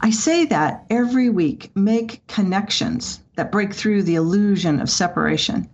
I 0.00 0.10
say 0.10 0.44
that 0.46 0.86
every 0.90 1.30
week 1.30 1.70
make 1.74 2.26
connections 2.26 3.20
that 3.36 3.52
break 3.52 3.72
through 3.72 4.02
the 4.02 4.16
illusion 4.16 4.80
of 4.80 4.90
separation. 4.90 5.68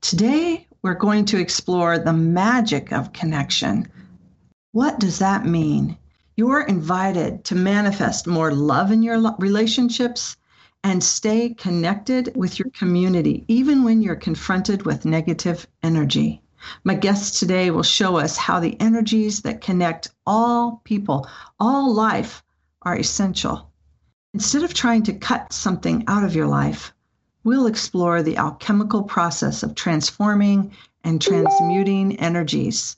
Today, 0.00 0.66
we're 0.82 0.94
going 0.94 1.24
to 1.26 1.40
explore 1.40 1.98
the 1.98 2.12
magic 2.12 2.92
of 2.92 3.12
connection. 3.12 3.88
What 4.72 5.00
does 5.00 5.18
that 5.18 5.46
mean? 5.46 5.96
You're 6.36 6.60
invited 6.60 7.44
to 7.44 7.54
manifest 7.54 8.26
more 8.26 8.52
love 8.52 8.92
in 8.92 9.02
your 9.02 9.34
relationships 9.38 10.36
and 10.84 11.02
stay 11.02 11.54
connected 11.54 12.32
with 12.36 12.58
your 12.58 12.70
community, 12.70 13.44
even 13.48 13.82
when 13.82 14.02
you're 14.02 14.14
confronted 14.14 14.84
with 14.84 15.04
negative 15.04 15.66
energy. 15.82 16.42
My 16.84 16.94
guest 16.94 17.38
today 17.38 17.70
will 17.70 17.82
show 17.82 18.16
us 18.18 18.36
how 18.36 18.60
the 18.60 18.80
energies 18.80 19.40
that 19.42 19.60
connect 19.60 20.10
all 20.26 20.82
people, 20.84 21.28
all 21.58 21.92
life, 21.92 22.42
are 22.86 22.96
essential. 22.96 23.70
Instead 24.32 24.62
of 24.62 24.72
trying 24.72 25.02
to 25.02 25.12
cut 25.12 25.52
something 25.52 26.04
out 26.06 26.24
of 26.24 26.34
your 26.36 26.46
life, 26.46 26.94
we'll 27.42 27.66
explore 27.66 28.22
the 28.22 28.36
alchemical 28.36 29.02
process 29.02 29.62
of 29.62 29.74
transforming 29.74 30.72
and 31.04 31.20
transmuting 31.20 32.16
energies. 32.18 32.96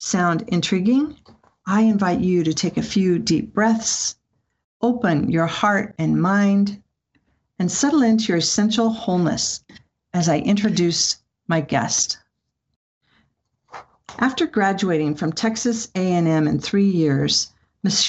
Sound 0.00 0.42
intriguing? 0.48 1.16
I 1.66 1.82
invite 1.82 2.20
you 2.20 2.42
to 2.44 2.52
take 2.52 2.76
a 2.76 2.82
few 2.82 3.18
deep 3.18 3.54
breaths, 3.54 4.16
open 4.82 5.30
your 5.30 5.46
heart 5.46 5.94
and 5.98 6.20
mind, 6.20 6.82
and 7.58 7.70
settle 7.70 8.02
into 8.02 8.28
your 8.28 8.38
essential 8.38 8.90
wholeness 8.90 9.62
as 10.14 10.28
I 10.28 10.38
introduce 10.38 11.16
my 11.46 11.60
guest. 11.60 12.18
After 14.18 14.46
graduating 14.46 15.14
from 15.14 15.32
Texas 15.32 15.90
A&M 15.94 16.48
in 16.48 16.58
3 16.58 16.84
years, 16.84 17.52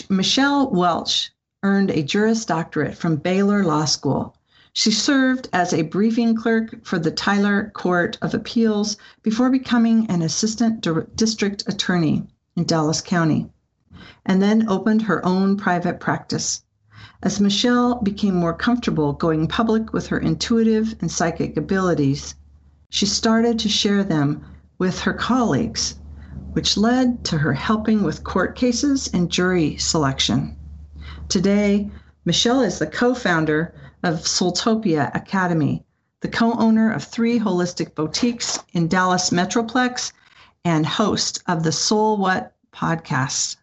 Michelle 0.10 0.72
Welch 0.72 1.32
earned 1.62 1.92
a 1.92 2.02
Juris 2.02 2.44
Doctorate 2.44 2.98
from 2.98 3.18
Baylor 3.18 3.64
Law 3.64 3.86
School. 3.86 4.36
She 4.74 4.90
served 4.90 5.48
as 5.54 5.74
a 5.74 5.84
briefing 5.84 6.34
clerk 6.34 6.84
for 6.84 6.98
the 6.98 7.12
Tyler 7.12 7.72
Court 7.76 8.18
of 8.20 8.34
Appeals 8.34 8.98
before 9.22 9.52
becoming 9.52 10.08
an 10.08 10.24
assistant 10.24 10.88
district 11.16 11.66
attorney 11.68 12.26
in 12.56 12.64
Dallas 12.64 13.00
County, 13.00 13.48
and 14.26 14.42
then 14.42 14.68
opened 14.68 15.04
her 15.04 15.24
own 15.24 15.56
private 15.56 16.00
practice. 16.00 16.64
As 17.22 17.40
Michelle 17.40 18.02
became 18.02 18.36
more 18.36 18.56
comfortable 18.56 19.14
going 19.14 19.48
public 19.48 19.94
with 19.94 20.08
her 20.08 20.18
intuitive 20.18 20.96
and 21.00 21.12
psychic 21.12 21.58
abilities, 21.58 22.34
she 22.90 23.06
started 23.06 23.60
to 23.60 23.70
share 23.70 24.04
them 24.04 24.44
with 24.80 25.02
her 25.02 25.14
colleagues 25.14 25.99
which 26.54 26.78
led 26.78 27.24
to 27.24 27.38
her 27.38 27.54
helping 27.54 28.04
with 28.04 28.24
court 28.24 28.56
cases 28.56 29.08
and 29.14 29.30
jury 29.30 29.78
selection. 29.78 30.58
Today, 31.28 31.92
Michelle 32.26 32.62
is 32.62 32.80
the 32.80 32.88
co 32.88 33.14
founder 33.14 33.74
of 34.04 34.26
Soultopia 34.26 35.14
Academy, 35.16 35.86
the 36.22 36.28
co 36.28 36.54
owner 36.54 36.92
of 36.92 37.04
three 37.04 37.40
holistic 37.40 37.96
boutiques 37.96 38.60
in 38.74 38.88
Dallas 38.88 39.30
Metroplex, 39.30 40.12
and 40.66 40.86
host 40.86 41.42
of 41.48 41.64
the 41.64 41.72
Soul 41.72 42.18
What 42.18 42.56
podcast. 42.74 43.58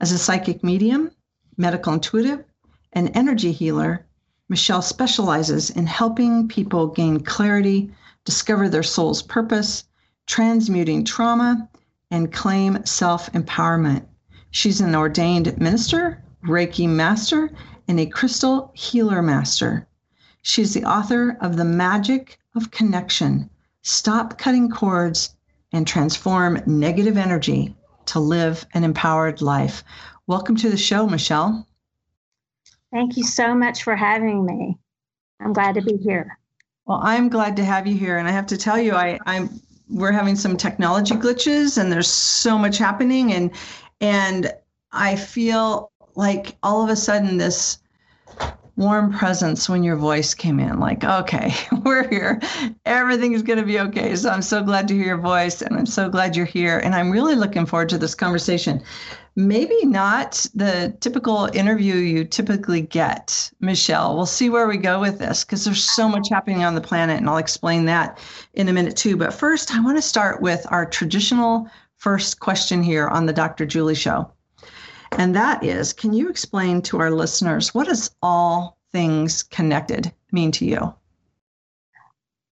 As 0.00 0.12
a 0.12 0.18
psychic 0.18 0.64
medium, 0.64 1.10
medical 1.56 1.92
intuitive, 1.92 2.44
and 2.92 3.10
energy 3.14 3.52
healer, 3.52 4.06
Michelle 4.48 4.82
specializes 4.82 5.70
in 5.70 5.86
helping 5.86 6.48
people 6.48 6.86
gain 6.86 7.20
clarity, 7.20 7.92
discover 8.24 8.68
their 8.68 8.82
soul's 8.82 9.22
purpose, 9.22 9.84
transmuting 10.26 11.04
trauma, 11.04 11.68
and 12.16 12.32
claim 12.32 12.82
self 12.86 13.30
empowerment. 13.32 14.02
She's 14.50 14.80
an 14.80 14.94
ordained 14.94 15.58
minister, 15.58 16.24
Reiki 16.44 16.88
master, 16.88 17.50
and 17.88 18.00
a 18.00 18.06
crystal 18.06 18.70
healer 18.74 19.20
master. 19.20 19.86
She's 20.40 20.72
the 20.72 20.84
author 20.84 21.36
of 21.42 21.58
The 21.58 21.66
Magic 21.66 22.38
of 22.54 22.70
Connection 22.70 23.50
Stop 23.82 24.38
Cutting 24.38 24.70
Cords 24.70 25.36
and 25.72 25.86
Transform 25.86 26.62
Negative 26.66 27.18
Energy 27.18 27.76
to 28.06 28.18
Live 28.18 28.64
an 28.72 28.82
Empowered 28.82 29.42
Life. 29.42 29.84
Welcome 30.26 30.56
to 30.56 30.70
the 30.70 30.78
show, 30.78 31.06
Michelle. 31.06 31.66
Thank 32.92 33.18
you 33.18 33.24
so 33.24 33.54
much 33.54 33.82
for 33.82 33.94
having 33.94 34.46
me. 34.46 34.78
I'm 35.38 35.52
glad 35.52 35.74
to 35.74 35.82
be 35.82 35.98
here. 35.98 36.38
Well, 36.86 37.00
I'm 37.02 37.28
glad 37.28 37.56
to 37.56 37.64
have 37.64 37.86
you 37.86 37.94
here. 37.94 38.16
And 38.16 38.26
I 38.26 38.30
have 38.30 38.46
to 38.46 38.56
tell 38.56 38.78
you, 38.80 38.94
I, 38.94 39.18
I'm 39.26 39.60
we're 39.88 40.12
having 40.12 40.36
some 40.36 40.56
technology 40.56 41.14
glitches 41.14 41.78
and 41.78 41.90
there's 41.90 42.08
so 42.08 42.58
much 42.58 42.78
happening. 42.78 43.32
And 43.32 43.50
and 44.00 44.52
I 44.92 45.16
feel 45.16 45.90
like 46.14 46.56
all 46.62 46.82
of 46.82 46.90
a 46.90 46.96
sudden 46.96 47.36
this 47.36 47.78
warm 48.76 49.10
presence 49.10 49.70
when 49.70 49.82
your 49.82 49.96
voice 49.96 50.34
came 50.34 50.60
in 50.60 50.78
like 50.78 51.02
okay 51.02 51.54
we're 51.84 52.08
here. 52.08 52.40
Everything 52.84 53.32
is 53.32 53.42
going 53.42 53.58
to 53.58 53.64
be 53.64 53.80
okay. 53.80 54.14
So 54.16 54.30
i'm 54.30 54.42
so 54.42 54.62
glad 54.62 54.88
to 54.88 54.94
hear 54.94 55.06
your 55.06 55.18
voice 55.18 55.62
and 55.62 55.76
i'm 55.76 55.86
so 55.86 56.08
glad 56.08 56.36
you're 56.36 56.46
here. 56.46 56.78
And 56.78 56.94
i'm 56.94 57.10
really 57.10 57.34
looking 57.34 57.66
forward 57.66 57.88
to 57.90 57.98
this 57.98 58.14
conversation 58.14 58.82
maybe 59.36 59.84
not 59.84 60.46
the 60.54 60.96
typical 61.00 61.44
interview 61.52 61.94
you 61.94 62.24
typically 62.24 62.80
get 62.80 63.52
michelle. 63.60 64.16
We'll 64.16 64.24
see 64.24 64.48
where 64.48 64.66
we 64.66 64.78
go 64.78 64.98
with 64.98 65.18
this 65.18 65.44
because 65.44 65.64
there's 65.64 65.84
so 65.84 66.08
much 66.08 66.30
happening 66.30 66.64
on 66.64 66.74
the 66.74 66.80
planet 66.80 67.18
and 67.18 67.28
i'll 67.28 67.36
explain 67.36 67.84
that 67.84 68.18
in 68.54 68.68
a 68.68 68.72
minute 68.72 68.96
too. 68.96 69.16
But 69.16 69.34
first 69.34 69.74
i 69.74 69.80
want 69.80 69.98
to 69.98 70.02
start 70.02 70.40
with 70.40 70.66
our 70.70 70.86
traditional 70.86 71.68
first 71.98 72.40
question 72.40 72.82
here 72.82 73.08
on 73.08 73.26
the 73.26 73.32
dr 73.32 73.64
julie 73.66 73.94
show. 73.94 74.30
And 75.12 75.36
that 75.36 75.62
is 75.62 75.92
can 75.92 76.14
you 76.14 76.30
explain 76.30 76.80
to 76.82 76.98
our 76.98 77.10
listeners 77.10 77.74
what 77.74 77.88
does 77.88 78.10
all 78.22 78.78
things 78.90 79.42
connected 79.42 80.12
mean 80.32 80.50
to 80.52 80.64
you? 80.64 80.94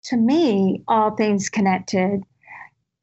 To 0.07 0.17
me, 0.17 0.83
all 0.89 1.15
things 1.15 1.49
connected 1.49 2.25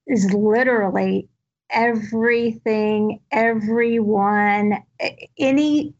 is 0.05 0.33
literally 0.33 1.29
everything, 1.69 3.19
everyone, 3.31 4.83
any 5.37 5.93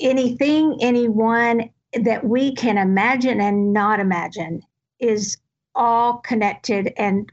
anything, 0.00 0.78
anyone 0.80 1.70
that 1.92 2.24
we 2.24 2.54
can 2.54 2.78
imagine 2.78 3.40
and 3.40 3.72
not 3.72 4.00
imagine 4.00 4.62
is 4.98 5.38
all 5.74 6.18
connected 6.18 6.92
and 6.96 7.30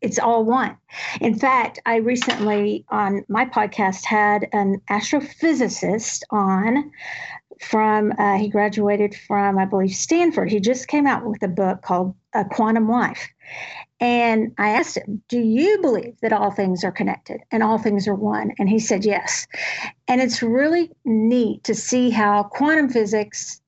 it's 0.00 0.18
all 0.18 0.44
one. 0.44 0.76
In 1.20 1.38
fact, 1.38 1.78
I 1.86 1.96
recently 1.96 2.84
on 2.88 3.24
my 3.28 3.44
podcast 3.46 4.04
had 4.04 4.48
an 4.52 4.80
astrophysicist 4.90 6.22
on 6.30 6.90
from, 7.60 8.12
uh, 8.18 8.36
he 8.36 8.48
graduated 8.48 9.14
from, 9.14 9.58
I 9.58 9.64
believe, 9.64 9.92
Stanford. 9.92 10.50
He 10.50 10.58
just 10.58 10.88
came 10.88 11.06
out 11.06 11.24
with 11.24 11.42
a 11.44 11.48
book 11.48 11.82
called 11.82 12.16
A 12.32 12.44
Quantum 12.44 12.88
Life. 12.88 13.28
And 14.00 14.52
I 14.58 14.70
asked 14.70 14.96
him, 14.96 15.22
Do 15.28 15.38
you 15.38 15.80
believe 15.80 16.16
that 16.20 16.32
all 16.32 16.50
things 16.50 16.84
are 16.84 16.92
connected 16.92 17.40
and 17.50 17.62
all 17.62 17.78
things 17.78 18.08
are 18.08 18.14
one? 18.14 18.52
And 18.58 18.68
he 18.68 18.78
said, 18.78 19.04
Yes. 19.04 19.46
And 20.08 20.20
it's 20.20 20.42
really 20.42 20.90
neat 21.04 21.64
to 21.64 21.74
see 21.74 22.10
how 22.10 22.44
quantum 22.44 22.88
physics 22.88 23.60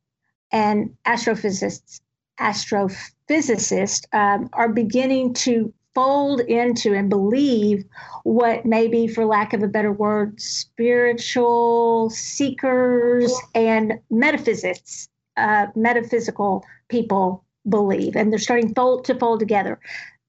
and 0.52 0.94
astrophysicists 1.06 2.00
astrophysicists 2.38 4.04
um, 4.12 4.50
are 4.52 4.68
beginning 4.68 5.32
to 5.32 5.72
fold 5.94 6.40
into 6.40 6.92
and 6.92 7.08
believe 7.08 7.82
what 8.24 8.66
maybe 8.66 9.06
for 9.06 9.24
lack 9.24 9.54
of 9.54 9.62
a 9.62 9.68
better 9.68 9.90
word 9.90 10.38
spiritual 10.38 12.10
seekers 12.10 13.32
and 13.54 13.94
metaphysics 14.10 15.08
uh, 15.38 15.68
metaphysical 15.74 16.62
people 16.88 17.42
believe 17.68 18.16
and 18.16 18.32
they're 18.32 18.38
starting 18.38 18.72
fold 18.74 19.04
to 19.04 19.14
fold 19.18 19.40
together 19.40 19.78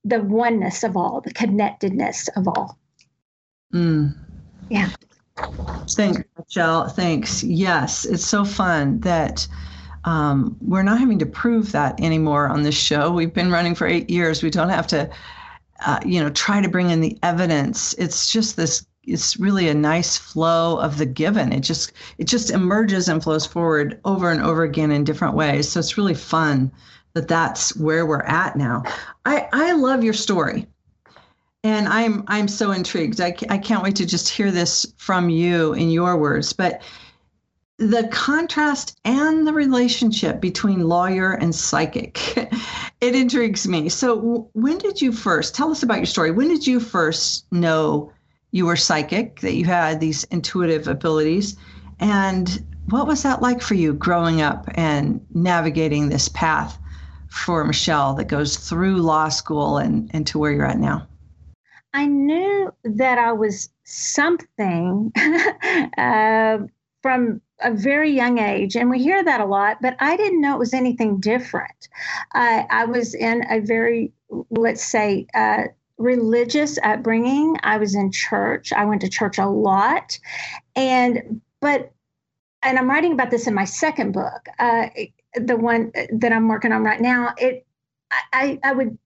the 0.04 0.22
oneness 0.22 0.84
of 0.84 0.95
all 0.95 1.22
the 1.22 1.34
connectedness 1.34 2.30
of 2.36 2.48
all 2.48 2.78
mm. 3.74 4.13
yeah 4.69 4.89
thanks 5.92 6.24
michelle 6.38 6.88
thanks 6.88 7.44
yes 7.44 8.06
it's 8.06 8.25
so 8.25 8.44
fun 8.44 9.00
that 9.01 9.48
um, 10.07 10.56
we're 10.62 10.84
not 10.84 11.00
having 11.00 11.19
to 11.19 11.25
prove 11.25 11.74
that 11.74 12.00
anymore 12.00 12.48
on 12.48 12.63
this 12.63 12.78
show. 12.78 13.12
We've 13.12 13.34
been 13.34 13.51
running 13.51 13.75
for 13.75 13.86
eight 13.86 14.10
years. 14.10 14.42
We 14.42 14.50
don't 14.50 14.69
have 14.69 14.88
to, 14.88 15.10
uh, 15.86 16.00
you 16.06 16.24
know, 16.24 16.30
try 16.30 16.62
to 16.62 16.69
bring 16.69 16.92
in 16.92 17.01
the 17.01 17.18
evidence. 17.24 17.94
It's 17.95 18.31
just 18.31 18.56
this 18.56 18.86
it's 19.04 19.38
really 19.38 19.68
a 19.68 19.74
nice 19.74 20.18
flow 20.18 20.80
of 20.80 20.98
the 20.98 21.06
given. 21.06 21.51
It 21.51 21.60
just 21.60 21.92
it 22.18 22.25
just 22.25 22.51
emerges 22.51 23.10
and 23.10 23.22
flows 23.22 23.45
forward 23.45 24.00
over 24.06 24.31
and 24.31 24.42
over 24.42 24.63
again 24.63 24.92
in 24.92 25.04
different 25.04 25.36
ways. 25.36 25.68
So 25.68 25.81
it's 25.81 25.98
really 25.98 26.13
fun 26.13 26.72
that 27.18 27.28
that's 27.28 27.75
where 27.75 28.06
we're 28.06 28.22
at 28.22 28.56
now. 28.56 28.84
I 29.25 29.48
I 29.52 29.72
love 29.74 30.04
your 30.04 30.14
story. 30.14 30.68
And 31.64 31.88
I'm 31.88 32.24
I'm 32.28 32.48
so 32.48 32.72
intrigued. 32.72 33.19
I, 33.19 33.36
I 33.50 33.58
can't 33.58 33.84
wait 33.84 33.96
to 33.98 34.06
just 34.06 34.30
hear 34.30 34.52
this 34.52 34.86
from 34.98 35.30
you 35.30 35.74
in 35.74 35.90
your 35.90 36.18
words. 36.18 36.54
But 36.54 36.84
the 37.80 38.08
contrast 38.12 39.00
and 39.04 39.48
the 39.48 39.54
relationship 39.54 40.40
between 40.40 40.88
lawyer 40.88 41.34
and 41.34 41.54
psychic 41.54 42.38
it 43.02 43.14
intrigues 43.16 43.68
me 43.68 43.88
so 43.88 44.50
when 44.54 44.80
did 44.80 45.00
you 45.00 45.12
first 45.12 45.54
tell 45.54 45.69
us 45.69 45.84
about 45.84 45.98
your 45.98 46.08
story 46.08 46.31
when 46.31 46.48
did 46.48 46.66
you 46.66 46.80
first 46.80 47.46
know 47.52 48.12
you 48.50 48.66
were 48.66 48.75
psychic 48.75 49.42
that 49.42 49.54
you 49.54 49.64
had 49.64 50.00
these 50.00 50.24
intuitive 50.25 50.88
abilities 50.88 51.56
and 52.00 52.66
what 52.90 53.06
was 53.06 53.22
that 53.22 53.44
like 53.44 53.62
for 53.62 53.75
you 53.75 53.94
growing 53.94 54.42
up 54.42 54.66
and 54.74 55.24
navigating 55.36 56.10
this 56.10 56.30
path 56.30 56.80
for 57.29 57.63
michelle 57.63 58.13
that 58.13 58.27
goes 58.27 58.57
through 58.57 58.97
law 58.97 59.29
school 59.29 59.77
and, 59.77 60.09
and 60.13 60.25
to 60.27 60.38
where 60.38 60.51
you're 60.51 60.65
at 60.65 60.79
now 60.79 61.07
i 61.94 62.06
knew 62.06 62.74
that 62.83 63.18
i 63.18 63.31
was 63.31 63.69
something 63.83 65.12
uh, 65.97 66.57
from 67.01 67.41
a 67.62 67.71
very 67.71 68.12
young 68.12 68.38
age, 68.38 68.75
and 68.75 68.89
we 68.89 69.01
hear 69.01 69.24
that 69.24 69.41
a 69.41 69.45
lot, 69.45 69.81
but 69.81 69.95
I 70.00 70.15
didn't 70.18 70.41
know 70.41 70.56
it 70.56 70.59
was 70.59 70.74
anything 70.74 71.19
different. 71.19 71.89
Uh, 72.35 72.63
I 72.69 72.85
was 72.85 73.15
in 73.15 73.44
a 73.50 73.59
very, 73.59 74.12
let's 74.51 74.83
say, 74.83 75.25
uh, 75.33 75.63
religious 75.97 76.77
upbringing. 76.83 77.57
I 77.63 77.77
was 77.77 77.95
in 77.95 78.12
church. 78.12 78.71
I 78.71 78.85
went 78.85 79.01
to 79.01 79.09
church 79.09 79.39
a 79.39 79.47
lot, 79.47 80.19
and 80.75 81.41
but, 81.59 81.91
and 82.62 82.77
I'm 82.77 82.89
writing 82.89 83.13
about 83.13 83.31
this 83.31 83.47
in 83.47 83.53
my 83.53 83.65
second 83.65 84.12
book, 84.12 84.47
uh, 84.59 84.89
the 85.39 85.57
one 85.57 85.92
that 86.12 86.31
I'm 86.31 86.48
working 86.48 86.72
on 86.72 86.84
right 86.84 87.01
now. 87.01 87.34
It, 87.38 87.66
I, 88.31 88.60
I 88.63 88.74
would 88.74 88.98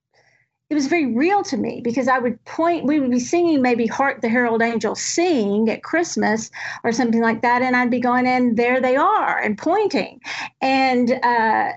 it 0.72 0.76
was 0.76 0.88
very 0.88 1.14
real 1.14 1.44
to 1.44 1.58
me 1.58 1.82
because 1.84 2.08
I 2.08 2.18
would 2.18 2.42
point, 2.46 2.86
we 2.86 3.02
would 3.02 3.12
be 3.12 3.20
singing 3.20 3.62
maybe 3.62 3.88
Hark 3.88 4.22
the 4.22 4.30
Herald 4.30 4.62
Angels 4.62 5.02
Sing 5.02 5.70
at 5.70 5.84
Christmas 5.84 6.50
or 6.86 6.94
something 6.94 7.20
like 7.20 7.42
that. 7.42 7.62
And 7.62 7.76
I'd 7.76 7.92
be 7.92 8.00
going, 8.00 8.26
and 8.26 8.56
there 8.56 8.80
they 8.80 8.96
are 8.96 9.38
and 9.38 9.58
pointing. 9.58 10.22
And, 10.62 11.12
uh, 11.12 11.74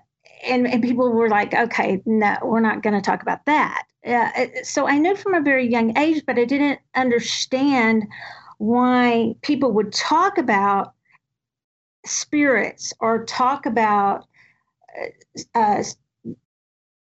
and, 0.46 0.68
and 0.68 0.80
people 0.80 1.10
were 1.10 1.28
like, 1.28 1.52
okay, 1.54 2.02
no, 2.06 2.36
we're 2.44 2.60
not 2.60 2.84
going 2.84 2.94
to 2.94 3.00
talk 3.00 3.20
about 3.20 3.44
that. 3.46 3.82
Uh, 4.06 4.46
so 4.62 4.86
I 4.86 4.98
knew 4.98 5.16
from 5.16 5.34
a 5.34 5.40
very 5.40 5.68
young 5.68 5.98
age, 5.98 6.22
but 6.24 6.38
I 6.38 6.44
didn't 6.44 6.78
understand 6.94 8.06
why 8.58 9.34
people 9.42 9.72
would 9.72 9.92
talk 9.92 10.38
about 10.38 10.94
spirits 12.06 12.92
or 13.00 13.24
talk 13.24 13.66
about 13.66 14.28
uh, 14.98 15.58
uh 15.58 15.82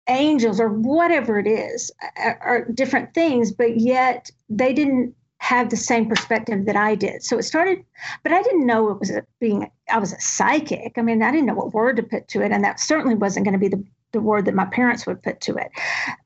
angels 0.07 0.59
or 0.59 0.69
whatever 0.69 1.39
it 1.39 1.47
is 1.47 1.91
are 2.17 2.65
different 2.73 3.13
things, 3.13 3.51
but 3.51 3.79
yet 3.79 4.31
they 4.49 4.73
didn't 4.73 5.15
have 5.37 5.69
the 5.69 5.77
same 5.77 6.07
perspective 6.07 6.65
that 6.65 6.75
I 6.75 6.95
did. 6.95 7.23
So 7.23 7.37
it 7.37 7.43
started, 7.43 7.83
but 8.23 8.33
I 8.33 8.41
didn't 8.41 8.65
know 8.65 8.89
it 8.89 8.99
was 8.99 9.09
a, 9.09 9.25
being, 9.39 9.69
I 9.89 9.97
was 9.97 10.11
a 10.11 10.19
psychic. 10.19 10.93
I 10.97 11.01
mean, 11.01 11.23
I 11.23 11.31
didn't 11.31 11.45
know 11.45 11.53
what 11.53 11.73
word 11.73 11.95
to 11.95 12.03
put 12.03 12.27
to 12.29 12.41
it. 12.41 12.51
And 12.51 12.63
that 12.63 12.79
certainly 12.79 13.15
wasn't 13.15 13.45
going 13.45 13.53
to 13.53 13.59
be 13.59 13.69
the 13.69 13.83
the 14.11 14.21
word 14.21 14.45
that 14.45 14.55
my 14.55 14.65
parents 14.65 15.05
would 15.05 15.21
put 15.21 15.41
to 15.41 15.55
it. 15.55 15.71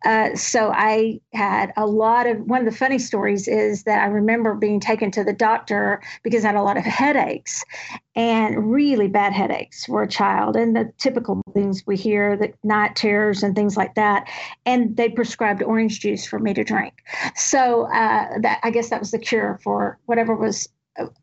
Uh, 0.05 0.35
so 0.35 0.71
I 0.73 1.19
had 1.33 1.73
a 1.75 1.85
lot 1.85 2.27
of 2.27 2.39
one 2.41 2.59
of 2.59 2.65
the 2.65 2.77
funny 2.77 2.99
stories 2.99 3.47
is 3.47 3.83
that 3.83 4.03
I 4.03 4.07
remember 4.07 4.55
being 4.55 4.79
taken 4.79 5.11
to 5.11 5.23
the 5.23 5.33
doctor 5.33 6.01
because 6.23 6.43
I 6.43 6.47
had 6.47 6.55
a 6.55 6.63
lot 6.63 6.77
of 6.77 6.83
headaches 6.83 7.63
and 8.15 8.71
really 8.71 9.07
bad 9.07 9.33
headaches 9.33 9.85
for 9.85 10.03
a 10.03 10.07
child 10.07 10.55
and 10.55 10.75
the 10.75 10.91
typical 10.97 11.41
things 11.53 11.83
we 11.85 11.95
hear 11.95 12.37
the 12.37 12.53
night 12.63 12.95
terrors 12.95 13.43
and 13.43 13.55
things 13.55 13.75
like 13.75 13.95
that 13.95 14.29
and 14.65 14.95
they 14.95 15.09
prescribed 15.09 15.63
orange 15.63 15.99
juice 15.99 16.25
for 16.25 16.37
me 16.37 16.53
to 16.53 16.63
drink 16.63 16.93
so 17.35 17.83
uh, 17.87 18.27
that 18.41 18.59
i 18.63 18.69
guess 18.69 18.89
that 18.89 18.99
was 18.99 19.11
the 19.11 19.17
cure 19.17 19.59
for 19.63 19.97
whatever 20.05 20.35
was 20.35 20.69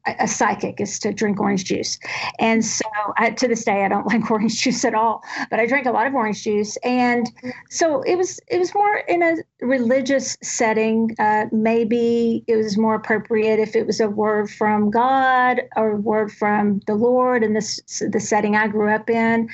a, 0.06 0.26
psychic 0.26 0.80
is 0.80 0.98
to 0.98 1.12
drink 1.12 1.40
orange 1.40 1.64
juice. 1.64 1.98
And 2.38 2.64
so 2.64 2.84
I, 3.16 3.30
to 3.30 3.48
this 3.48 3.64
day, 3.64 3.84
I 3.84 3.88
don't 3.88 4.06
like 4.12 4.30
orange 4.30 4.60
juice 4.60 4.84
at 4.84 4.94
all, 4.94 5.22
but 5.50 5.60
I 5.60 5.66
drank 5.66 5.86
a 5.86 5.92
lot 5.92 6.06
of 6.06 6.14
orange 6.14 6.42
juice. 6.42 6.76
And 6.78 7.30
so 7.68 8.02
it 8.02 8.16
was, 8.16 8.40
it 8.48 8.58
was 8.58 8.74
more 8.74 8.98
in 9.08 9.22
a 9.22 9.36
religious 9.60 10.36
setting. 10.42 11.14
Uh, 11.18 11.46
maybe 11.52 12.44
it 12.46 12.56
was 12.56 12.76
more 12.76 12.94
appropriate 12.94 13.58
if 13.58 13.76
it 13.76 13.86
was 13.86 14.00
a 14.00 14.08
word 14.08 14.50
from 14.50 14.90
God 14.90 15.62
or 15.76 15.92
a 15.92 15.96
word 15.96 16.32
from 16.32 16.80
the 16.86 16.94
Lord 16.94 17.44
in 17.44 17.54
this, 17.54 17.80
the 18.00 18.20
setting 18.20 18.56
I 18.56 18.68
grew 18.68 18.90
up 18.90 19.08
in. 19.08 19.48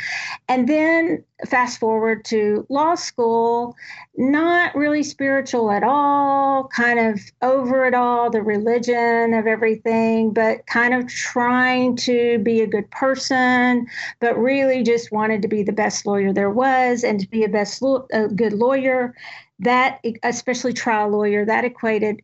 And 0.48 0.68
then 0.68 1.24
fast 1.44 1.78
forward 1.78 2.24
to 2.24 2.66
law 2.70 2.94
school, 2.94 3.76
not 4.16 4.74
really 4.74 5.02
spiritual 5.02 5.70
at 5.70 5.82
all, 5.82 6.68
kind 6.68 6.98
of 6.98 7.20
over 7.42 7.84
it 7.86 7.94
all, 7.94 8.30
the 8.30 8.42
religion 8.42 9.34
of 9.34 9.46
everything, 9.46 10.32
but 10.32 10.66
kind 10.66 10.94
of 10.94 11.06
trying 11.08 11.94
to 11.96 12.38
be 12.38 12.62
a 12.62 12.66
good 12.66 12.90
person, 12.90 13.86
but 14.20 14.38
really 14.38 14.82
just 14.82 15.12
wanted 15.12 15.42
to 15.42 15.48
be 15.48 15.62
the 15.62 15.72
best 15.72 16.06
lawyer 16.06 16.32
there 16.32 16.50
was 16.50 17.04
and 17.04 17.20
to 17.20 17.28
be 17.28 17.44
a 17.44 17.48
best 17.48 17.82
a 18.12 18.28
good 18.28 18.54
lawyer. 18.54 19.14
That, 19.58 20.00
especially 20.22 20.72
trial 20.72 21.10
lawyer, 21.10 21.44
that 21.44 21.64
equated 21.64 22.22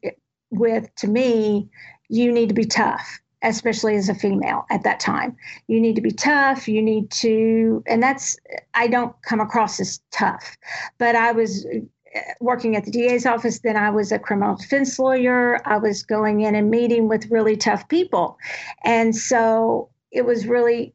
with 0.50 0.94
to 0.96 1.08
me, 1.08 1.68
you 2.08 2.30
need 2.32 2.48
to 2.48 2.54
be 2.54 2.64
tough 2.64 3.21
especially 3.42 3.96
as 3.96 4.08
a 4.08 4.14
female 4.14 4.64
at 4.70 4.82
that 4.84 5.00
time. 5.00 5.36
You 5.66 5.80
need 5.80 5.96
to 5.96 6.02
be 6.02 6.12
tough. 6.12 6.68
You 6.68 6.80
need 6.80 7.10
to, 7.10 7.82
and 7.86 8.02
that's, 8.02 8.36
I 8.74 8.86
don't 8.86 9.14
come 9.22 9.40
across 9.40 9.80
as 9.80 10.00
tough, 10.10 10.56
but 10.98 11.16
I 11.16 11.32
was 11.32 11.66
uh, 11.66 12.20
working 12.40 12.76
at 12.76 12.84
the 12.84 12.90
DA's 12.90 13.26
office. 13.26 13.60
Then 13.60 13.76
I 13.76 13.90
was 13.90 14.12
a 14.12 14.18
criminal 14.18 14.56
defense 14.56 14.98
lawyer. 14.98 15.60
I 15.66 15.76
was 15.78 16.02
going 16.02 16.40
in 16.42 16.54
and 16.54 16.70
meeting 16.70 17.08
with 17.08 17.30
really 17.30 17.56
tough 17.56 17.88
people. 17.88 18.38
And 18.84 19.14
so 19.16 19.88
it 20.10 20.24
was 20.24 20.46
really, 20.46 20.94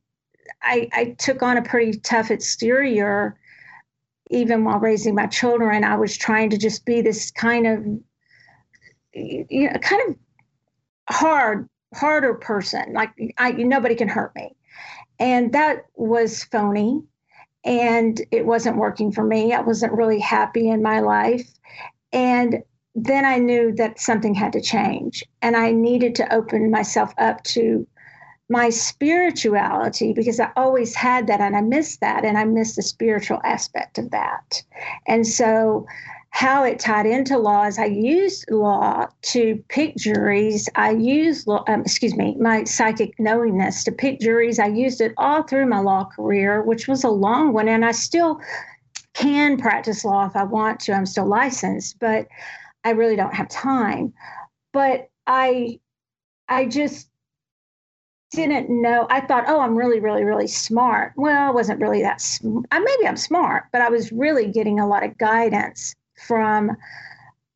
I, 0.62 0.90
I 0.94 1.16
took 1.20 1.44
on 1.44 1.58
a 1.58 1.62
pretty 1.62 2.00
tough 2.00 2.32
exterior 2.32 3.38
even 4.30 4.66
while 4.66 4.80
raising 4.80 5.16
my 5.16 5.26
children. 5.26 5.84
I 5.84 5.96
was 5.96 6.18
trying 6.18 6.50
to 6.50 6.58
just 6.58 6.86
be 6.86 7.02
this 7.02 7.32
kind 7.32 7.66
of, 7.66 7.86
you 9.14 9.70
know, 9.70 9.80
kind 9.80 10.02
of 10.10 10.16
hard 11.10 11.70
harder 11.94 12.34
person. 12.34 12.94
Like 12.94 13.12
I, 13.38 13.52
nobody 13.52 13.96
can 13.96 14.08
hurt 14.08 14.36
me. 14.36 14.56
And 15.20 15.54
that 15.54 15.86
was 15.96 16.44
phony. 16.44 17.04
And 17.64 18.22
it 18.32 18.46
wasn't 18.46 18.78
working 18.78 19.12
for 19.12 19.24
me. 19.24 19.54
I 19.54 19.62
wasn't 19.62 19.94
really 19.94 20.20
happy 20.20 20.70
in 20.70 20.82
my 20.82 21.00
life. 21.00 21.50
And 22.14 22.64
then 22.96 23.26
I 23.26 23.38
knew 23.38 23.74
that 23.76 24.00
something 24.00 24.34
had 24.34 24.54
to 24.54 24.62
change. 24.62 25.24
And 25.42 25.56
I 25.56 25.72
needed 25.72 26.16
to 26.16 26.34
open 26.34 26.72
myself 26.72 27.14
up 27.18 27.44
to 27.46 27.86
my 28.50 28.70
spirituality 28.70 30.14
because 30.14 30.40
I 30.40 30.52
always 30.56 30.96
had 30.96 31.28
that 31.28 31.42
and 31.42 31.56
I 31.56 31.62
missed 31.62 32.00
that. 32.00 32.24
And 32.24 32.38
I 32.38 32.46
missed 32.46 32.78
the 32.78 32.82
spiritual 32.82 33.42
aspect 33.44 33.98
of 33.98 34.12
that. 34.12 34.64
And 35.06 35.28
so 35.28 35.86
how 36.38 36.64
it 36.64 36.78
tied 36.78 37.08
into 37.08 37.36
law 37.36 37.66
is 37.66 37.80
I 37.80 37.86
used 37.86 38.46
law 38.52 39.08
to 39.24 39.64
pick 39.70 39.96
juries. 39.96 40.70
I 40.76 40.92
used, 40.92 41.50
um, 41.50 41.82
excuse 41.82 42.16
me, 42.16 42.36
my 42.40 42.64
psychic 42.64 43.20
knowingness 43.20 43.84
to 43.86 43.92
pick 43.92 44.20
juries. 44.20 44.60
I 44.60 44.68
used 44.68 45.02
it 45.02 45.16
all 45.18 45.42
through 45.42 45.66
my 45.66 45.80
law 45.80 46.04
career, 46.04 46.62
which 46.62 46.88
was 46.88 47.04
a 47.04 47.10
long 47.10 47.54
one, 47.54 47.68
and 47.68 47.84
I 47.84 47.92
still 47.92 48.40
can 49.16 49.58
practice 49.58 50.06
law 50.06 50.28
if 50.28 50.36
I 50.36 50.44
want 50.44 50.80
to. 50.82 50.94
I'm 50.94 51.08
still 51.08 51.26
licensed, 51.26 51.98
but 52.00 52.28
I 52.84 52.92
really 52.92 53.16
don't 53.16 53.34
have 53.34 53.50
time. 53.50 54.14
But 54.74 55.10
I, 55.26 55.80
I 56.48 56.68
just 56.68 57.10
didn't 58.30 58.70
know. 58.70 59.08
I 59.10 59.22
thought, 59.22 59.46
oh, 59.48 59.60
I'm 59.60 59.76
really, 59.76 60.00
really, 60.00 60.24
really 60.24 60.46
smart. 60.46 61.14
Well, 61.16 61.50
I 61.50 61.52
wasn't 61.52 61.82
really 61.82 62.04
that. 62.04 62.22
Sm- 62.22 62.60
maybe 62.72 63.08
I'm 63.08 63.18
smart, 63.18 63.64
but 63.72 63.82
I 63.82 63.90
was 63.90 64.12
really 64.12 64.52
getting 64.52 64.80
a 64.80 64.88
lot 64.88 65.04
of 65.04 65.18
guidance 65.18 65.96
from 66.18 66.76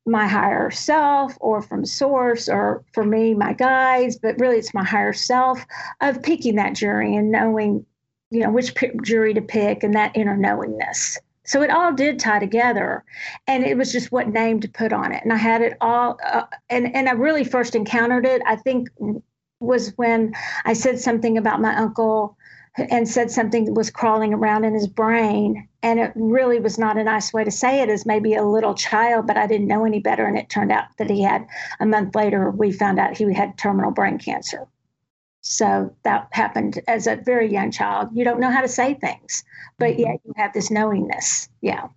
my 0.05 0.27
higher 0.27 0.71
self 0.71 1.37
or 1.39 1.61
from 1.61 1.85
source 1.85 2.49
or 2.49 2.83
for 2.91 3.03
me 3.03 3.35
my 3.35 3.53
guides 3.53 4.17
but 4.17 4.39
really 4.39 4.57
it's 4.57 4.73
my 4.73 4.83
higher 4.83 5.13
self 5.13 5.63
of 6.01 6.23
picking 6.23 6.55
that 6.55 6.73
jury 6.73 7.15
and 7.15 7.31
knowing 7.31 7.85
you 8.31 8.39
know 8.39 8.49
which 8.49 8.73
jury 9.03 9.33
to 9.33 9.41
pick 9.41 9.83
and 9.83 9.93
that 9.93 10.15
inner 10.15 10.35
knowingness 10.35 11.19
so 11.45 11.61
it 11.61 11.69
all 11.69 11.93
did 11.93 12.17
tie 12.17 12.39
together 12.39 13.03
and 13.45 13.63
it 13.63 13.77
was 13.77 13.91
just 13.91 14.11
what 14.11 14.27
name 14.27 14.59
to 14.59 14.67
put 14.67 14.91
on 14.91 15.11
it 15.11 15.21
and 15.23 15.31
i 15.31 15.37
had 15.37 15.61
it 15.61 15.77
all 15.81 16.17
uh, 16.25 16.43
and 16.69 16.95
and 16.95 17.07
i 17.07 17.11
really 17.11 17.43
first 17.43 17.75
encountered 17.75 18.25
it 18.25 18.41
i 18.47 18.55
think 18.55 18.89
was 19.59 19.93
when 19.97 20.33
i 20.65 20.73
said 20.73 20.99
something 20.99 21.37
about 21.37 21.61
my 21.61 21.75
uncle 21.75 22.35
and 22.77 23.07
said 23.07 23.31
something 23.31 23.65
that 23.65 23.73
was 23.73 23.89
crawling 23.89 24.33
around 24.33 24.63
in 24.63 24.73
his 24.73 24.87
brain. 24.87 25.67
And 25.83 25.99
it 25.99 26.11
really 26.15 26.59
was 26.59 26.77
not 26.77 26.97
a 26.97 27.03
nice 27.03 27.33
way 27.33 27.43
to 27.43 27.51
say 27.51 27.81
it 27.81 27.89
as 27.89 28.05
maybe 28.05 28.35
a 28.35 28.43
little 28.43 28.75
child, 28.75 29.25
but 29.25 29.37
I 29.37 29.47
didn't 29.47 29.67
know 29.67 29.83
any 29.83 29.99
better. 29.99 30.25
And 30.25 30.37
it 30.37 30.49
turned 30.49 30.71
out 30.71 30.85
that 30.97 31.09
he 31.09 31.23
had, 31.23 31.47
a 31.79 31.85
month 31.85 32.13
later, 32.13 32.51
we 32.51 32.71
found 32.71 32.99
out 32.99 33.17
he 33.17 33.33
had 33.33 33.57
terminal 33.57 33.91
brain 33.91 34.19
cancer. 34.19 34.67
So 35.41 35.95
that 36.03 36.27
happened 36.31 36.79
as 36.87 37.07
a 37.07 37.15
very 37.15 37.51
young 37.51 37.71
child. 37.71 38.09
You 38.13 38.23
don't 38.23 38.39
know 38.39 38.51
how 38.51 38.61
to 38.61 38.67
say 38.67 38.93
things, 38.93 39.43
but 39.79 39.93
mm-hmm. 39.93 40.01
yet 40.01 40.19
you 40.23 40.33
have 40.37 40.53
this 40.53 40.69
knowingness. 40.69 41.49
Yeah. 41.61 41.87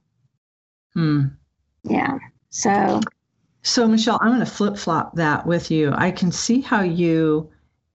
Hmm. 0.95 1.25
Yeah. 1.83 2.19
So. 2.49 3.00
So 3.62 3.87
Michelle, 3.87 4.19
I'm 4.23 4.29
going 4.29 4.41
to 4.41 4.47
flip 4.47 4.79
flop 4.79 5.14
that 5.17 5.47
with 5.47 5.71
you. 5.71 5.93
I 5.95 6.11
can 6.11 6.33
see 6.33 6.62
how 6.62 6.83
you 6.83 7.50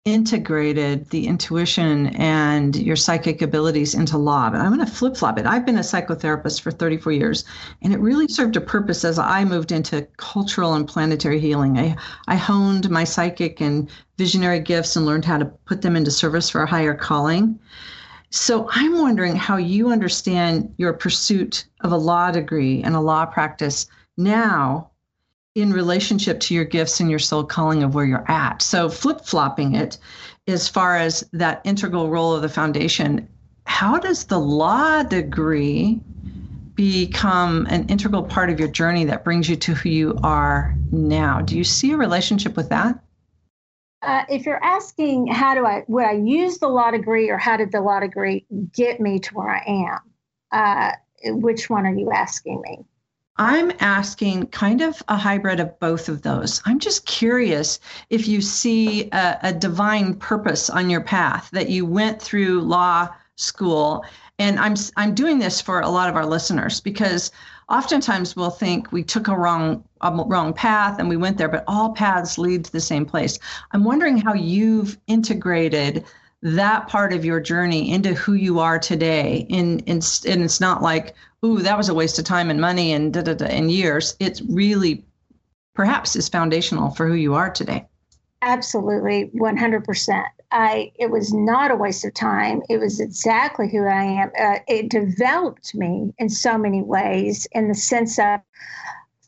integrated 0.06 1.10
the 1.10 1.28
intuition 1.28 2.08
and 2.16 2.76
your 2.76 2.96
psychic 2.96 3.42
abilities 3.42 3.94
into 3.94 4.18
law. 4.18 4.50
But 4.50 4.62
I'm 4.62 4.74
going 4.74 4.86
to 4.86 4.92
flip 4.92 5.18
flop 5.18 5.38
it. 5.38 5.46
I've 5.46 5.66
been 5.66 5.78
a 5.78 5.82
psychotherapist 5.82 6.62
for 6.62 6.72
34 6.72 7.12
years, 7.12 7.46
and 7.82 7.94
it 7.94 8.00
really 8.00 8.28
served 8.28 8.56
a 8.56 8.62
purpose 8.62 9.04
as 9.04 9.20
I 9.20 9.44
moved 9.44 9.72
into 9.72 10.08
cultural 10.18 10.74
and 10.74 10.88
planetary 10.88 11.40
healing. 11.40 11.78
I, 11.78 11.96
I 12.28 12.36
honed 12.36 12.90
my 12.90 13.04
psychic 13.04 13.62
and 13.62 13.90
visionary 14.18 14.60
gifts 14.60 14.96
and 14.96 15.06
learned 15.06 15.26
how 15.26 15.38
to 15.38 15.46
put 15.46 15.82
them 15.82 15.96
into 15.96 16.12
service 16.12 16.50
for 16.50 16.64
a 16.64 16.70
higher 16.70 16.96
calling. 16.96 17.60
So 18.32 18.70
I'm 18.72 19.00
wondering 19.00 19.36
how 19.36 19.58
you 19.58 19.92
understand 19.92 20.74
your 20.78 20.94
pursuit 20.94 21.66
of 21.82 21.92
a 21.92 21.98
law 21.98 22.32
degree 22.32 22.82
and 22.84 22.96
a 22.96 23.02
law 23.02 23.26
practice 23.26 23.88
now 24.18 24.92
in 25.56 25.74
relationship 25.74 26.40
to 26.40 26.54
your 26.54 26.66
gifts 26.66 27.00
and 27.00 27.10
your 27.10 27.20
soul 27.20 27.44
calling 27.44 27.84
of 27.84 27.96
where 27.96 28.06
you're 28.06 28.30
at. 28.30 28.62
So 28.62 28.90
flip 28.90 29.22
flopping 29.22 29.76
it 29.76 29.98
as 30.48 30.68
far 30.68 30.96
as 30.98 31.28
that 31.34 31.62
integral 31.64 32.10
role 32.10 32.34
of 32.34 32.42
the 32.42 32.50
foundation, 32.50 33.28
how 33.66 34.00
does 34.00 34.26
the 34.26 34.40
law 34.40 35.04
degree 35.04 36.02
become 36.76 37.68
an 37.70 37.86
integral 37.88 38.24
part 38.24 38.50
of 38.50 38.60
your 38.60 38.70
journey 38.70 39.06
that 39.06 39.24
brings 39.24 39.50
you 39.50 39.56
to 39.58 39.74
who 39.74 39.90
you 39.90 40.20
are 40.24 40.76
now? 40.92 41.42
Do 41.42 41.58
you 41.58 41.64
see 41.64 41.92
a 41.92 41.98
relationship 41.98 42.56
with 42.56 42.70
that? 42.70 43.00
Uh, 44.02 44.24
if 44.30 44.46
you're 44.46 44.64
asking 44.64 45.28
how 45.28 45.54
do 45.56 45.66
I 45.66 45.84
would 45.88 46.06
I 46.06 46.14
use 46.14 46.58
the 46.58 46.70
law 46.70 46.90
degree 46.90 47.30
or 47.30 47.38
how 47.38 47.58
did 47.58 47.72
the 47.72 47.82
law 47.82 48.00
degree 48.00 48.46
get 48.74 49.02
me 49.02 49.20
to 49.20 49.34
where 49.36 49.50
I 49.50 49.64
am, 49.68 50.00
uh, 50.52 50.92
which 51.34 51.70
one 51.70 51.86
are 51.86 51.94
you 51.94 52.10
asking 52.12 52.62
me? 52.62 52.86
I'm 53.40 53.72
asking 53.80 54.48
kind 54.48 54.82
of 54.82 55.02
a 55.08 55.16
hybrid 55.16 55.62
of 55.62 55.80
both 55.80 56.10
of 56.10 56.24
those. 56.24 56.62
I'm 56.66 56.78
just 56.78 57.06
curious 57.06 57.80
if 58.10 58.28
you 58.28 58.42
see 58.42 59.10
a, 59.12 59.40
a, 59.44 59.54
divine 59.54 60.16
purpose 60.16 60.70
on 60.70 60.90
your 60.90 61.00
path 61.00 61.50
that 61.54 61.70
you 61.70 61.86
went 61.86 62.22
through 62.22 62.60
law 62.60 63.08
school. 63.38 64.04
And 64.40 64.60
I'm 64.60 64.76
I'm 64.98 65.16
doing 65.16 65.40
this 65.40 65.62
for 65.62 65.80
a 65.80 65.88
lot 65.88 66.10
of 66.10 66.18
our 66.18 66.26
listeners 66.26 66.82
because 66.82 67.32
oftentimes 67.70 68.36
we'll 68.36 68.50
think 68.50 68.92
we 68.92 69.04
took 69.04 69.30
a 69.30 69.38
wrong 69.38 69.86
a 70.02 70.12
wrong 70.12 70.54
path 70.54 71.00
and 71.00 71.08
we 71.08 71.16
went 71.16 71.38
there, 71.38 71.48
but 71.48 71.64
all 71.66 71.94
paths 71.94 72.38
lead 72.38 72.66
to 72.66 72.72
the 72.74 72.82
same 72.82 73.06
place. 73.06 73.40
I'm 73.72 73.86
wondering 73.86 74.18
how 74.18 74.34
you've 74.34 74.98
integrated 75.08 76.04
that 76.42 76.88
part 76.88 77.14
of 77.14 77.26
your 77.26 77.40
journey 77.40 77.92
into 77.92 78.14
who 78.14 78.34
you 78.34 78.60
are 78.60 78.80
today. 78.80 79.46
In, 79.50 79.80
in 79.80 80.02
and 80.28 80.44
it's 80.44 80.62
not 80.62 80.82
like, 80.82 81.16
ooh, 81.46 81.60
that 81.60 81.78
was 81.78 81.90
a 81.90 81.94
waste 81.94 82.20
of 82.20 82.26
time 82.26 82.50
and 82.50 82.62
money 82.62 82.94
and 82.94 83.14
da 83.14 83.22
da 83.22 83.34
da 83.34 83.46
and 83.46 83.72
years. 83.72 84.16
It's 84.20 84.42
really 84.42 85.04
perhaps 85.74 86.16
is 86.16 86.30
foundational 86.30 86.92
for 86.92 87.08
who 87.08 87.14
you 87.14 87.34
are 87.34 87.50
today. 87.50 87.86
Absolutely, 88.42 89.30
100%. 89.36 90.24
I 90.52 90.92
it 90.96 91.12
was 91.12 91.32
not 91.32 91.72
a 91.72 91.76
waste 91.76 92.06
of 92.06 92.14
time. 92.14 92.62
It 92.70 92.80
was 92.80 93.00
exactly 93.00 93.70
who 93.70 93.86
I 93.86 94.04
am. 94.04 94.32
Uh, 94.40 94.60
it 94.68 94.90
developed 94.90 95.76
me 95.76 96.14
in 96.18 96.28
so 96.28 96.58
many 96.58 96.82
ways 96.82 97.48
in 97.52 97.68
the 97.68 97.76
sense 97.76 98.18
of 98.18 98.40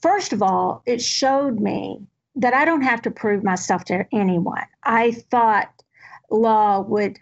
first 0.01 0.33
of 0.33 0.41
all, 0.41 0.81
it 0.85 1.01
showed 1.01 1.59
me 1.59 2.07
that 2.35 2.53
I 2.53 2.65
don't 2.65 2.81
have 2.81 3.01
to 3.03 3.11
prove 3.11 3.43
myself 3.43 3.85
to 3.85 4.05
anyone. 4.11 4.65
I 4.83 5.11
thought 5.11 5.83
law 6.31 6.81
would 6.81 7.19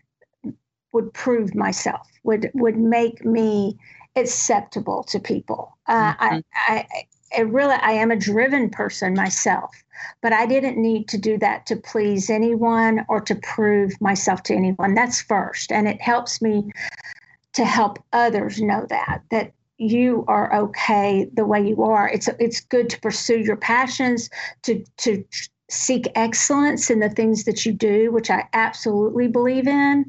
would 0.91 1.13
prove 1.13 1.53
myself, 1.55 2.07
would 2.23 2.49
would 2.53 2.77
make 2.77 3.25
me 3.25 3.77
acceptable 4.15 5.03
to 5.03 5.19
people. 5.19 5.77
Uh, 5.87 6.13
mm-hmm. 6.13 6.23
I, 6.23 6.41
I, 6.55 6.85
I 7.37 7.41
really 7.41 7.75
I 7.75 7.91
am 7.91 8.11
a 8.11 8.15
driven 8.15 8.69
person 8.69 9.13
myself, 9.13 9.71
but 10.21 10.33
I 10.33 10.45
didn't 10.45 10.81
need 10.81 11.07
to 11.09 11.17
do 11.17 11.37
that 11.39 11.65
to 11.67 11.75
please 11.75 12.29
anyone 12.29 13.05
or 13.07 13.21
to 13.21 13.35
prove 13.35 13.99
myself 14.01 14.43
to 14.43 14.55
anyone. 14.55 14.95
That's 14.95 15.21
first, 15.21 15.71
and 15.71 15.87
it 15.87 16.01
helps 16.01 16.41
me 16.41 16.71
to 17.53 17.65
help 17.65 17.99
others 18.13 18.61
know 18.61 18.85
that 18.89 19.21
that 19.31 19.53
you 19.77 20.25
are 20.27 20.53
okay 20.53 21.27
the 21.33 21.45
way 21.45 21.65
you 21.65 21.83
are. 21.83 22.09
It's 22.09 22.29
it's 22.39 22.61
good 22.61 22.89
to 22.89 22.99
pursue 22.99 23.39
your 23.39 23.57
passions, 23.57 24.29
to 24.63 24.83
to 24.97 25.23
seek 25.69 26.07
excellence 26.15 26.89
in 26.89 26.99
the 26.99 27.09
things 27.09 27.43
that 27.45 27.65
you 27.65 27.71
do, 27.71 28.11
which 28.11 28.29
I 28.29 28.47
absolutely 28.53 29.27
believe 29.27 29.67
in, 29.67 30.05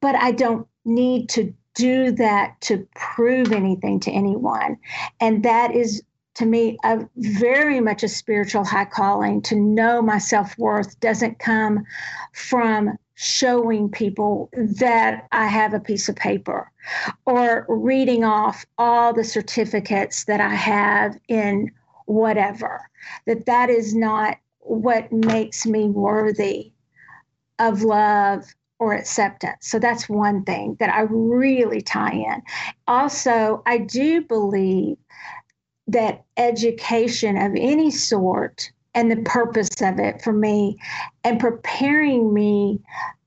but 0.00 0.14
I 0.16 0.32
don't 0.32 0.66
need 0.84 1.28
to 1.30 1.54
do 1.74 2.10
that 2.12 2.60
to 2.62 2.86
prove 2.94 3.52
anything 3.52 4.00
to 4.00 4.10
anyone. 4.10 4.76
And 5.20 5.42
that 5.44 5.74
is 5.74 6.02
to 6.34 6.46
me 6.46 6.78
a 6.84 7.06
very 7.16 7.80
much 7.80 8.02
a 8.02 8.08
spiritual 8.08 8.64
high 8.64 8.84
calling 8.84 9.42
to 9.42 9.56
know 9.56 10.00
my 10.00 10.18
self-worth 10.18 10.98
doesn't 11.00 11.38
come 11.38 11.84
from 12.32 12.96
showing 13.14 13.90
people 13.90 14.48
that 14.54 15.26
I 15.32 15.46
have 15.46 15.74
a 15.74 15.80
piece 15.80 16.08
of 16.08 16.16
paper 16.16 16.70
or 17.26 17.66
reading 17.68 18.24
off 18.24 18.64
all 18.78 19.12
the 19.12 19.24
certificates 19.24 20.24
that 20.24 20.40
I 20.40 20.54
have 20.54 21.18
in 21.28 21.70
whatever 22.06 22.88
that 23.26 23.46
that 23.46 23.68
is 23.68 23.94
not 23.94 24.38
what 24.70 25.10
makes 25.10 25.66
me 25.66 25.88
worthy 25.88 26.72
of 27.58 27.82
love 27.82 28.44
or 28.78 28.94
acceptance. 28.94 29.66
So 29.66 29.80
that's 29.80 30.08
one 30.08 30.44
thing 30.44 30.76
that 30.78 30.94
I 30.94 31.02
really 31.10 31.82
tie 31.82 32.12
in. 32.12 32.40
Also, 32.86 33.62
I 33.66 33.78
do 33.78 34.22
believe 34.22 34.96
that 35.88 36.24
education 36.36 37.36
of 37.36 37.52
any 37.56 37.90
sort 37.90 38.70
and 38.94 39.10
the 39.10 39.22
purpose 39.22 39.70
of 39.82 39.98
it 39.98 40.22
for 40.22 40.32
me 40.32 40.78
and 41.24 41.40
preparing 41.40 42.32
me 42.32 42.80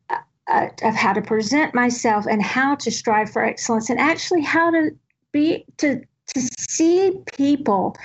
uh, 0.10 0.18
uh 0.48 0.70
of 0.82 0.96
how 0.96 1.12
to 1.12 1.22
present 1.22 1.76
myself 1.76 2.26
and 2.26 2.42
how 2.42 2.76
to 2.76 2.90
strive 2.90 3.30
for 3.30 3.44
excellence 3.44 3.90
and 3.90 4.00
actually 4.00 4.42
how 4.42 4.72
to 4.72 4.92
be 5.34 5.66
to 5.78 6.02
to 6.34 6.42
see 6.42 7.18
people 7.36 7.96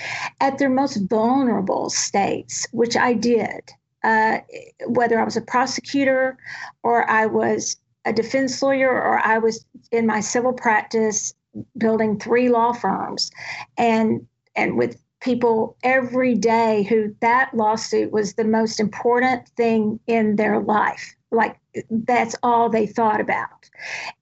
at 0.41 0.59
their 0.59 0.69
most 0.69 0.97
vulnerable 1.09 1.91
states, 1.91 2.67
which 2.73 2.97
I 2.97 3.15
did, 3.15 3.71
uh, 4.05 4.39
whether 4.87 5.19
I 5.21 5.25
was 5.25 5.37
a 5.37 5.43
prosecutor 5.43 6.37
or 6.83 7.09
I 7.11 7.27
was 7.27 7.77
a 8.05 8.13
defense 8.13 8.63
lawyer 8.63 8.91
or 8.91 9.19
I 9.19 9.39
was 9.39 9.65
in 9.93 10.07
my 10.07 10.21
civil 10.21 10.53
practice 10.53 11.35
building 11.77 12.19
three 12.19 12.49
law 12.49 12.73
firms 12.73 13.31
and 13.77 14.27
and 14.55 14.77
with 14.77 15.01
people 15.21 15.77
every 15.83 16.35
day 16.35 16.85
who 16.85 17.15
that 17.21 17.53
lawsuit 17.53 18.13
was 18.13 18.35
the 18.35 18.45
most 18.45 18.79
important 18.79 19.49
thing 19.57 19.99
in 20.07 20.37
their 20.37 20.61
life. 20.61 21.17
Like 21.31 21.59
that's 21.91 22.37
all 22.43 22.69
they 22.69 22.87
thought 22.87 23.21
about. 23.21 23.69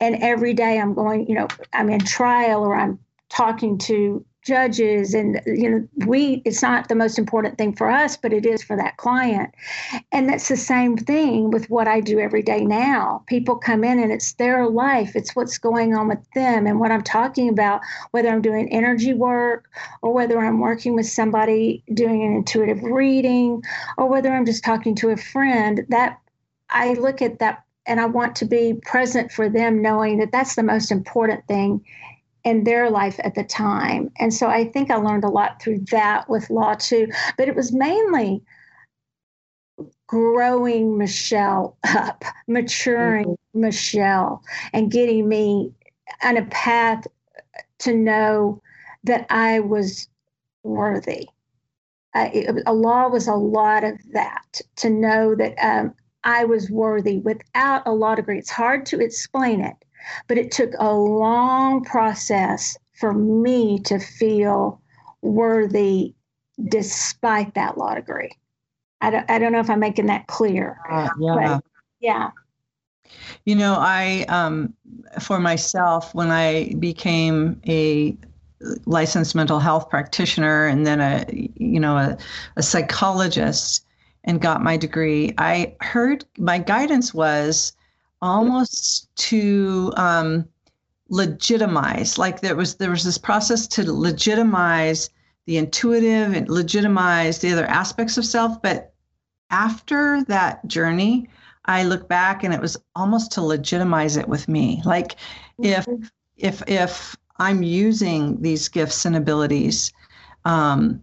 And 0.01 0.17
every 0.23 0.55
day 0.55 0.79
i'm 0.79 0.95
going 0.95 1.27
you 1.27 1.35
know 1.35 1.49
i'm 1.73 1.91
in 1.91 2.01
trial 2.01 2.63
or 2.63 2.75
i'm 2.75 2.99
talking 3.29 3.79
to 3.79 4.25
judges 4.47 5.13
and 5.13 5.41
you 5.45 5.69
know 5.69 5.89
we 6.07 6.41
it's 6.45 6.63
not 6.63 6.89
the 6.89 6.95
most 6.95 7.19
important 7.19 7.59
thing 7.59 7.75
for 7.75 7.91
us 7.91 8.17
but 8.17 8.33
it 8.33 8.47
is 8.47 8.63
for 8.63 8.77
that 8.77 8.97
client. 8.97 9.53
And 10.13 10.29
that's 10.29 10.47
the 10.49 10.57
same 10.57 10.97
thing 10.97 11.51
with 11.51 11.69
what 11.69 11.89
i 11.89 12.01
do 12.01 12.21
every 12.21 12.43
day 12.43 12.65
now. 12.65 13.25
People 13.27 13.57
come 13.57 13.83
in 13.83 13.99
and 13.99 14.13
it's 14.13 14.35
their 14.35 14.69
life. 14.69 15.17
It's 15.17 15.35
what's 15.35 15.59
going 15.59 15.97
on 15.97 16.07
with 16.07 16.25
them. 16.35 16.67
And 16.67 16.79
what 16.79 16.93
i'm 16.93 17.03
talking 17.03 17.49
about 17.49 17.81
whether 18.13 18.29
i'm 18.29 18.41
doing 18.41 18.73
energy 18.73 19.15
work 19.15 19.69
or 20.01 20.13
whether 20.13 20.39
i'm 20.39 20.61
working 20.61 20.95
with 20.95 21.07
somebody 21.07 21.83
doing 21.93 22.23
an 22.23 22.33
intuitive 22.33 22.83
reading 22.85 23.63
or 23.99 24.09
whether 24.09 24.33
i'm 24.33 24.47
just 24.47 24.65
talking 24.65 24.95
to 24.95 25.11
a 25.11 25.17
friend 25.17 25.85
that 25.89 26.21
i 26.71 26.93
look 26.93 27.21
at 27.21 27.41
that 27.41 27.65
and 27.87 28.01
i 28.01 28.05
want 28.05 28.37
to 28.37 28.45
be 28.45 28.75
present 28.83 29.33
for 29.33 29.49
them 29.49 29.83
knowing 29.83 30.19
that 30.19 30.31
that's 30.31 30.55
the 30.55 30.63
most 30.63 30.93
important 30.93 31.45
thing 31.49 31.85
in 32.47 32.63
their 32.63 32.89
life 32.89 33.19
at 33.25 33.35
the 33.35 33.43
time. 33.43 34.09
And 34.21 34.33
so 34.33 34.47
I 34.47 34.67
think 34.67 34.89
I 34.89 34.97
learned 34.97 35.25
a 35.25 35.29
lot 35.29 35.61
through 35.61 35.81
that 35.91 36.31
with 36.31 36.49
law 36.49 36.75
too. 36.75 37.09
But 37.37 37.49
it 37.49 37.57
was 37.57 37.73
mainly 37.73 38.41
growing 40.07 40.97
Michelle 40.97 41.77
up, 41.85 42.25
maturing 42.47 43.27
mm-hmm. 43.27 43.61
Michelle, 43.61 44.45
and 44.73 44.93
getting 44.93 45.29
me 45.29 45.73
on 46.23 46.37
a 46.37 46.45
path 46.47 47.05
to 47.81 47.93
know 47.93 48.63
that 49.03 49.27
I 49.29 49.59
was 49.59 50.09
worthy. 50.63 51.27
Uh, 52.15 52.31
it, 52.33 52.63
a 52.65 52.73
law 52.73 53.09
was 53.09 53.27
a 53.27 53.35
lot 53.35 53.83
of 53.83 53.99
that 54.13 54.61
to 54.77 54.89
know 54.89 55.35
that 55.35 55.55
um, 55.61 55.93
I 56.23 56.45
was 56.45 56.71
worthy 56.71 57.19
without 57.19 57.83
a 57.87 57.93
law 57.93 58.15
degree. 58.15 58.39
It's 58.39 58.51
hard 58.51 58.87
to 58.87 59.01
explain 59.01 59.61
it 59.61 59.75
but 60.27 60.39
it 60.39 60.51
took 60.51 60.71
a 60.79 60.93
long 60.93 61.85
process 61.85 62.77
for 62.95 63.13
me 63.13 63.79
to 63.81 63.99
feel 63.99 64.81
worthy 65.23 66.15
despite 66.69 67.55
that 67.55 67.77
law 67.77 67.95
degree. 67.95 68.31
I 69.01 69.11
don't, 69.11 69.31
I 69.31 69.39
don't 69.39 69.53
know 69.53 69.61
if 69.61 69.69
I'm 69.69 69.81
making 69.81 70.07
that 70.07 70.27
clear. 70.27 70.79
Uh, 70.91 71.09
yeah. 71.21 71.59
yeah. 72.01 72.31
You 73.45 73.55
know, 73.55 73.77
I, 73.79 74.25
um, 74.29 74.75
for 75.21 75.39
myself, 75.39 76.15
when 76.15 76.31
I 76.31 76.75
became 76.79 77.61
a 77.69 78.17
licensed 78.87 79.35
mental 79.35 79.61
health 79.61 79.91
practitioner 79.91 80.67
and 80.67 80.87
then 80.87 81.01
a, 81.01 81.25
you 81.57 81.79
know, 81.79 81.97
a, 81.97 82.17
a 82.57 82.63
psychologist 82.63 83.85
and 84.25 84.41
got 84.41 84.63
my 84.63 84.77
degree, 84.77 85.35
I 85.39 85.77
heard 85.83 86.25
my 86.39 86.59
guidance 86.59 87.13
was 87.13 87.76
almost 88.23 89.15
to 89.17 89.93
um, 89.97 90.49
legitimize, 91.09 92.19
like 92.19 92.41
there 92.41 92.57
was 92.57 92.77
there 92.77 92.91
was 92.91 93.05
this 93.05 93.19
process 93.19 93.67
to 93.69 93.93
legitimize 93.93 95.11
the 95.47 95.57
intuitive 95.57 96.35
and 96.35 96.49
legitimize 96.49 97.39
the 97.39 97.53
other 97.53 97.67
aspects 97.67 98.19
of 98.19 98.25
self. 98.25 98.61
But 98.61 98.93
after 99.51 100.25
that 100.25 100.67
journey, 100.67 101.29
I 101.67 101.85
look 101.85 102.09
back 102.09 102.45
and 102.45 102.53
it 102.53 102.61
was 102.61 102.77
almost 102.95 103.33
to 103.33 103.43
legitimize 103.43 104.17
it 104.17 104.29
with 104.29 104.49
me. 104.49 104.83
Like 104.85 105.17
if 105.59 105.87
mm-hmm. 105.87 106.05
if 106.37 106.63
if 106.67 107.17
I'm 107.39 107.63
using 107.63 108.41
these 108.41 108.69
gifts 108.69 109.05
and 109.05 109.17
abilities, 109.17 109.93
um, 110.45 111.03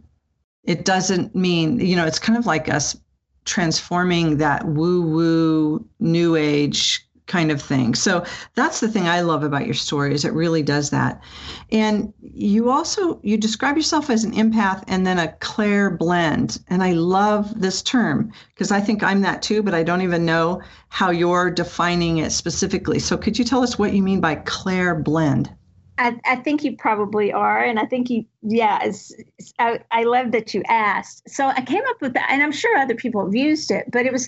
it 0.64 0.86
doesn't 0.86 1.36
mean 1.36 1.80
you 1.80 1.96
know 1.96 2.06
it's 2.06 2.20
kind 2.20 2.38
of 2.38 2.46
like 2.46 2.70
us 2.70 2.98
transforming 3.46 4.38
that 4.38 4.66
woo 4.66 5.02
woo 5.02 5.86
new 6.00 6.36
age 6.36 7.06
kind 7.26 7.52
of 7.52 7.62
thing. 7.62 7.96
So 7.96 8.26
that's 8.56 8.80
the 8.80 8.88
thing 8.88 9.08
I 9.08 9.22
love 9.22 9.44
about 9.44 9.66
your 9.66 9.74
story 9.74 10.14
is 10.14 10.26
it 10.26 10.34
really 10.34 10.62
does 10.62 10.90
that. 10.90 11.22
And 11.72 12.14
you 12.22 12.70
also 12.70 13.20
you 13.24 13.38
describe 13.38 13.78
yourself 13.78 14.10
as 14.10 14.24
an 14.24 14.34
empath 14.34 14.84
and 14.88 15.08
then 15.08 15.20
a 15.20 15.30
clairblend. 15.40 16.62
And 16.68 16.84
I 16.84 16.92
love 16.94 17.60
this 17.60 17.82
term 17.82 18.32
because 18.50 18.72
I 18.72 18.82
think 18.82 19.04
I'm 19.04 19.22
that 19.22 19.42
too, 19.42 19.64
but 19.64 19.74
I 19.74 19.84
don't 19.84 20.02
even 20.02 20.26
know 20.26 20.62
how 20.90 21.12
you're 21.12 21.50
defining 21.50 22.18
it 22.18 22.32
specifically. 22.32 23.00
So 23.00 23.18
could 23.18 23.40
you 23.40 23.46
tell 23.46 23.64
us 23.64 23.80
what 23.80 23.94
you 23.94 24.04
mean 24.04 24.20
by 24.20 24.36
clairblend? 24.36 25.50
I, 25.98 26.20
I 26.26 26.36
think 26.38 26.64
you 26.64 26.76
probably 26.76 27.32
are, 27.32 27.64
and 27.64 27.80
I 27.80 27.86
think 27.86 28.10
you, 28.10 28.26
yeah. 28.42 28.80
It's, 28.84 29.14
it's, 29.38 29.54
I, 29.60 29.80
I 29.92 30.04
love 30.04 30.32
that 30.32 30.54
you 30.54 30.64
asked. 30.68 31.30
So 31.30 31.48
I 31.48 31.62
came 31.62 31.84
up 31.88 32.02
with 32.02 32.14
that, 32.14 32.30
and 32.32 32.42
I'm 32.42 32.52
sure 32.52 32.78
other 32.78 32.96
people 32.96 33.24
have 33.24 33.36
used 33.36 33.70
it, 33.70 33.92
but 33.92 34.06
it 34.06 34.12
was, 34.12 34.28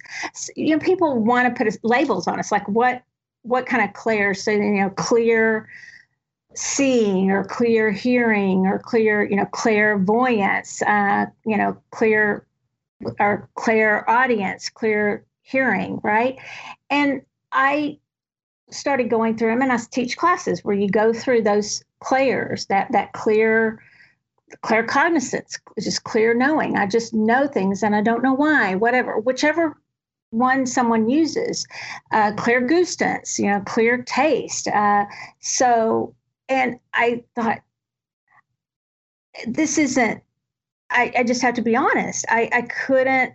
you 0.55 0.75
know, 0.75 0.79
people 0.79 1.19
want 1.23 1.47
to 1.47 1.63
put 1.63 1.75
labels 1.83 2.27
on 2.27 2.39
us, 2.39 2.51
like 2.51 2.67
what, 2.67 3.01
what 3.41 3.65
kind 3.65 3.83
of 3.83 3.93
clear? 3.93 4.33
So 4.33 4.51
you 4.51 4.81
know, 4.81 4.89
clear 4.91 5.67
seeing, 6.53 7.31
or 7.31 7.43
clear 7.43 7.91
hearing, 7.91 8.67
or 8.67 8.79
clear, 8.79 9.23
you 9.23 9.35
know, 9.35 9.45
clairvoyance, 9.45 10.81
uh, 10.83 11.25
you 11.45 11.57
know, 11.57 11.77
clear, 11.91 12.45
or 13.19 13.49
clairaudience, 13.55 14.69
clear 14.69 15.25
hearing, 15.41 15.99
right? 16.03 16.37
And 16.89 17.21
I 17.51 17.99
started 18.69 19.09
going 19.09 19.37
through 19.37 19.49
them 19.49 19.61
and 19.61 19.71
I 19.71 19.77
teach 19.91 20.17
classes 20.17 20.63
where 20.63 20.75
you 20.75 20.89
go 20.89 21.13
through 21.13 21.43
those 21.43 21.83
clairs, 21.99 22.65
that 22.67 22.91
that 22.91 23.13
clear 23.13 23.81
claircognizance, 24.63 25.59
just 25.79 26.03
clear 26.03 26.33
knowing. 26.33 26.77
I 26.77 26.87
just 26.87 27.13
know 27.13 27.47
things 27.47 27.83
and 27.83 27.95
I 27.95 28.01
don't 28.01 28.23
know 28.23 28.33
why, 28.33 28.75
whatever, 28.75 29.19
whichever 29.19 29.77
one 30.29 30.65
someone 30.65 31.09
uses, 31.09 31.65
uh, 32.11 32.31
clairgustance, 32.33 33.39
you 33.39 33.47
know, 33.47 33.61
clear 33.61 34.03
taste. 34.03 34.67
Uh, 34.67 35.05
so, 35.39 36.15
and 36.49 36.79
I 36.93 37.23
thought, 37.35 37.61
this 39.47 39.77
isn't, 39.77 40.21
I, 40.89 41.11
I 41.17 41.23
just 41.23 41.41
have 41.41 41.55
to 41.55 41.61
be 41.61 41.75
honest. 41.75 42.25
I, 42.29 42.49
I 42.53 42.61
couldn't, 42.61 43.33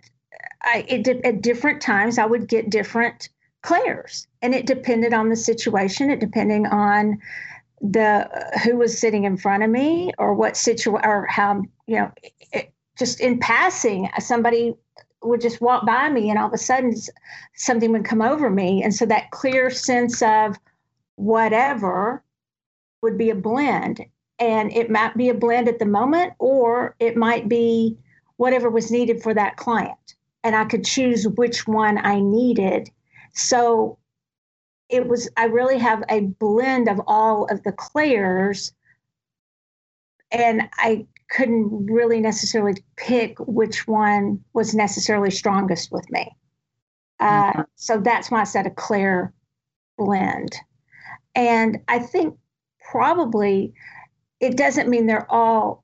I, 0.63 0.85
it, 0.87 1.07
at 1.07 1.41
different 1.41 1.81
times 1.81 2.17
I 2.17 2.25
would 2.25 2.47
get 2.47 2.69
different 2.69 3.29
clairs 3.61 4.27
and 4.41 4.53
it 4.53 4.65
depended 4.65 5.13
on 5.13 5.29
the 5.29 5.35
situation. 5.35 6.09
It 6.09 6.19
depending 6.19 6.65
on 6.67 7.19
the 7.81 8.29
who 8.63 8.77
was 8.77 8.97
sitting 8.97 9.23
in 9.23 9.37
front 9.37 9.63
of 9.63 9.69
me 9.69 10.11
or 10.17 10.33
what 10.33 10.55
situation 10.55 10.99
or 11.03 11.25
how 11.27 11.63
you 11.87 11.95
know 11.95 12.11
it, 12.51 12.71
just 12.97 13.19
in 13.19 13.39
passing 13.39 14.09
somebody 14.19 14.75
would 15.23 15.41
just 15.41 15.61
walk 15.61 15.85
by 15.85 16.09
me 16.09 16.29
and 16.29 16.39
all 16.39 16.47
of 16.47 16.53
a 16.53 16.57
sudden 16.57 16.93
something 17.55 17.91
would 17.91 18.05
come 18.05 18.21
over 18.21 18.49
me. 18.49 18.83
And 18.83 18.93
so 18.93 19.05
that 19.05 19.31
clear 19.31 19.69
sense 19.69 20.21
of 20.21 20.57
whatever 21.15 22.23
would 23.01 23.17
be 23.17 23.29
a 23.29 23.35
blend. 23.35 24.03
And 24.39 24.71
it 24.71 24.89
might 24.89 25.15
be 25.15 25.29
a 25.29 25.35
blend 25.35 25.67
at 25.67 25.77
the 25.77 25.85
moment 25.85 26.33
or 26.39 26.95
it 26.99 27.15
might 27.15 27.47
be 27.47 27.97
whatever 28.37 28.69
was 28.69 28.89
needed 28.89 29.21
for 29.21 29.33
that 29.33 29.57
client. 29.57 30.15
And 30.43 30.55
i 30.55 30.65
could 30.65 30.83
choose 30.83 31.27
which 31.27 31.67
one 31.67 31.99
i 31.99 32.19
needed 32.19 32.89
so 33.33 33.97
it 34.89 35.07
was, 35.07 35.29
I 35.37 35.45
really 35.45 35.77
have 35.77 36.03
a 36.09 36.21
blend 36.21 36.89
of 36.89 37.01
all 37.07 37.45
of 37.45 37.63
the 37.63 37.71
clairs. 37.71 38.73
And 40.31 40.69
I 40.77 41.05
couldn't 41.29 41.85
really 41.87 42.19
necessarily 42.19 42.83
pick 42.97 43.37
which 43.39 43.87
one 43.87 44.43
was 44.53 44.75
necessarily 44.75 45.31
strongest 45.31 45.91
with 45.91 46.09
me. 46.11 46.29
Uh, 47.19 47.51
mm-hmm. 47.51 47.61
So 47.75 47.99
that's 47.99 48.29
why 48.29 48.41
I 48.41 48.45
said 48.45 48.67
a 48.67 48.71
clair 48.71 49.33
blend. 49.97 50.55
And 51.35 51.79
I 51.87 51.99
think 51.99 52.37
probably 52.91 53.73
it 54.39 54.57
doesn't 54.57 54.89
mean 54.89 55.05
they're 55.05 55.31
all 55.31 55.80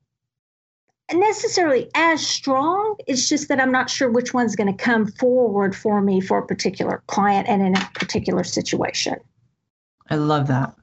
necessarily 1.12 1.90
as 1.94 2.26
strong. 2.26 2.96
It's 3.06 3.28
just 3.28 3.48
that 3.48 3.60
I'm 3.60 3.72
not 3.72 3.88
sure 3.88 4.10
which 4.10 4.34
one's 4.34 4.56
going 4.56 4.74
to 4.74 4.84
come 4.84 5.06
forward 5.06 5.74
for 5.74 6.00
me 6.00 6.20
for 6.20 6.38
a 6.38 6.46
particular 6.46 7.02
client 7.06 7.48
and 7.48 7.62
in 7.62 7.76
a 7.76 7.90
particular 7.94 8.44
situation. 8.44 9.16
I 10.10 10.16
love 10.16 10.46
that. 10.48 10.74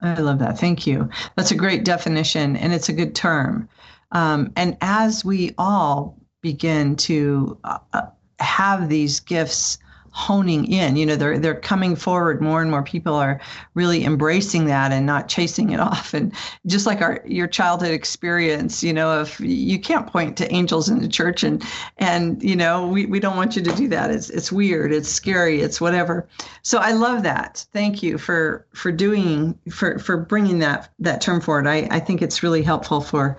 I 0.00 0.14
love 0.14 0.38
that. 0.38 0.58
Thank 0.58 0.86
you. 0.86 1.08
That's 1.36 1.50
a 1.50 1.56
great 1.56 1.84
definition 1.84 2.56
and 2.56 2.72
it's 2.72 2.88
a 2.88 2.92
good 2.92 3.14
term. 3.14 3.68
Um, 4.12 4.52
and 4.56 4.76
as 4.80 5.24
we 5.24 5.54
all 5.58 6.16
begin 6.40 6.94
to 6.96 7.58
uh, 7.64 7.78
uh 7.92 8.02
have 8.38 8.88
these 8.88 9.18
gifts 9.18 9.78
honing 10.10 10.70
in. 10.70 10.96
You 10.96 11.06
know 11.06 11.16
they're 11.16 11.38
they're 11.38 11.60
coming 11.60 11.96
forward. 11.96 12.40
More 12.40 12.62
and 12.62 12.70
more 12.70 12.82
people 12.82 13.14
are 13.14 13.40
really 13.74 14.04
embracing 14.04 14.66
that 14.66 14.92
and 14.92 15.06
not 15.06 15.28
chasing 15.28 15.70
it 15.70 15.80
off. 15.90 16.14
And 16.14 16.32
just 16.66 16.86
like 16.86 17.00
our 17.00 17.22
your 17.26 17.46
childhood 17.46 17.90
experience 17.90 18.82
you 18.82 18.92
know 18.92 19.20
if 19.20 19.40
you 19.40 19.78
can't 19.78 20.06
point 20.06 20.36
to 20.38 20.52
angels 20.52 20.88
in 20.88 21.00
the 21.00 21.08
church 21.08 21.42
and 21.42 21.64
and 21.98 22.42
you 22.42 22.56
know 22.56 22.86
we, 22.86 23.06
we 23.06 23.20
don't 23.20 23.36
want 23.36 23.56
you 23.56 23.62
to 23.62 23.72
do 23.72 23.88
that. 23.88 24.10
It's 24.10 24.30
it's 24.30 24.52
weird. 24.52 24.92
It's 24.92 25.08
scary. 25.08 25.60
It's 25.60 25.80
whatever. 25.80 26.28
So 26.62 26.78
i 26.78 26.92
love 26.92 27.22
that. 27.22 27.66
Thank 27.72 28.02
you 28.02 28.18
for 28.18 28.66
for 28.74 28.92
doing 28.92 29.58
for 29.70 29.98
for 29.98 30.16
bringing 30.16 30.58
that 30.60 30.90
that 30.98 31.20
term 31.20 31.40
forward. 31.40 31.66
I 31.66 31.88
i 31.90 32.00
think 32.00 32.22
it's 32.22 32.42
really 32.42 32.62
helpful 32.62 33.00
for 33.00 33.38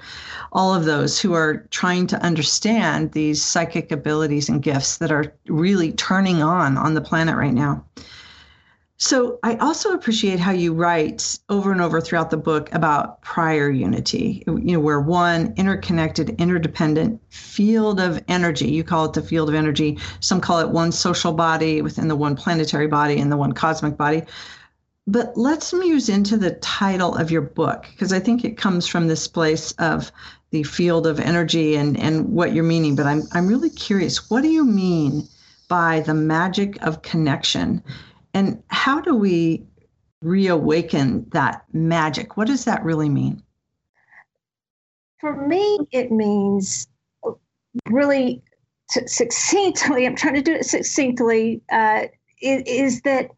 all 0.51 0.73
of 0.73 0.85
those 0.85 1.19
who 1.19 1.33
are 1.33 1.67
trying 1.69 2.07
to 2.07 2.21
understand 2.23 3.11
these 3.11 3.43
psychic 3.43 3.91
abilities 3.91 4.49
and 4.49 4.63
gifts 4.63 4.97
that 4.97 5.11
are 5.11 5.33
really 5.47 5.91
turning 5.93 6.41
on 6.41 6.68
on 6.77 6.93
the 6.93 7.01
planet 7.01 7.35
right 7.35 7.53
now. 7.53 7.85
So 9.01 9.39
I 9.43 9.55
also 9.55 9.93
appreciate 9.93 10.41
how 10.41 10.51
you 10.51 10.73
write 10.73 11.39
over 11.47 11.71
and 11.71 11.79
over 11.79 12.01
throughout 12.01 12.31
the 12.31 12.35
book 12.37 12.69
about 12.73 13.21
prior 13.21 13.69
unity, 13.69 14.43
you 14.45 14.73
know, 14.73 14.79
where 14.81 14.99
one 14.99 15.53
interconnected, 15.55 16.31
interdependent 16.31 17.21
field 17.29 18.01
of 18.01 18.21
energy, 18.27 18.69
you 18.69 18.83
call 18.83 19.05
it 19.05 19.13
the 19.13 19.21
field 19.21 19.47
of 19.47 19.55
energy, 19.55 19.97
some 20.19 20.41
call 20.41 20.59
it 20.59 20.71
one 20.71 20.91
social 20.91 21.31
body 21.31 21.81
within 21.81 22.09
the 22.09 22.15
one 22.15 22.35
planetary 22.35 22.87
body 22.87 23.21
and 23.21 23.31
the 23.31 23.37
one 23.37 23.53
cosmic 23.53 23.95
body. 23.95 24.21
But 25.07 25.31
let's 25.37 25.73
muse 25.73 26.09
into 26.09 26.35
the 26.35 26.55
title 26.55 27.15
of 27.15 27.31
your 27.31 27.41
book, 27.41 27.87
because 27.91 28.11
I 28.11 28.19
think 28.19 28.43
it 28.43 28.57
comes 28.57 28.85
from 28.85 29.07
this 29.07 29.29
place 29.29 29.71
of 29.79 30.11
the 30.51 30.63
field 30.63 31.07
of 31.07 31.21
energy 31.21 31.77
and, 31.77 31.97
and 31.97 32.27
what 32.33 32.53
you're 32.53 32.65
meaning. 32.65 32.97
But 32.97 33.05
I'm, 33.05 33.23
I'm 33.31 33.47
really 33.47 33.69
curious, 33.69 34.29
what 34.29 34.41
do 34.41 34.49
you 34.49 34.65
mean 34.65 35.25
by 35.69 36.01
the 36.01 36.13
magic 36.13 36.81
of 36.81 37.01
connection? 37.01 37.81
And 38.33 38.61
how 38.67 38.99
do 38.99 39.15
we 39.15 39.63
reawaken 40.21 41.25
that 41.29 41.63
magic? 41.71 42.35
What 42.35 42.47
does 42.47 42.65
that 42.65 42.83
really 42.83 43.07
mean? 43.07 43.41
For 45.21 45.47
me, 45.47 45.79
it 45.91 46.11
means 46.11 46.87
really 47.89 48.41
succinctly, 48.89 50.05
I'm 50.05 50.15
trying 50.15 50.35
to 50.35 50.41
do 50.41 50.53
it 50.53 50.65
succinctly, 50.65 51.61
uh, 51.71 52.07
is, 52.41 52.63
is 52.65 53.01
that 53.01 53.29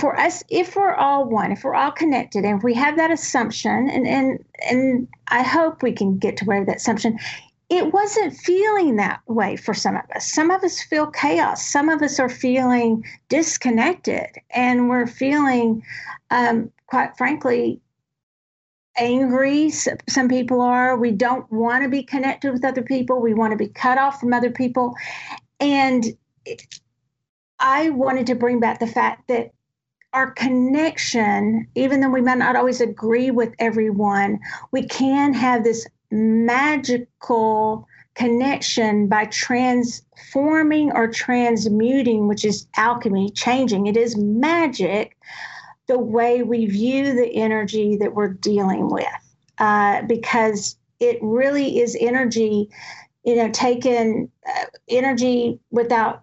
for 0.00 0.18
us, 0.18 0.42
if 0.48 0.74
we're 0.74 0.94
all 0.94 1.24
one, 1.24 1.52
if 1.52 1.62
we're 1.62 1.74
all 1.74 1.92
connected, 1.92 2.44
and 2.44 2.58
if 2.58 2.64
we 2.64 2.74
have 2.74 2.96
that 2.96 3.12
assumption, 3.12 3.88
and 3.88 4.06
and 4.06 4.44
and 4.68 5.08
I 5.28 5.42
hope 5.42 5.82
we 5.82 5.92
can 5.92 6.18
get 6.18 6.36
to 6.38 6.44
where 6.44 6.64
that 6.64 6.76
assumption, 6.76 7.18
it 7.68 7.92
wasn't 7.92 8.34
feeling 8.36 8.96
that 8.96 9.20
way 9.26 9.56
for 9.56 9.74
some 9.74 9.96
of 9.96 10.04
us. 10.14 10.30
Some 10.30 10.50
of 10.50 10.62
us 10.62 10.80
feel 10.82 11.06
chaos. 11.08 11.66
Some 11.66 11.88
of 11.88 12.00
us 12.00 12.20
are 12.20 12.28
feeling 12.28 13.04
disconnected, 13.28 14.28
and 14.50 14.88
we're 14.88 15.06
feeling, 15.06 15.82
um, 16.30 16.70
quite 16.86 17.16
frankly, 17.16 17.80
angry. 18.96 19.70
Some 19.70 20.28
people 20.28 20.60
are. 20.60 20.96
We 20.96 21.10
don't 21.10 21.50
want 21.52 21.82
to 21.82 21.88
be 21.88 22.04
connected 22.04 22.52
with 22.52 22.64
other 22.64 22.82
people. 22.82 23.20
We 23.20 23.34
want 23.34 23.50
to 23.50 23.56
be 23.56 23.68
cut 23.68 23.98
off 23.98 24.20
from 24.20 24.32
other 24.32 24.50
people. 24.50 24.94
And 25.58 26.04
I 27.58 27.90
wanted 27.90 28.26
to 28.28 28.34
bring 28.36 28.60
back 28.60 28.78
the 28.78 28.86
fact 28.86 29.26
that 29.28 29.50
our 30.12 30.30
connection, 30.30 31.66
even 31.74 32.00
though 32.00 32.10
we 32.10 32.22
might 32.22 32.38
not 32.38 32.56
always 32.56 32.80
agree 32.80 33.30
with 33.30 33.54
everyone, 33.58 34.38
we 34.70 34.86
can 34.86 35.34
have 35.34 35.64
this 35.64 35.86
magical 36.10 37.86
connection 38.14 39.08
by 39.08 39.26
transforming 39.26 40.90
or 40.92 41.06
transmuting, 41.06 42.28
which 42.28 42.44
is 42.44 42.66
alchemy, 42.76 43.30
changing. 43.30 43.86
It 43.86 43.96
is 43.96 44.16
magic 44.16 45.16
the 45.86 45.98
way 45.98 46.42
we 46.42 46.66
view 46.66 47.14
the 47.14 47.36
energy 47.36 47.96
that 47.96 48.14
we're 48.14 48.32
dealing 48.32 48.88
with, 48.88 49.06
uh, 49.58 50.02
because 50.02 50.76
it 50.98 51.18
really 51.22 51.78
is 51.78 51.96
energy, 52.00 52.68
you 53.24 53.36
know, 53.36 53.50
taken 53.50 54.30
uh, 54.48 54.64
energy 54.88 55.60
without 55.70 56.22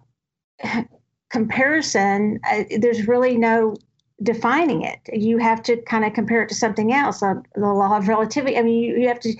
comparison. 1.30 2.40
Uh, 2.50 2.64
there's 2.78 3.06
really 3.06 3.38
no 3.38 3.76
defining 4.22 4.82
it. 4.82 4.98
You 5.12 5.38
have 5.38 5.62
to 5.64 5.76
kind 5.82 6.04
of 6.04 6.12
compare 6.12 6.42
it 6.42 6.48
to 6.48 6.54
something 6.54 6.92
else. 6.92 7.22
Uh, 7.22 7.34
the 7.54 7.66
law 7.66 7.96
of 7.96 8.08
relativity. 8.08 8.58
I 8.58 8.62
mean, 8.62 8.82
you, 8.82 8.96
you 8.96 9.08
have 9.08 9.20
to 9.20 9.34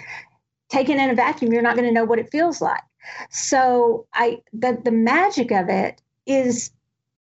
take 0.68 0.88
it 0.88 0.98
in 0.98 1.11
a 1.11 1.14
vacuum. 1.14 1.53
You're 1.53 1.62
not 1.62 1.77
going 1.77 1.88
to 1.88 1.94
know 1.94 2.05
what 2.05 2.18
it 2.18 2.31
feels 2.31 2.61
like. 2.61 2.83
So 3.31 4.07
I 4.14 4.42
the 4.53 4.81
the 4.83 4.90
magic 4.90 5.50
of 5.50 5.68
it 5.68 6.00
is 6.27 6.70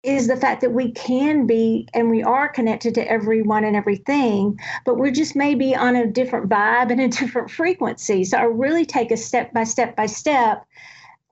is 0.04 0.28
the 0.28 0.36
fact 0.36 0.60
that 0.62 0.74
we 0.74 0.92
can 0.92 1.48
be 1.48 1.88
and 1.94 2.10
we 2.10 2.22
are 2.22 2.50
connected 2.50 2.94
to 2.94 3.10
everyone 3.10 3.64
and 3.64 3.76
everything, 3.76 4.60
but 4.86 4.98
we're 4.98 5.12
just 5.12 5.34
maybe 5.34 5.74
on 5.74 5.96
a 5.96 6.06
different 6.06 6.50
vibe 6.50 6.92
and 6.92 7.00
a 7.00 7.08
different 7.20 7.50
frequency. 7.50 8.24
So 8.26 8.38
I 8.38 8.44
really 8.44 8.86
take 8.86 9.12
a 9.12 9.18
step 9.18 9.54
by 9.54 9.64
step 9.64 9.96
by 9.96 10.06
step 10.06 10.66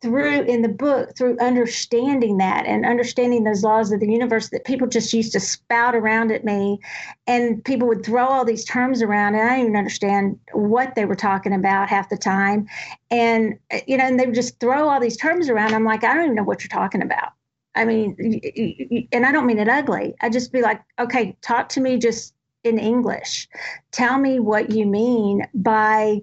through 0.02 0.42
in 0.42 0.64
the 0.64 0.70
book 0.70 1.16
through 1.16 1.38
understanding 1.40 2.38
that 2.38 2.66
and 2.66 2.86
understanding 2.86 3.44
those 3.44 3.64
laws 3.64 3.92
of 3.92 4.00
the 4.00 4.12
universe 4.12 4.50
that 4.50 4.66
people 4.66 4.88
just 4.88 5.14
used 5.14 5.32
to 5.32 5.40
spout 5.40 5.96
around 5.96 6.32
at 6.32 6.44
me 6.44 6.80
and 7.28 7.64
people 7.66 7.88
would 7.88 8.04
throw 8.04 8.26
all 8.26 8.44
these 8.44 8.66
terms 8.66 9.02
around 9.02 9.36
and 9.36 9.44
i 9.44 9.56
didn't 9.56 9.66
even 9.66 9.76
understand 9.76 10.40
what 10.54 10.96
they 10.96 11.06
were 11.06 11.16
talking 11.16 11.54
about 11.54 11.88
half 11.88 12.10
the 12.10 12.18
time 12.18 12.68
and 13.12 13.60
you 13.86 13.96
know 13.96 14.04
and 14.04 14.20
they 14.20 14.26
would 14.26 14.36
just 14.36 14.60
throw 14.60 14.90
all 14.90 15.00
these 15.00 15.18
terms 15.18 15.50
around 15.50 15.74
i'm 15.74 15.86
like 15.86 16.04
i 16.04 16.14
don't 16.14 16.24
even 16.24 16.36
know 16.36 16.44
what 16.44 16.64
you're 16.64 16.70
talking 16.70 17.02
about 17.02 17.34
I 17.74 17.86
mean, 17.86 19.08
and 19.14 19.26
I 19.26 19.32
don't 19.32 19.46
mean 19.46 19.58
it 19.58 19.70
ugly. 19.70 20.14
I'd 20.20 20.34
just 20.34 20.52
be 20.52 20.62
like, 20.62 20.82
okay, 21.00 21.38
talk 21.42 21.70
to 21.70 21.80
me 21.80 21.98
just 21.98 22.34
in 22.64 22.78
English. 22.78 23.48
Tell 23.92 24.20
me 24.20 24.40
what 24.40 24.72
you 24.72 24.86
mean 24.86 25.48
by 25.54 26.20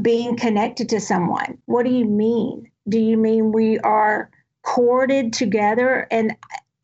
being 0.00 0.36
connected 0.36 0.88
to 0.90 1.00
someone. 1.00 1.58
What 1.66 1.84
do 1.84 1.92
you 1.92 2.04
mean? 2.04 2.70
Do 2.88 2.98
you 2.98 3.16
mean 3.16 3.52
we 3.52 3.78
are 3.80 4.30
corded 4.62 5.32
together 5.32 6.06
and 6.10 6.36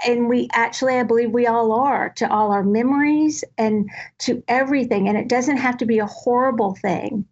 and 0.06 0.28
we 0.28 0.48
actually 0.52 0.94
I 0.94 1.02
believe 1.04 1.30
we 1.30 1.46
all 1.46 1.72
are 1.72 2.10
to 2.10 2.30
all 2.30 2.52
our 2.52 2.62
memories 2.62 3.44
and 3.58 3.90
to 4.20 4.42
everything 4.48 5.08
and 5.08 5.16
it 5.16 5.28
doesn't 5.28 5.56
have 5.58 5.76
to 5.78 5.86
be 5.86 5.98
a 5.98 6.06
horrible 6.06 6.74
thing 6.74 7.26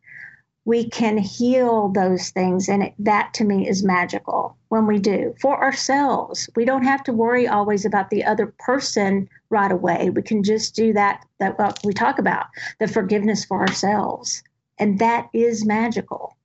we 0.65 0.89
can 0.89 1.19
heal 1.19 1.89
those 1.89 2.31
things. 2.31 2.69
And 2.69 2.85
it, 2.85 2.95
that 2.99 3.33
to 3.35 3.45
me 3.45 3.69
is 3.69 3.83
magical 3.83 4.57
when 4.69 4.87
we 4.87 4.99
do 4.99 5.35
for 5.41 5.61
ourselves. 5.63 6.49
We 6.55 6.65
don't 6.65 6.85
have 6.85 7.03
to 7.05 7.13
worry 7.13 7.49
always 7.49 7.85
about 7.85 8.11
the 8.11 8.25
other 8.25 8.55
person 8.59 9.29
right 9.49 9.73
away. 9.73 10.11
We 10.11 10.23
can 10.23 10.43
just 10.43 10.75
do 10.75 10.93
that, 10.93 11.27
that 11.39 11.59
what 11.59 11.81
we 11.85 11.93
talk 11.93 12.19
about, 12.19 12.47
the 12.79 12.87
forgiveness 12.87 13.45
for 13.45 13.61
ourselves. 13.61 14.43
And 14.79 14.99
that 14.99 15.29
is 15.33 15.65
magical. 15.65 16.37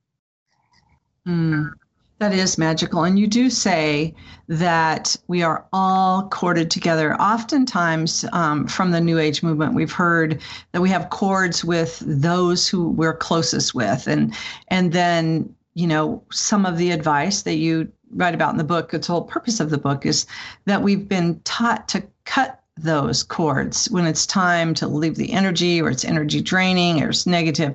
Mm. 1.28 1.74
That 2.20 2.34
is 2.34 2.58
magical. 2.58 3.04
And 3.04 3.20
you 3.20 3.28
do 3.28 3.50
say 3.50 4.16
that 4.48 5.18
we 5.28 5.44
are 5.44 5.66
all 5.74 6.30
corded 6.30 6.72
together. 6.72 7.14
Oftentimes, 7.22 8.24
um, 8.32 8.68
from 8.68 8.92
the 8.92 9.02
New 9.02 9.20
Age 9.20 9.44
movement, 9.44 9.74
we've 9.74 9.92
heard 9.92 10.42
that 10.72 10.82
we 10.82 10.90
have 10.90 11.10
cords 11.10 11.66
with 11.66 12.02
those 12.06 12.70
who 12.70 12.90
we're 12.92 13.18
closest 13.18 13.76
with. 13.76 14.08
And, 14.08 14.34
and 14.70 14.94
then, 14.94 15.54
you 15.74 15.88
know, 15.88 16.24
some 16.32 16.66
of 16.66 16.78
the 16.78 16.92
advice 16.92 17.42
that 17.42 17.56
you 17.56 17.92
write 18.12 18.34
about 18.34 18.52
in 18.52 18.58
the 18.58 18.64
book, 18.64 18.94
its 18.94 19.08
whole 19.08 19.24
purpose 19.24 19.60
of 19.60 19.70
the 19.70 19.78
book 19.78 20.06
is 20.06 20.26
that 20.66 20.82
we've 20.82 21.10
been 21.10 21.42
taught 21.44 21.90
to 21.90 22.04
cut 22.24 22.62
those 22.78 23.24
cords 23.24 23.90
when 23.90 24.06
it's 24.06 24.26
time 24.26 24.74
to 24.74 24.88
leave 24.88 25.16
the 25.16 25.32
energy 25.32 25.82
or 25.82 25.90
it's 25.90 26.04
energy 26.04 26.42
draining 26.42 27.02
or 27.02 27.10
it's 27.10 27.26
negative. 27.26 27.74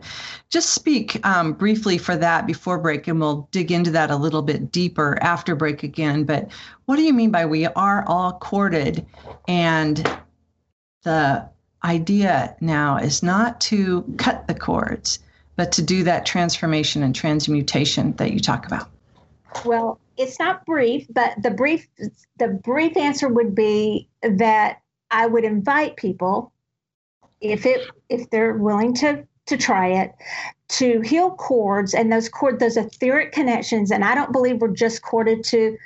Just 0.51 0.71
speak 0.71 1.25
um, 1.27 1.55
briefly 1.55 1.97
for 1.97 2.17
that 2.17 2.47
before 2.47 2.79
break, 2.79 3.09
and 3.09 3.19
we'll 3.19 3.49
dig 3.51 3.73
into 3.73 3.91
that 3.93 4.11
a 4.11 4.17
little 4.17 4.43
bit 4.43 4.71
deeper 4.71 5.19
after 5.23 5.55
break 5.55 5.83
again. 5.83 6.25
But 6.25 6.51
what 6.85 6.97
do 6.97 7.03
you 7.03 7.15
mean 7.15 7.31
by 7.31 7.47
we 7.47 7.67
are 7.67 8.05
all 8.07 8.35
corded? 8.35 9.07
And 9.49 10.19
the 11.03 11.49
idea 11.83 12.55
now 12.61 12.99
is 12.99 13.23
not 13.23 13.61
to 13.63 14.03
cut 14.19 14.47
the 14.47 14.55
cords, 14.55 15.19
but 15.57 15.73
to 15.73 15.83
do 15.83 16.05
that 16.05 16.27
transformation 16.27 17.03
and 17.03 17.15
transmutation 17.15 18.13
that 18.17 18.33
you 18.33 18.41
talk 18.41 18.67
about. 18.67 18.91
Well, 19.65 19.99
it's 20.19 20.39
not 20.39 20.67
brief, 20.67 21.07
but 21.09 21.43
the 21.43 21.51
brief 21.51 21.89
the 22.39 22.49
brief 22.49 22.97
answer 22.99 23.29
would 23.29 23.55
be 23.55 24.09
that 24.23 24.81
I 25.11 25.27
would 25.27 25.45
invite 25.45 25.97
people, 25.97 26.53
if 27.41 27.67
it 27.67 27.89
if 28.09 28.31
they're 28.31 28.55
willing 28.55 28.95
to 28.95 29.27
to 29.47 29.57
try 29.57 29.89
it, 29.89 30.15
to 30.69 31.01
heal 31.01 31.33
cords 31.33 31.95
and 31.95 32.13
those 32.13 32.29
cord 32.29 32.61
those 32.61 32.77
etheric 32.77 33.33
connections. 33.33 33.91
And 33.91 34.05
I 34.05 34.15
don't 34.15 34.33
believe 34.33 34.61
we're 34.61 34.69
just 34.69 35.03
corded 35.03 35.43
to 35.45 35.77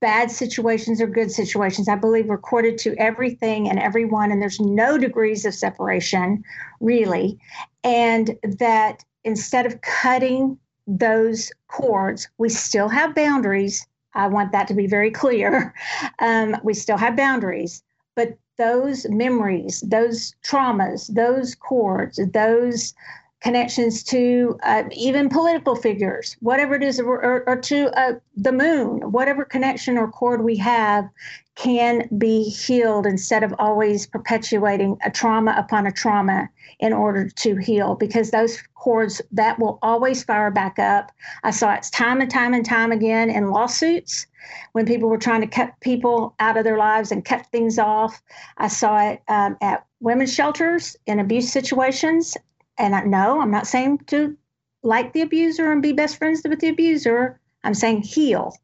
bad 0.00 0.30
situations 0.30 1.00
or 1.00 1.06
good 1.06 1.30
situations. 1.30 1.88
I 1.88 1.96
believe 1.96 2.26
we're 2.26 2.38
corded 2.38 2.78
to 2.78 2.94
everything 2.98 3.68
and 3.68 3.78
everyone, 3.78 4.30
and 4.30 4.40
there's 4.40 4.60
no 4.60 4.96
degrees 4.96 5.44
of 5.44 5.54
separation, 5.54 6.44
really. 6.80 7.38
And 7.82 8.38
that 8.42 9.04
instead 9.24 9.66
of 9.66 9.80
cutting 9.80 10.58
those 10.86 11.50
cords, 11.68 12.28
we 12.38 12.48
still 12.48 12.88
have 12.88 13.14
boundaries. 13.14 13.86
I 14.14 14.28
want 14.28 14.52
that 14.52 14.68
to 14.68 14.74
be 14.74 14.86
very 14.86 15.10
clear. 15.10 15.74
Um, 16.20 16.56
we 16.64 16.74
still 16.74 16.96
have 16.96 17.16
boundaries, 17.16 17.82
but 18.16 18.36
those 18.58 19.08
memories, 19.08 19.80
those 19.80 20.34
traumas, 20.44 21.12
those 21.14 21.54
chords, 21.54 22.20
those 22.32 22.94
connections 23.40 24.02
to 24.02 24.58
uh, 24.64 24.82
even 24.92 25.28
political 25.28 25.76
figures, 25.76 26.36
whatever 26.40 26.74
it 26.74 26.82
is, 26.82 26.98
or, 26.98 27.48
or 27.48 27.56
to 27.56 27.88
uh, 27.98 28.14
the 28.36 28.52
moon, 28.52 29.12
whatever 29.12 29.44
connection 29.44 29.96
or 29.96 30.08
cord 30.08 30.42
we 30.42 30.56
have 30.56 31.08
can 31.54 32.08
be 32.18 32.44
healed 32.44 33.04
instead 33.06 33.42
of 33.42 33.52
always 33.58 34.06
perpetuating 34.06 34.96
a 35.04 35.10
trauma 35.10 35.54
upon 35.58 35.86
a 35.86 35.92
trauma 35.92 36.48
in 36.78 36.92
order 36.92 37.28
to 37.28 37.56
heal 37.56 37.96
because 37.96 38.30
those 38.30 38.62
cords 38.74 39.20
that 39.32 39.58
will 39.58 39.78
always 39.82 40.22
fire 40.22 40.52
back 40.52 40.78
up. 40.78 41.10
I 41.42 41.50
saw 41.50 41.74
it 41.74 41.88
time 41.92 42.20
and 42.20 42.30
time 42.30 42.54
and 42.54 42.64
time 42.64 42.92
again 42.92 43.28
in 43.28 43.50
lawsuits 43.50 44.26
when 44.72 44.86
people 44.86 45.08
were 45.08 45.18
trying 45.18 45.40
to 45.40 45.46
cut 45.48 45.74
people 45.80 46.34
out 46.38 46.56
of 46.56 46.64
their 46.64 46.78
lives 46.78 47.10
and 47.10 47.24
cut 47.24 47.46
things 47.46 47.78
off. 47.78 48.22
I 48.58 48.68
saw 48.68 49.10
it 49.10 49.22
um, 49.28 49.56
at 49.60 49.84
women's 50.00 50.32
shelters 50.32 50.96
in 51.06 51.18
abuse 51.18 51.50
situations. 51.52 52.36
And 52.78 52.94
I, 52.94 53.02
no, 53.02 53.40
I'm 53.40 53.50
not 53.50 53.66
saying 53.66 53.98
to 54.06 54.36
like 54.82 55.12
the 55.12 55.22
abuser 55.22 55.70
and 55.72 55.82
be 55.82 55.92
best 55.92 56.16
friends 56.16 56.42
with 56.48 56.60
the 56.60 56.68
abuser. 56.68 57.40
I'm 57.64 57.74
saying 57.74 58.02
heal. 58.02 58.56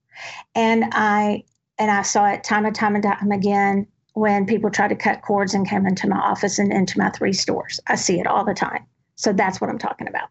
And 0.55 0.85
I 0.93 1.45
and 1.79 1.91
I 1.91 2.03
saw 2.03 2.27
it 2.27 2.45
time 2.45 2.67
and 2.67 2.75
time 2.75 2.95
and 2.95 3.03
time 3.03 3.33
again 3.33 3.87
when 4.13 4.47
people 4.47 4.71
try 4.71 4.87
to 4.87 4.95
cut 4.95 5.23
cords 5.23 5.55
and 5.55 5.69
came 5.69 5.87
into 5.87 6.09
my 6.09 6.19
office 6.19 6.59
and 6.59 6.73
into 6.73 6.99
my 6.99 7.11
three 7.11 7.33
stores. 7.33 7.81
I 7.89 7.97
see 7.97 8.21
it 8.21 8.27
all 8.27 8.45
the 8.45 8.55
time. 8.55 8.87
So 9.17 9.33
that's 9.33 9.61
what 9.61 9.71
I'm 9.71 9.79
talking 9.79 10.09
about. 10.09 10.29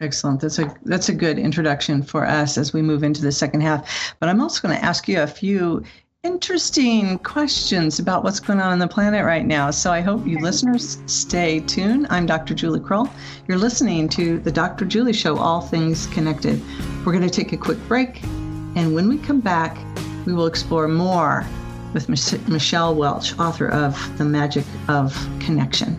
Excellent. 0.00 0.40
That's 0.40 0.58
a 0.58 0.74
that's 0.84 1.08
a 1.08 1.14
good 1.14 1.38
introduction 1.38 2.02
for 2.02 2.24
us 2.24 2.56
as 2.56 2.72
we 2.72 2.80
move 2.80 3.02
into 3.02 3.20
the 3.20 3.32
second 3.32 3.60
half. 3.60 4.14
But 4.18 4.28
I'm 4.28 4.40
also 4.40 4.66
going 4.66 4.78
to 4.78 4.84
ask 4.84 5.08
you 5.08 5.20
a 5.20 5.26
few 5.26 5.82
interesting 6.22 7.18
questions 7.20 7.98
about 7.98 8.22
what's 8.22 8.40
going 8.40 8.60
on 8.60 8.72
on 8.72 8.78
the 8.78 8.86
planet 8.86 9.24
right 9.24 9.46
now. 9.46 9.70
So 9.70 9.90
I 9.90 10.02
hope 10.02 10.26
you 10.26 10.38
listeners 10.38 10.98
stay 11.06 11.60
tuned. 11.60 12.08
I'm 12.10 12.26
Dr. 12.26 12.52
Julie 12.52 12.80
Krull. 12.80 13.10
You're 13.48 13.56
listening 13.56 14.06
to 14.10 14.38
the 14.40 14.52
Dr. 14.52 14.84
Julie 14.84 15.14
Show, 15.14 15.38
All 15.38 15.62
Things 15.62 16.06
Connected. 16.08 16.60
We're 17.06 17.12
going 17.12 17.26
to 17.26 17.30
take 17.30 17.54
a 17.54 17.56
quick 17.56 17.78
break, 17.88 18.22
and 18.22 18.94
when 18.94 19.08
we 19.08 19.16
come 19.16 19.40
back, 19.40 19.78
we 20.26 20.34
will 20.34 20.46
explore 20.46 20.88
more 20.88 21.46
with 21.94 22.10
Michelle 22.10 22.94
Welch, 22.94 23.38
author 23.38 23.68
of 23.68 24.18
The 24.18 24.24
Magic 24.26 24.66
of 24.88 25.16
Connection. 25.40 25.98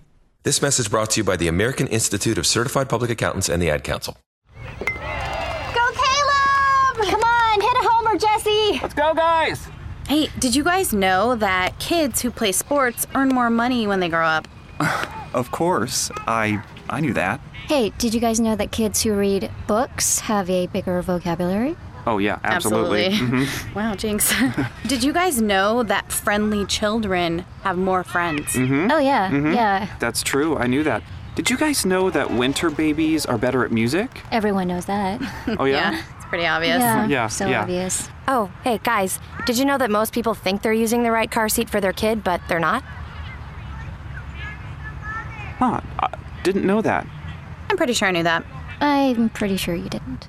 This 0.43 0.59
message 0.59 0.89
brought 0.89 1.11
to 1.11 1.19
you 1.19 1.23
by 1.23 1.37
the 1.37 1.47
American 1.47 1.85
Institute 1.85 2.39
of 2.39 2.47
Certified 2.47 2.89
Public 2.89 3.11
Accountants 3.11 3.47
and 3.47 3.61
the 3.61 3.69
Ad 3.69 3.83
Council. 3.83 4.17
Go, 4.79 5.91
Caleb! 5.93 6.97
Come 6.97 7.21
on, 7.21 7.61
hit 7.61 7.75
a 7.75 7.87
homer, 7.87 8.17
Jesse! 8.17 8.79
Let's 8.81 8.95
go, 8.95 9.13
guys! 9.13 9.67
Hey, 10.07 10.29
did 10.39 10.55
you 10.55 10.63
guys 10.63 10.93
know 10.93 11.35
that 11.35 11.77
kids 11.77 12.21
who 12.23 12.31
play 12.31 12.53
sports 12.53 13.05
earn 13.13 13.29
more 13.29 13.51
money 13.51 13.85
when 13.85 13.99
they 13.99 14.09
grow 14.09 14.25
up? 14.25 14.47
of 15.35 15.51
course. 15.51 16.09
I 16.25 16.63
I 16.89 17.01
knew 17.01 17.13
that. 17.13 17.39
Hey, 17.67 17.91
did 17.99 18.15
you 18.15 18.19
guys 18.19 18.39
know 18.39 18.55
that 18.55 18.71
kids 18.71 19.03
who 19.03 19.13
read 19.13 19.51
books 19.67 20.21
have 20.21 20.49
a 20.49 20.65
bigger 20.65 21.03
vocabulary? 21.03 21.77
Oh, 22.07 22.17
yeah, 22.17 22.39
absolutely. 22.43 23.05
absolutely. 23.05 23.45
Mm-hmm. 23.45 23.73
Wow, 23.77 23.95
Jinx. 23.95 24.33
Did 24.87 25.03
you 25.03 25.13
guys 25.13 25.41
know 25.41 25.83
that 25.83 26.11
friendly 26.11 26.65
children 26.65 27.45
have 27.63 27.77
more 27.77 28.03
friends? 28.03 28.53
Mm-hmm. 28.53 28.91
Oh, 28.91 28.97
yeah, 28.97 29.29
mm-hmm. 29.29 29.53
yeah. 29.53 29.95
That's 29.99 30.23
true. 30.23 30.57
I 30.57 30.67
knew 30.67 30.83
that. 30.83 31.03
Did 31.35 31.49
you 31.49 31.57
guys 31.57 31.85
know 31.85 32.09
that 32.09 32.31
winter 32.31 32.69
babies 32.69 33.25
are 33.25 33.37
better 33.37 33.63
at 33.63 33.71
music? 33.71 34.21
Everyone 34.31 34.67
knows 34.67 34.85
that. 34.85 35.21
Oh, 35.59 35.65
yeah? 35.65 35.91
yeah 35.91 36.03
it's 36.15 36.25
pretty 36.25 36.45
obvious. 36.45 36.79
Yeah, 36.79 37.07
yeah 37.07 37.27
so 37.27 37.47
yeah. 37.47 37.61
obvious. 37.61 38.09
Oh, 38.27 38.51
hey, 38.63 38.79
guys, 38.83 39.19
did 39.45 39.57
you 39.57 39.65
know 39.65 39.77
that 39.77 39.91
most 39.91 40.13
people 40.13 40.33
think 40.33 40.61
they're 40.61 40.73
using 40.73 41.03
the 41.03 41.11
right 41.11 41.29
car 41.29 41.49
seat 41.49 41.69
for 41.69 41.79
their 41.79 41.93
kid, 41.93 42.23
but 42.23 42.41
they're 42.47 42.59
not? 42.59 42.83
Huh, 45.59 45.81
I 45.99 46.17
didn't 46.43 46.65
know 46.65 46.81
that. 46.81 47.05
I'm 47.69 47.77
pretty 47.77 47.93
sure 47.93 48.07
I 48.07 48.11
knew 48.11 48.23
that. 48.23 48.43
I'm 48.81 49.29
pretty 49.29 49.57
sure 49.57 49.75
you 49.75 49.89
didn't. 49.89 50.27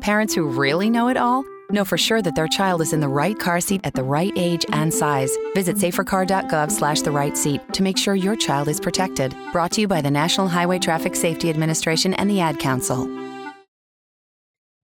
Parents 0.00 0.34
who 0.34 0.48
really 0.48 0.90
know 0.90 1.08
it 1.08 1.16
all 1.16 1.44
know 1.72 1.84
for 1.84 1.98
sure 1.98 2.22
that 2.22 2.34
their 2.34 2.48
child 2.48 2.80
is 2.80 2.92
in 2.92 3.00
the 3.00 3.08
right 3.08 3.38
car 3.38 3.60
seat 3.60 3.80
at 3.84 3.94
the 3.94 4.02
right 4.02 4.32
age 4.36 4.64
and 4.72 4.92
size. 4.92 5.36
Visit 5.54 5.76
safercar.gov 5.76 6.70
slash 6.70 7.00
the 7.00 7.10
right 7.10 7.36
seat 7.36 7.60
to 7.72 7.82
make 7.82 7.98
sure 7.98 8.14
your 8.14 8.36
child 8.36 8.68
is 8.68 8.80
protected. 8.80 9.34
Brought 9.52 9.72
to 9.72 9.80
you 9.80 9.88
by 9.88 10.00
the 10.00 10.10
National 10.10 10.48
Highway 10.48 10.78
Traffic 10.78 11.16
Safety 11.16 11.50
Administration 11.50 12.14
and 12.14 12.30
the 12.30 12.40
Ad 12.40 12.58
Council. 12.58 13.08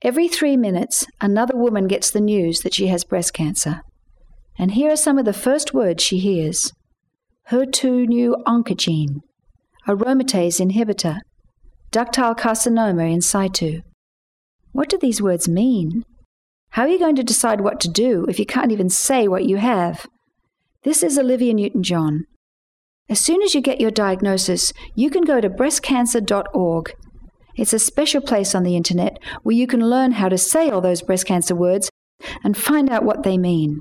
Every 0.03 0.29
three 0.29 0.57
minutes, 0.57 1.07
another 1.21 1.57
woman 1.57 1.89
gets 1.89 2.11
the 2.11 2.21
news 2.21 2.61
that 2.61 2.75
she 2.75 2.87
has 2.87 3.05
breast 3.05 3.35
cancer. 3.35 3.83
And 4.57 4.73
here 4.73 4.93
are 4.93 4.97
some 4.97 5.19
of 5.19 5.25
the 5.25 5.33
first 5.33 5.75
words 5.75 6.03
she 6.03 6.19
hears 6.19 6.73
HER2 7.51 8.07
neu 8.09 8.37
oncogene, 8.47 9.21
aromatase 9.87 10.61
inhibitor, 10.61 11.19
ductal 11.91 12.37
carcinoma 12.37 13.11
in 13.13 13.21
situ. 13.21 13.83
What 14.79 14.89
do 14.89 14.97
these 14.97 15.21
words 15.21 15.49
mean? 15.49 16.05
How 16.71 16.83
are 16.83 16.89
you 16.89 17.01
going 17.01 17.17
to 17.17 17.25
decide 17.25 17.63
what 17.63 17.81
to 17.81 17.89
do 17.89 18.27
if 18.29 18.39
you 18.39 18.47
can't 18.47 18.71
even 18.71 18.89
say 18.89 19.27
what 19.27 19.45
you 19.45 19.57
have? 19.57 20.07
This 20.85 21.03
is 21.03 21.19
Olivia 21.19 21.53
Newton 21.53 21.83
John. 21.83 22.27
As 23.09 23.19
soon 23.19 23.43
as 23.43 23.57
you 23.57 23.61
get 23.61 23.81
your 23.81 23.91
diagnosis, 23.91 24.73
you 24.95 25.11
can 25.11 25.25
go 25.25 25.41
to 25.41 25.51
breastcancer.org. 25.51 26.95
It's 27.57 27.73
a 27.73 27.81
special 27.81 28.21
place 28.21 28.55
on 28.55 28.63
the 28.63 28.77
internet 28.77 29.19
where 29.43 29.57
you 29.57 29.67
can 29.67 29.91
learn 29.91 30.13
how 30.13 30.29
to 30.29 30.39
say 30.39 30.71
all 30.71 30.81
those 30.81 31.03
breast 31.03 31.27
cancer 31.27 31.57
words 31.57 31.91
and 32.45 32.57
find 32.57 32.89
out 32.89 33.03
what 33.03 33.25
they 33.25 33.37
mean. 33.37 33.81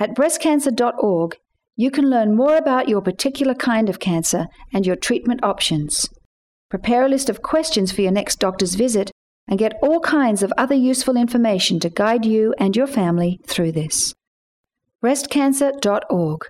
At 0.00 0.14
breastcancer.org, 0.14 1.36
you 1.76 1.90
can 1.90 2.08
learn 2.08 2.34
more 2.34 2.56
about 2.56 2.88
your 2.88 3.02
particular 3.02 3.54
kind 3.54 3.90
of 3.90 4.00
cancer 4.00 4.46
and 4.72 4.86
your 4.86 4.96
treatment 4.96 5.44
options. 5.44 6.08
Prepare 6.70 7.04
a 7.04 7.10
list 7.10 7.28
of 7.28 7.42
questions 7.42 7.92
for 7.92 8.00
your 8.00 8.12
next 8.12 8.36
doctor's 8.36 8.74
visit 8.74 9.10
and 9.48 9.58
get 9.58 9.78
all 9.82 10.00
kinds 10.00 10.42
of 10.42 10.52
other 10.56 10.74
useful 10.74 11.16
information 11.16 11.80
to 11.80 11.90
guide 11.90 12.24
you 12.24 12.54
and 12.58 12.76
your 12.76 12.86
family 12.86 13.40
through 13.46 13.72
this. 13.72 14.14
Breastcancer.org, 15.02 16.40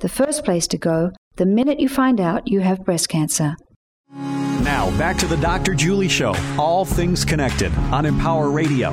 the 0.00 0.08
first 0.08 0.44
place 0.44 0.66
to 0.68 0.78
go 0.78 1.12
the 1.36 1.46
minute 1.46 1.80
you 1.80 1.88
find 1.88 2.20
out 2.20 2.48
you 2.48 2.60
have 2.60 2.84
breast 2.84 3.08
cancer. 3.08 3.56
Now, 4.12 4.96
back 4.98 5.16
to 5.18 5.26
the 5.26 5.36
Dr. 5.38 5.74
Julie 5.74 6.08
Show, 6.08 6.34
all 6.58 6.84
things 6.84 7.24
connected 7.24 7.72
on 7.90 8.06
Empower 8.06 8.50
Radio. 8.50 8.92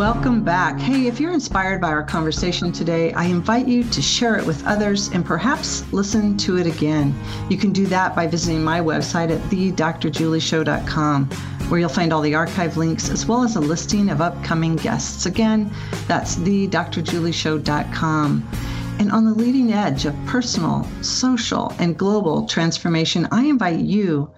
Welcome 0.00 0.40
back. 0.42 0.80
Hey, 0.80 1.06
if 1.08 1.20
you're 1.20 1.34
inspired 1.34 1.82
by 1.82 1.90
our 1.90 2.02
conversation 2.02 2.72
today, 2.72 3.12
I 3.12 3.26
invite 3.26 3.68
you 3.68 3.84
to 3.84 4.00
share 4.00 4.38
it 4.38 4.46
with 4.46 4.66
others 4.66 5.08
and 5.08 5.26
perhaps 5.26 5.84
listen 5.92 6.38
to 6.38 6.56
it 6.56 6.66
again. 6.66 7.14
You 7.50 7.58
can 7.58 7.70
do 7.70 7.84
that 7.88 8.16
by 8.16 8.26
visiting 8.26 8.64
my 8.64 8.80
website 8.80 9.30
at 9.30 9.42
thedrjulieshow.com, 9.50 11.26
where 11.68 11.80
you'll 11.80 11.90
find 11.90 12.14
all 12.14 12.22
the 12.22 12.34
archive 12.34 12.78
links 12.78 13.10
as 13.10 13.26
well 13.26 13.42
as 13.42 13.56
a 13.56 13.60
listing 13.60 14.08
of 14.08 14.22
upcoming 14.22 14.76
guests. 14.76 15.26
Again, 15.26 15.70
that's 16.08 16.36
thedrjulieshow.com. 16.36 18.48
And 18.98 19.12
on 19.12 19.26
the 19.26 19.34
leading 19.34 19.74
edge 19.74 20.06
of 20.06 20.16
personal, 20.24 20.88
social, 21.02 21.74
and 21.78 21.98
global 21.98 22.46
transformation, 22.46 23.28
I 23.30 23.44
invite 23.44 23.80
you 23.80 24.30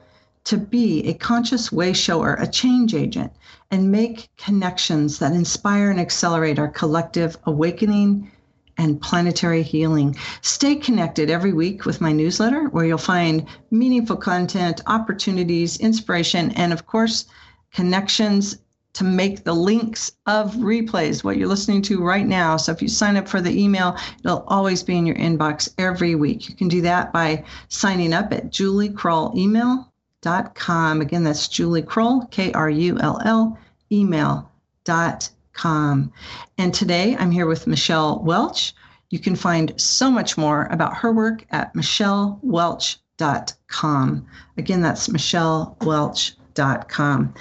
to 0.44 0.56
be 0.56 1.06
a 1.06 1.14
conscious 1.14 1.70
way 1.70 1.92
shower, 1.92 2.34
a 2.34 2.46
change 2.46 2.94
agent, 2.94 3.32
and 3.70 3.92
make 3.92 4.28
connections 4.36 5.18
that 5.18 5.32
inspire 5.32 5.90
and 5.90 6.00
accelerate 6.00 6.58
our 6.58 6.68
collective 6.68 7.36
awakening 7.44 8.30
and 8.78 9.00
planetary 9.00 9.62
healing. 9.62 10.16
Stay 10.40 10.74
connected 10.74 11.30
every 11.30 11.52
week 11.52 11.84
with 11.84 12.00
my 12.00 12.12
newsletter, 12.12 12.68
where 12.70 12.84
you'll 12.84 12.98
find 12.98 13.46
meaningful 13.70 14.16
content, 14.16 14.80
opportunities, 14.86 15.76
inspiration, 15.78 16.50
and 16.52 16.72
of 16.72 16.86
course, 16.86 17.26
connections 17.72 18.58
to 18.94 19.04
make 19.04 19.44
the 19.44 19.54
links 19.54 20.12
of 20.26 20.54
replays, 20.54 21.24
what 21.24 21.36
you're 21.36 21.48
listening 21.48 21.80
to 21.82 22.02
right 22.02 22.26
now. 22.26 22.56
So 22.56 22.72
if 22.72 22.82
you 22.82 22.88
sign 22.88 23.16
up 23.16 23.26
for 23.26 23.40
the 23.40 23.62
email, 23.62 23.96
it'll 24.22 24.44
always 24.48 24.82
be 24.82 24.96
in 24.96 25.06
your 25.06 25.16
inbox 25.16 25.72
every 25.78 26.14
week. 26.14 26.48
You 26.48 26.54
can 26.54 26.68
do 26.68 26.82
that 26.82 27.12
by 27.12 27.44
signing 27.68 28.12
up 28.12 28.32
at 28.32 28.50
Julie 28.50 28.90
Krull 28.90 29.34
email 29.34 29.91
com. 30.54 31.00
Again, 31.00 31.24
that's 31.24 31.48
Julie 31.48 31.82
Krull, 31.82 32.30
K 32.30 32.52
R 32.52 32.70
U 32.70 32.98
L 33.00 33.20
L, 33.24 33.58
email 33.90 34.48
dot 34.84 35.28
com. 35.52 36.12
And 36.58 36.72
today 36.72 37.16
I'm 37.18 37.30
here 37.30 37.46
with 37.46 37.66
Michelle 37.66 38.22
Welch. 38.24 38.74
You 39.10 39.18
can 39.18 39.36
find 39.36 39.78
so 39.78 40.10
much 40.10 40.38
more 40.38 40.68
about 40.70 40.96
her 40.96 41.12
work 41.12 41.44
at 41.50 41.74
michellewelch.com. 41.74 44.26
Again, 44.56 44.80
that's 44.80 45.08
michellewelch.com. 45.08 47.34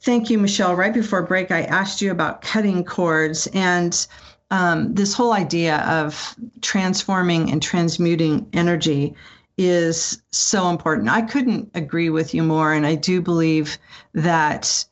Thank 0.00 0.30
you, 0.30 0.38
Michelle. 0.38 0.74
Right 0.74 0.94
before 0.94 1.22
break, 1.22 1.50
I 1.50 1.62
asked 1.62 2.00
you 2.00 2.10
about 2.10 2.42
cutting 2.42 2.84
cords 2.84 3.48
and 3.52 4.06
um, 4.50 4.94
this 4.94 5.12
whole 5.12 5.32
idea 5.32 5.78
of 5.78 6.36
transforming 6.60 7.50
and 7.50 7.62
transmuting 7.62 8.48
energy 8.52 9.14
is 9.58 10.22
so 10.30 10.68
important. 10.68 11.08
I 11.08 11.22
couldn't 11.22 11.70
agree 11.74 12.10
with 12.10 12.34
you 12.34 12.42
more. 12.42 12.72
And 12.72 12.86
I 12.86 12.94
do 12.94 13.20
believe 13.20 13.78
that 14.12 14.84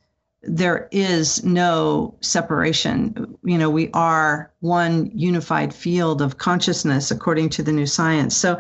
there 0.43 0.89
is 0.91 1.45
no 1.45 2.15
separation. 2.21 3.37
You 3.45 3.59
know, 3.59 3.71
we 3.71 3.91
are 3.93 4.53
one 4.61 5.11
unified 5.15 5.75
field 5.75 6.21
of 6.21 6.39
consciousness 6.39 7.11
according 7.11 7.51
to 7.51 7.63
the 7.63 7.73
new 7.73 7.87
science. 7.87 8.37
So, 8.37 8.59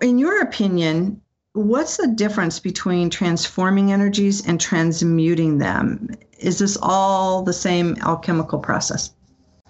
in 0.00 0.18
your 0.18 0.40
opinion, 0.40 1.20
what's 1.52 1.96
the 1.96 2.08
difference 2.08 2.58
between 2.58 3.10
transforming 3.10 3.92
energies 3.92 4.46
and 4.46 4.60
transmuting 4.60 5.58
them? 5.58 6.08
Is 6.38 6.58
this 6.58 6.78
all 6.80 7.42
the 7.42 7.52
same 7.52 7.96
alchemical 8.00 8.58
process? 8.58 9.12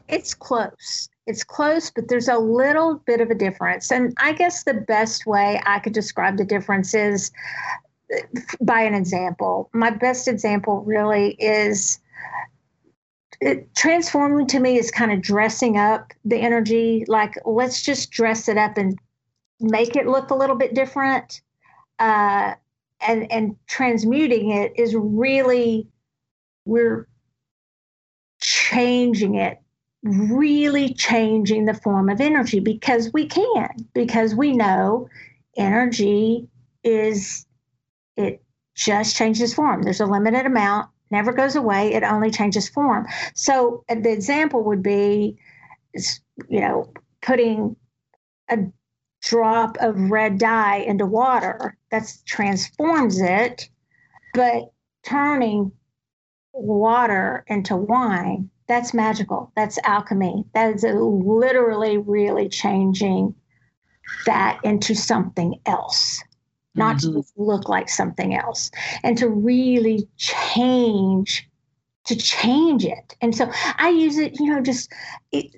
It's 0.08 0.34
close. 0.34 1.08
It's 1.26 1.44
close, 1.44 1.90
but 1.90 2.08
there's 2.08 2.28
a 2.28 2.38
little 2.38 2.96
bit 3.06 3.20
of 3.20 3.30
a 3.30 3.34
difference. 3.34 3.92
And 3.92 4.12
I 4.18 4.32
guess 4.32 4.64
the 4.64 4.74
best 4.74 5.26
way 5.26 5.60
I 5.64 5.78
could 5.78 5.92
describe 5.92 6.36
the 6.36 6.44
difference 6.44 6.94
is 6.94 7.30
by 8.60 8.82
an 8.82 8.94
example. 8.94 9.70
My 9.72 9.90
best 9.90 10.28
example 10.28 10.82
really 10.84 11.30
is 11.38 12.00
it, 13.40 13.74
transforming 13.74 14.46
to 14.48 14.60
me 14.60 14.78
is 14.78 14.90
kind 14.90 15.12
of 15.12 15.22
dressing 15.22 15.76
up 15.76 16.12
the 16.24 16.38
energy. 16.38 17.04
Like, 17.08 17.34
let's 17.44 17.82
just 17.82 18.10
dress 18.10 18.48
it 18.48 18.58
up 18.58 18.76
and 18.76 18.98
make 19.60 19.96
it 19.96 20.06
look 20.06 20.30
a 20.30 20.34
little 20.34 20.56
bit 20.56 20.74
different. 20.74 21.40
Uh, 21.98 22.54
and 23.06 23.30
and 23.30 23.56
transmuting 23.66 24.50
it 24.50 24.72
is 24.76 24.94
really 24.94 25.88
we're 26.64 27.06
changing 28.40 29.34
it 29.34 29.61
really 30.02 30.92
changing 30.94 31.64
the 31.64 31.74
form 31.74 32.08
of 32.08 32.20
energy 32.20 32.60
because 32.60 33.12
we 33.12 33.26
can 33.26 33.68
because 33.94 34.34
we 34.34 34.52
know 34.52 35.08
energy 35.56 36.48
is 36.82 37.46
it 38.16 38.42
just 38.74 39.16
changes 39.16 39.54
form. 39.54 39.82
There's 39.82 40.00
a 40.00 40.06
limited 40.06 40.46
amount 40.46 40.88
never 41.12 41.32
goes 41.32 41.54
away 41.54 41.92
it 41.92 42.02
only 42.02 42.30
changes 42.30 42.68
form. 42.68 43.06
So 43.34 43.84
uh, 43.88 43.96
the 43.96 44.10
example 44.10 44.64
would 44.64 44.82
be 44.82 45.36
you 46.48 46.60
know 46.60 46.92
putting 47.20 47.76
a 48.48 48.58
drop 49.22 49.76
of 49.78 50.10
red 50.10 50.38
dye 50.38 50.78
into 50.78 51.06
water 51.06 51.76
that 51.90 52.12
transforms 52.26 53.20
it 53.20 53.68
but 54.34 54.72
turning 55.04 55.70
water 56.52 57.44
into 57.46 57.76
wine 57.76 58.50
that's 58.72 58.94
magical. 58.94 59.52
That's 59.54 59.78
alchemy. 59.84 60.44
That 60.54 60.74
is 60.74 60.82
literally 60.82 61.98
really 61.98 62.48
changing 62.48 63.34
that 64.26 64.60
into 64.64 64.94
something 64.94 65.56
else 65.66 66.22
not 66.74 66.96
mm-hmm. 66.96 67.20
to 67.20 67.24
look 67.36 67.68
like 67.68 67.88
something 67.90 68.34
else 68.34 68.70
and 69.02 69.18
to 69.18 69.28
really 69.28 70.08
change 70.16 71.46
to 72.06 72.16
change 72.16 72.84
it. 72.84 73.14
And 73.20 73.36
so 73.36 73.50
i 73.78 73.90
use 73.90 74.16
it 74.18 74.40
you 74.40 74.46
know 74.46 74.60
just 74.60 74.90
it, 75.32 75.54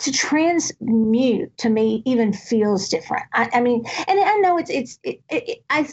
to 0.00 0.12
transmute 0.12 1.56
to 1.58 1.70
me 1.70 2.02
even 2.04 2.32
feels 2.32 2.88
different. 2.88 3.24
I, 3.32 3.48
I 3.54 3.60
mean 3.60 3.84
and 4.08 4.20
i 4.20 4.34
know 4.38 4.58
it's 4.58 4.70
it's 4.70 4.98
it, 5.04 5.20
it, 5.30 5.58
i 5.70 5.88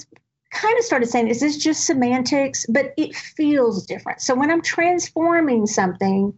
kind 0.54 0.78
of 0.78 0.86
started 0.86 1.10
saying 1.10 1.28
is 1.28 1.40
this 1.40 1.58
just 1.58 1.86
semantics 1.86 2.66
but 2.70 2.94
it 2.98 3.16
feels 3.16 3.86
different 3.86 4.22
so 4.22 4.36
when 4.36 4.52
i'm 4.52 4.62
transforming 4.62 5.66
something 5.66 6.38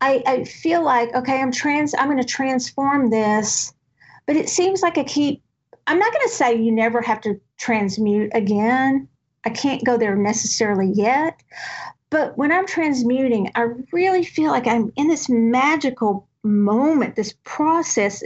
i, 0.00 0.22
I 0.26 0.44
feel 0.44 0.82
like 0.82 1.14
okay 1.14 1.40
i'm 1.40 1.52
trans 1.52 1.94
i'm 1.94 2.06
going 2.06 2.18
to 2.18 2.24
transform 2.24 3.10
this 3.10 3.72
but 4.26 4.36
it 4.36 4.48
seems 4.48 4.82
like 4.82 4.98
i 4.98 5.04
keep 5.04 5.42
i'm 5.86 5.98
not 5.98 6.12
going 6.12 6.26
to 6.26 6.32
say 6.34 6.54
you 6.54 6.72
never 6.72 7.00
have 7.02 7.20
to 7.22 7.40
transmute 7.62 8.30
again. 8.34 9.08
I 9.44 9.50
can't 9.50 9.84
go 9.84 9.96
there 9.96 10.16
necessarily 10.16 10.90
yet. 10.94 11.42
But 12.10 12.36
when 12.36 12.52
I'm 12.52 12.66
transmuting, 12.66 13.50
I 13.54 13.68
really 13.92 14.24
feel 14.24 14.50
like 14.50 14.66
I'm 14.66 14.92
in 14.96 15.08
this 15.08 15.28
magical 15.28 16.28
moment, 16.42 17.14
this 17.14 17.34
process. 17.44 18.22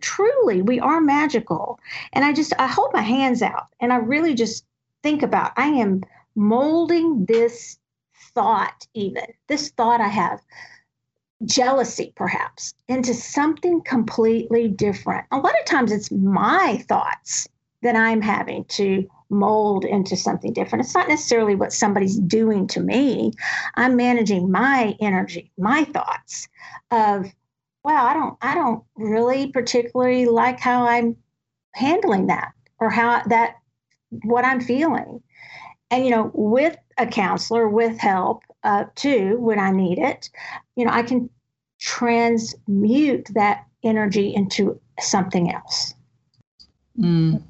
Truly, 0.00 0.60
we 0.60 0.80
are 0.80 1.00
magical. 1.00 1.78
And 2.12 2.24
I 2.24 2.32
just, 2.32 2.52
I 2.58 2.66
hold 2.66 2.92
my 2.92 3.00
hands 3.00 3.42
out 3.42 3.68
and 3.80 3.92
I 3.92 3.96
really 3.96 4.34
just 4.34 4.64
think 5.02 5.22
about 5.22 5.52
I 5.56 5.68
am 5.68 6.02
molding 6.34 7.24
this 7.26 7.78
thought, 8.34 8.86
even 8.94 9.24
this 9.48 9.70
thought 9.70 10.00
I 10.00 10.08
have, 10.08 10.40
jealousy 11.44 12.12
perhaps, 12.16 12.74
into 12.88 13.14
something 13.14 13.80
completely 13.82 14.68
different. 14.68 15.26
A 15.30 15.38
lot 15.38 15.58
of 15.58 15.64
times 15.66 15.92
it's 15.92 16.10
my 16.10 16.84
thoughts 16.88 17.48
that 17.82 17.96
I'm 17.96 18.20
having 18.20 18.64
to 18.66 19.08
mold 19.30 19.84
into 19.84 20.16
something 20.16 20.52
different. 20.52 20.84
It's 20.84 20.94
not 20.94 21.08
necessarily 21.08 21.54
what 21.54 21.72
somebody's 21.72 22.18
doing 22.18 22.66
to 22.68 22.80
me. 22.80 23.32
I'm 23.76 23.96
managing 23.96 24.50
my 24.50 24.96
energy, 25.00 25.50
my 25.56 25.84
thoughts 25.84 26.48
of, 26.90 27.26
wow, 27.84 28.06
I 28.06 28.14
don't 28.14 28.36
I 28.42 28.54
don't 28.54 28.84
really 28.96 29.46
particularly 29.52 30.26
like 30.26 30.60
how 30.60 30.84
I'm 30.86 31.16
handling 31.72 32.26
that 32.26 32.52
or 32.80 32.90
how 32.90 33.22
that 33.28 33.59
what 34.10 34.44
I'm 34.44 34.60
feeling. 34.60 35.22
And 35.90 36.04
you 36.04 36.10
know, 36.10 36.30
with 36.34 36.76
a 36.98 37.06
counselor, 37.06 37.68
with 37.68 37.98
help 37.98 38.42
uh, 38.62 38.84
too, 38.94 39.36
when 39.38 39.58
I 39.58 39.70
need 39.70 39.98
it, 39.98 40.30
you 40.76 40.84
know, 40.84 40.92
I 40.92 41.02
can 41.02 41.30
transmute 41.80 43.28
that 43.34 43.66
energy 43.82 44.34
into 44.34 44.78
something 45.00 45.52
else. 45.52 45.94
Mm. 46.98 47.42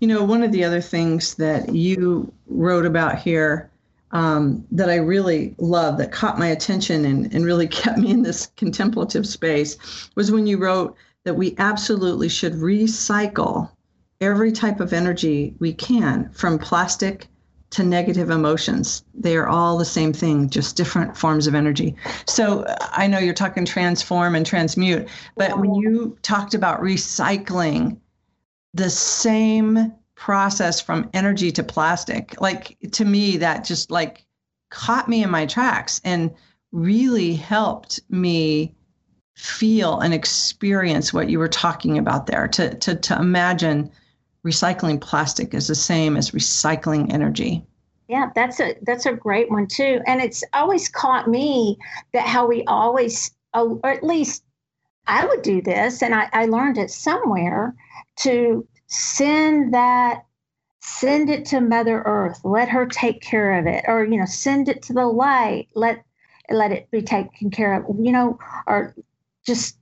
You 0.00 0.08
know, 0.08 0.24
one 0.24 0.42
of 0.42 0.52
the 0.52 0.64
other 0.64 0.80
things 0.80 1.34
that 1.36 1.74
you 1.74 2.32
wrote 2.46 2.84
about 2.84 3.18
here 3.18 3.70
um, 4.10 4.66
that 4.70 4.90
I 4.90 4.96
really 4.96 5.54
love, 5.58 5.96
that 5.98 6.12
caught 6.12 6.38
my 6.38 6.48
attention 6.48 7.04
and, 7.04 7.32
and 7.32 7.44
really 7.44 7.68
kept 7.68 7.98
me 7.98 8.10
in 8.10 8.22
this 8.22 8.46
contemplative 8.56 9.26
space, 9.26 10.10
was 10.14 10.30
when 10.30 10.46
you 10.46 10.58
wrote 10.58 10.96
that 11.24 11.34
we 11.34 11.54
absolutely 11.58 12.28
should 12.28 12.54
recycle 12.54 13.70
every 14.22 14.52
type 14.52 14.80
of 14.80 14.92
energy 14.92 15.54
we 15.58 15.74
can, 15.74 16.30
from 16.30 16.58
plastic 16.58 17.26
to 17.70 17.82
negative 17.82 18.30
emotions. 18.30 19.02
They 19.14 19.36
are 19.36 19.48
all 19.48 19.78
the 19.78 19.84
same 19.84 20.12
thing, 20.12 20.48
just 20.48 20.76
different 20.76 21.16
forms 21.16 21.46
of 21.46 21.54
energy. 21.54 21.96
So 22.26 22.64
I 22.92 23.06
know 23.06 23.18
you're 23.18 23.34
talking 23.34 23.64
transform 23.64 24.34
and 24.34 24.46
transmute, 24.46 25.08
but 25.36 25.58
when 25.58 25.74
you 25.74 26.16
talked 26.22 26.54
about 26.54 26.80
recycling, 26.80 27.98
the 28.74 28.90
same 28.90 29.92
process 30.14 30.80
from 30.80 31.10
energy 31.14 31.50
to 31.50 31.64
plastic 31.64 32.40
like 32.40 32.76
to 32.92 33.04
me 33.04 33.36
that 33.38 33.64
just 33.64 33.90
like 33.90 34.24
caught 34.70 35.08
me 35.08 35.24
in 35.24 35.30
my 35.30 35.44
tracks 35.44 36.00
and 36.04 36.30
really 36.70 37.34
helped 37.34 37.98
me 38.08 38.72
feel 39.34 39.98
and 39.98 40.14
experience 40.14 41.12
what 41.12 41.28
you 41.28 41.38
were 41.38 41.48
talking 41.48 41.98
about 41.98 42.26
there 42.26 42.46
to 42.46 42.74
to 42.76 42.94
to 42.94 43.16
imagine 43.16 43.90
recycling 44.46 45.00
plastic 45.00 45.54
is 45.54 45.68
the 45.68 45.74
same 45.74 46.16
as 46.16 46.32
recycling 46.32 47.12
energy. 47.12 47.64
Yeah 48.08 48.30
that's 48.34 48.60
a 48.60 48.76
that's 48.82 49.06
a 49.06 49.12
great 49.12 49.50
one 49.50 49.66
too. 49.66 50.00
And 50.06 50.20
it's 50.20 50.44
always 50.52 50.88
caught 50.88 51.28
me 51.28 51.78
that 52.12 52.26
how 52.26 52.46
we 52.46 52.64
always 52.64 53.30
oh, 53.54 53.80
or 53.82 53.90
at 53.90 54.04
least 54.04 54.44
i 55.06 55.24
would 55.24 55.42
do 55.42 55.60
this 55.62 56.02
and 56.02 56.14
i, 56.14 56.28
I 56.32 56.46
learned 56.46 56.78
it 56.78 56.90
somewhere 56.90 57.74
to 58.20 58.66
send 58.86 59.74
that 59.74 60.24
send 60.80 61.30
it 61.30 61.46
to 61.46 61.60
mother 61.60 62.02
earth 62.04 62.40
let 62.44 62.68
her 62.68 62.86
take 62.86 63.20
care 63.20 63.58
of 63.58 63.66
it 63.66 63.84
or 63.88 64.04
you 64.04 64.16
know 64.16 64.26
send 64.26 64.68
it 64.68 64.82
to 64.82 64.92
the 64.92 65.06
light 65.06 65.68
let 65.74 66.04
let 66.50 66.72
it 66.72 66.90
be 66.90 67.02
taken 67.02 67.50
care 67.50 67.74
of 67.74 67.84
you 67.98 68.12
know 68.12 68.38
or 68.66 68.94
just 69.46 69.78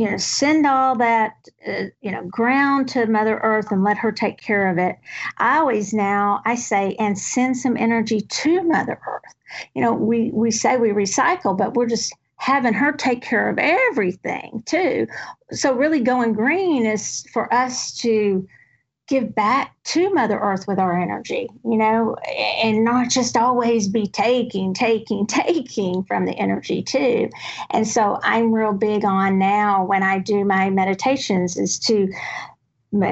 you 0.00 0.10
know 0.10 0.16
send 0.16 0.66
all 0.66 0.96
that 0.96 1.32
uh, 1.68 1.84
you 2.00 2.10
know 2.10 2.24
ground 2.24 2.88
to 2.88 3.06
mother 3.06 3.38
earth 3.42 3.70
and 3.70 3.84
let 3.84 3.98
her 3.98 4.10
take 4.10 4.40
care 4.40 4.68
of 4.68 4.78
it 4.78 4.96
i 5.36 5.58
always 5.58 5.92
now 5.92 6.40
i 6.46 6.54
say 6.54 6.96
and 6.98 7.18
send 7.18 7.56
some 7.56 7.76
energy 7.76 8.22
to 8.22 8.62
mother 8.62 8.98
earth 9.06 9.34
you 9.74 9.82
know 9.82 9.92
we 9.92 10.30
we 10.32 10.50
say 10.50 10.78
we 10.78 10.88
recycle 10.88 11.56
but 11.56 11.74
we're 11.74 11.86
just 11.86 12.14
having 12.40 12.72
her 12.72 12.90
take 12.90 13.20
care 13.20 13.50
of 13.50 13.58
everything 13.58 14.62
too. 14.64 15.06
So, 15.52 15.74
really, 15.74 16.00
going 16.00 16.32
green 16.32 16.86
is 16.86 17.24
for 17.32 17.52
us 17.52 17.92
to 17.98 18.48
give 19.10 19.34
back 19.34 19.74
to 19.82 20.14
Mother 20.14 20.38
Earth 20.38 20.66
with 20.68 20.78
our 20.78 20.96
energy, 20.96 21.48
you 21.64 21.76
know, 21.76 22.14
and 22.62 22.84
not 22.84 23.10
just 23.10 23.36
always 23.36 23.88
be 23.88 24.06
taking, 24.06 24.72
taking, 24.72 25.26
taking 25.28 26.04
from 26.04 26.24
the 26.24 26.32
energy 26.32 26.82
too. 26.82 27.28
And 27.70 27.86
so, 27.86 28.18
I'm 28.22 28.52
real 28.52 28.72
big 28.72 29.04
on 29.04 29.38
now 29.38 29.84
when 29.84 30.04
I 30.04 30.20
do 30.20 30.44
my 30.44 30.70
meditations 30.70 31.56
is 31.56 31.78
to, 31.80 32.08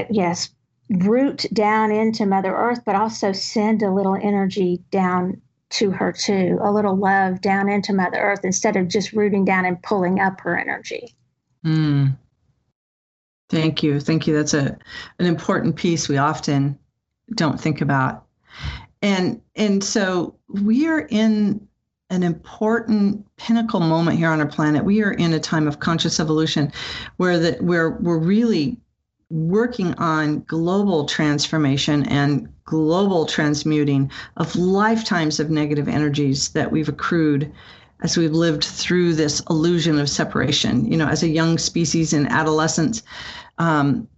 yes, 0.09 0.51
root 0.89 1.45
down 1.53 1.91
into 1.91 2.25
Mother 2.25 2.55
Earth, 2.55 2.81
but 2.87 2.95
also 2.95 3.33
send 3.33 3.83
a 3.83 3.93
little 3.93 4.15
energy 4.15 4.81
down 4.91 5.43
to 5.71 5.91
her 5.91 6.13
too, 6.13 6.59
a 6.63 6.73
little 6.73 6.97
love 6.97 7.41
down 7.41 7.69
into 7.69 7.93
Mother 7.93 8.19
Earth 8.19 8.41
instead 8.45 8.77
of 8.77 8.89
just 8.89 9.13
rooting 9.13 9.45
down 9.45 9.65
and 9.67 9.83
pulling 9.83 10.21
up 10.21 10.41
her 10.41 10.57
energy. 10.57 11.15
Mm. 11.67 12.17
Thank 13.49 13.83
you. 13.83 14.01
Thank 14.01 14.27
you. 14.27 14.35
That's 14.35 14.55
a 14.55 14.77
an 15.19 15.27
important 15.27 15.77
piece 15.77 16.09
we 16.09 16.19
often 16.19 16.79
don't 17.35 17.61
think 17.61 17.81
about. 17.81 18.25
And 19.03 19.41
and 19.57 19.83
so 19.83 20.35
we 20.49 20.87
are 20.89 21.07
in 21.11 21.67
an 22.11 22.23
important 22.23 23.25
pinnacle 23.37 23.81
moment 23.81 24.19
here 24.19 24.31
on 24.31 24.41
our 24.41 24.47
planet. 24.47 24.85
We 24.85 25.03
are 25.03 25.13
in 25.13 25.33
a 25.33 25.41
time 25.41 25.69
of 25.69 25.81
conscious 25.81 26.21
evolution 26.21 26.73
where 27.17 27.39
that 27.39 27.63
where 27.63 27.91
we're 27.91 28.19
really 28.19 28.79
working 29.31 29.95
on 29.95 30.41
global 30.41 31.05
transformation 31.05 32.07
and 32.09 32.49
global 32.65 33.27
transmuting 33.27 34.11
of 34.39 34.57
lifetimes 34.57 35.39
of 35.39 35.51
negative 35.51 35.87
energies 35.87 36.49
that 36.51 36.73
we've 36.73 36.89
accrued 36.89 37.53
as 38.03 38.17
we've 38.17 38.33
lived 38.33 38.65
through 38.65 39.15
this 39.15 39.41
illusion 39.51 39.99
of 39.99 40.09
separation. 40.09 40.91
You 40.91 40.97
know, 40.97 41.09
as 41.09 41.23
a 41.23 41.29
young 41.29 41.59
species 41.59 42.13
in 42.13 42.27
adolescence, 42.27 43.03
um, 43.59 44.09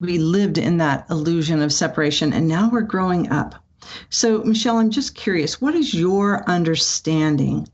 we 0.00 0.18
lived 0.18 0.58
in 0.58 0.78
that 0.78 1.06
illusion 1.10 1.62
of 1.62 1.72
separation, 1.72 2.32
and 2.32 2.48
now 2.48 2.68
we're 2.70 2.82
growing 2.82 3.30
up. 3.30 3.54
So, 4.10 4.42
Michelle, 4.44 4.78
I'm 4.78 4.90
just 4.90 5.14
curious 5.14 5.60
what 5.60 5.74
is 5.74 5.94
your 5.94 6.48
understanding 6.48 7.68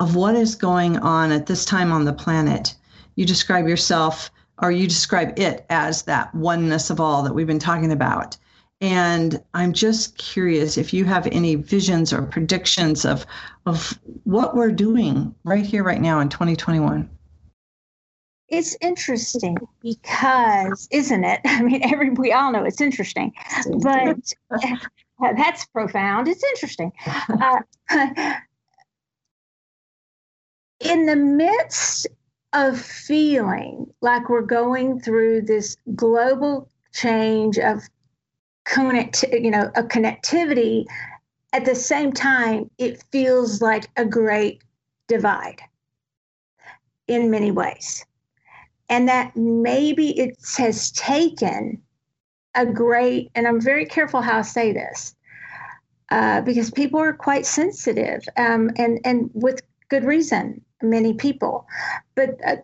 of 0.00 0.16
what 0.16 0.34
is 0.34 0.54
going 0.54 0.98
on 0.98 1.30
at 1.30 1.46
this 1.46 1.64
time 1.64 1.92
on 1.92 2.04
the 2.04 2.12
planet. 2.12 2.74
You 3.14 3.24
describe 3.24 3.68
yourself 3.68 4.30
or 4.60 4.70
you 4.72 4.86
describe 4.86 5.38
it 5.38 5.64
as 5.70 6.02
that 6.02 6.34
oneness 6.34 6.90
of 6.90 7.00
all 7.00 7.22
that 7.22 7.34
we've 7.34 7.46
been 7.46 7.58
talking 7.58 7.92
about. 7.92 8.36
And 8.82 9.40
I'm 9.54 9.72
just 9.72 10.18
curious 10.18 10.76
if 10.76 10.92
you 10.92 11.04
have 11.04 11.28
any 11.28 11.54
visions 11.54 12.12
or 12.12 12.22
predictions 12.22 13.04
of, 13.04 13.24
of 13.64 13.96
what 14.24 14.56
we're 14.56 14.72
doing 14.72 15.32
right 15.44 15.64
here, 15.64 15.84
right 15.84 16.00
now 16.00 16.18
in 16.18 16.28
2021. 16.28 17.08
It's 18.48 18.76
interesting 18.80 19.56
because, 19.80 20.88
isn't 20.90 21.22
it? 21.24 21.40
I 21.44 21.62
mean, 21.62 21.80
every 21.84 22.10
we 22.10 22.32
all 22.32 22.50
know 22.50 22.64
it's 22.64 22.80
interesting, 22.80 23.32
but 23.82 24.16
that's 25.36 25.64
profound. 25.66 26.26
It's 26.26 26.42
interesting. 26.42 26.90
Uh, 27.06 27.60
in 30.80 31.06
the 31.06 31.14
midst 31.14 32.08
of 32.52 32.80
feeling 32.80 33.86
like 34.00 34.28
we're 34.28 34.42
going 34.42 35.00
through 35.00 35.42
this 35.42 35.76
global 35.94 36.68
change 36.92 37.58
of 37.60 37.80
connect, 38.64 39.24
you 39.32 39.50
know, 39.50 39.70
a 39.74 39.82
connectivity, 39.82 40.84
at 41.52 41.64
the 41.64 41.74
same 41.74 42.12
time, 42.12 42.70
it 42.78 43.02
feels 43.12 43.60
like 43.60 43.88
a 43.96 44.04
great 44.04 44.62
divide 45.08 45.60
in 47.08 47.30
many 47.30 47.50
ways. 47.50 48.04
And 48.88 49.08
that 49.08 49.36
maybe 49.36 50.18
it 50.18 50.36
has 50.56 50.90
taken 50.92 51.82
a 52.54 52.66
great, 52.66 53.30
and 53.34 53.46
I'm 53.46 53.60
very 53.60 53.86
careful 53.86 54.20
how 54.20 54.38
I 54.38 54.42
say 54.42 54.72
this, 54.72 55.14
uh, 56.10 56.42
because 56.42 56.70
people 56.70 57.00
are 57.00 57.14
quite 57.14 57.46
sensitive, 57.46 58.22
um, 58.36 58.70
and 58.76 59.00
and 59.04 59.30
with 59.32 59.62
good 59.88 60.04
reason, 60.04 60.62
many 60.82 61.14
people, 61.14 61.66
but 62.14 62.38
uh, 62.46 62.56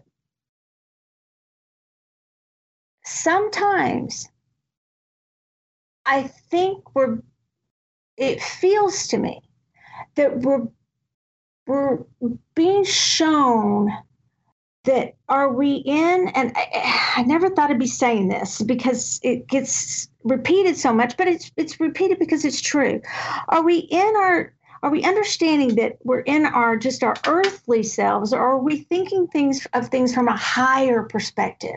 sometimes 3.05 4.29
I 6.09 6.25
think 6.25 6.95
we're. 6.95 7.19
It 8.17 8.43
feels 8.43 9.07
to 9.09 9.19
me 9.19 9.43
that 10.17 10.39
we're 10.39 10.67
we're 11.67 11.99
being 12.55 12.85
shown 12.85 13.91
that 14.85 15.15
are 15.29 15.53
we 15.53 15.75
in 15.75 16.29
and 16.35 16.53
I, 16.57 17.13
I, 17.17 17.23
never 17.23 17.51
thought 17.51 17.71
i'd 17.71 17.79
be 17.79 17.87
saying 17.87 18.29
this 18.29 18.63
because 18.63 19.21
it 19.23 19.47
gets 19.47 20.09
repeated 20.25 20.79
so 20.79 20.95
much 20.95 21.17
but 21.17 21.29
it's 21.29 21.51
it's 21.57 21.79
repeated 21.79 22.19
because 22.19 22.45
it's 22.45 22.63
true 22.63 23.03
are 23.49 23.63
we 23.63 23.79
in 23.79 24.15
our 24.17 24.55
are 24.83 24.91
we 24.91 25.03
understanding 25.05 25.75
that 25.75 25.99
we're 26.05 26.21
in 26.21 26.47
our 26.47 26.77
just 26.77 27.03
our 27.03 27.17
earthly 27.27 27.83
selves 27.83 28.33
or 28.33 28.39
are 28.39 28.59
we 28.59 28.79
thinking 28.79 29.27
things 29.27 29.67
of 29.75 29.89
things 29.89 30.15
from 30.15 30.29
a 30.29 30.37
higher 30.37 31.03
perspective 31.03 31.77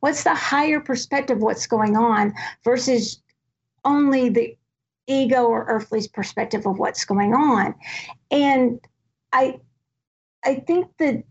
what's 0.00 0.22
the 0.22 0.34
higher 0.34 0.78
perspective 0.78 1.38
what's 1.38 1.66
going 1.66 1.96
on 1.96 2.34
versus 2.62 3.21
only 3.84 4.28
the 4.28 4.56
ego 5.06 5.44
or 5.44 5.64
earthly's 5.64 6.08
perspective 6.08 6.66
of 6.66 6.78
what's 6.78 7.04
going 7.04 7.34
on 7.34 7.74
and 8.30 8.80
i 9.32 9.58
i 10.44 10.54
think 10.54 10.86
that 10.98 11.22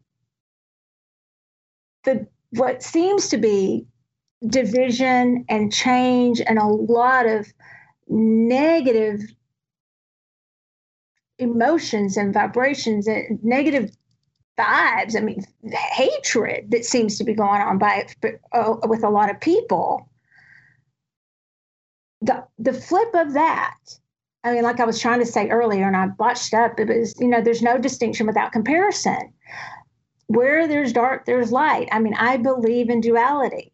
the 2.04 2.28
what 2.52 2.84
seems 2.84 3.30
to 3.30 3.38
be 3.38 3.86
division 4.48 5.46
and 5.50 5.72
change 5.72 6.42
and 6.42 6.58
a 6.58 6.66
lot 6.66 7.26
of 7.26 7.48
negative 8.08 9.22
emotions 11.38 12.18
and 12.18 12.34
vibrations 12.34 13.08
and 13.08 13.44
negative 13.44 13.92
vibes. 14.58 15.16
I 15.16 15.22
mean, 15.22 15.44
hatred 15.72 16.72
that 16.72 16.86
seems 16.86 17.18
to 17.18 17.24
be 17.24 17.34
going 17.34 17.62
on 17.62 17.78
by 17.78 18.08
uh, 18.54 18.76
with 18.84 19.04
a 19.04 19.10
lot 19.10 19.30
of 19.30 19.40
people. 19.40 20.08
The 22.22 22.46
the 22.60 22.74
flip 22.74 23.14
of 23.14 23.34
that, 23.34 23.78
I 24.44 24.54
mean, 24.54 24.64
like 24.64 24.80
I 24.80 24.86
was 24.86 25.00
trying 25.00 25.20
to 25.20 25.26
say 25.26 25.50
earlier, 25.50 25.88
and 25.88 25.98
I 25.98 26.08
botched 26.08 26.54
up. 26.54 26.80
It 26.80 26.88
was, 26.88 27.16
you 27.20 27.28
know, 27.28 27.42
there's 27.42 27.62
no 27.62 27.78
distinction 27.78 28.28
without 28.28 28.52
comparison 28.52 29.34
where 30.28 30.68
there's 30.68 30.94
dark, 30.94 31.26
there's 31.26 31.52
light. 31.52 31.90
I 31.92 32.00
mean, 32.00 32.14
I 32.14 32.38
believe 32.38 32.90
in 32.90 33.02
duality. 33.02 33.74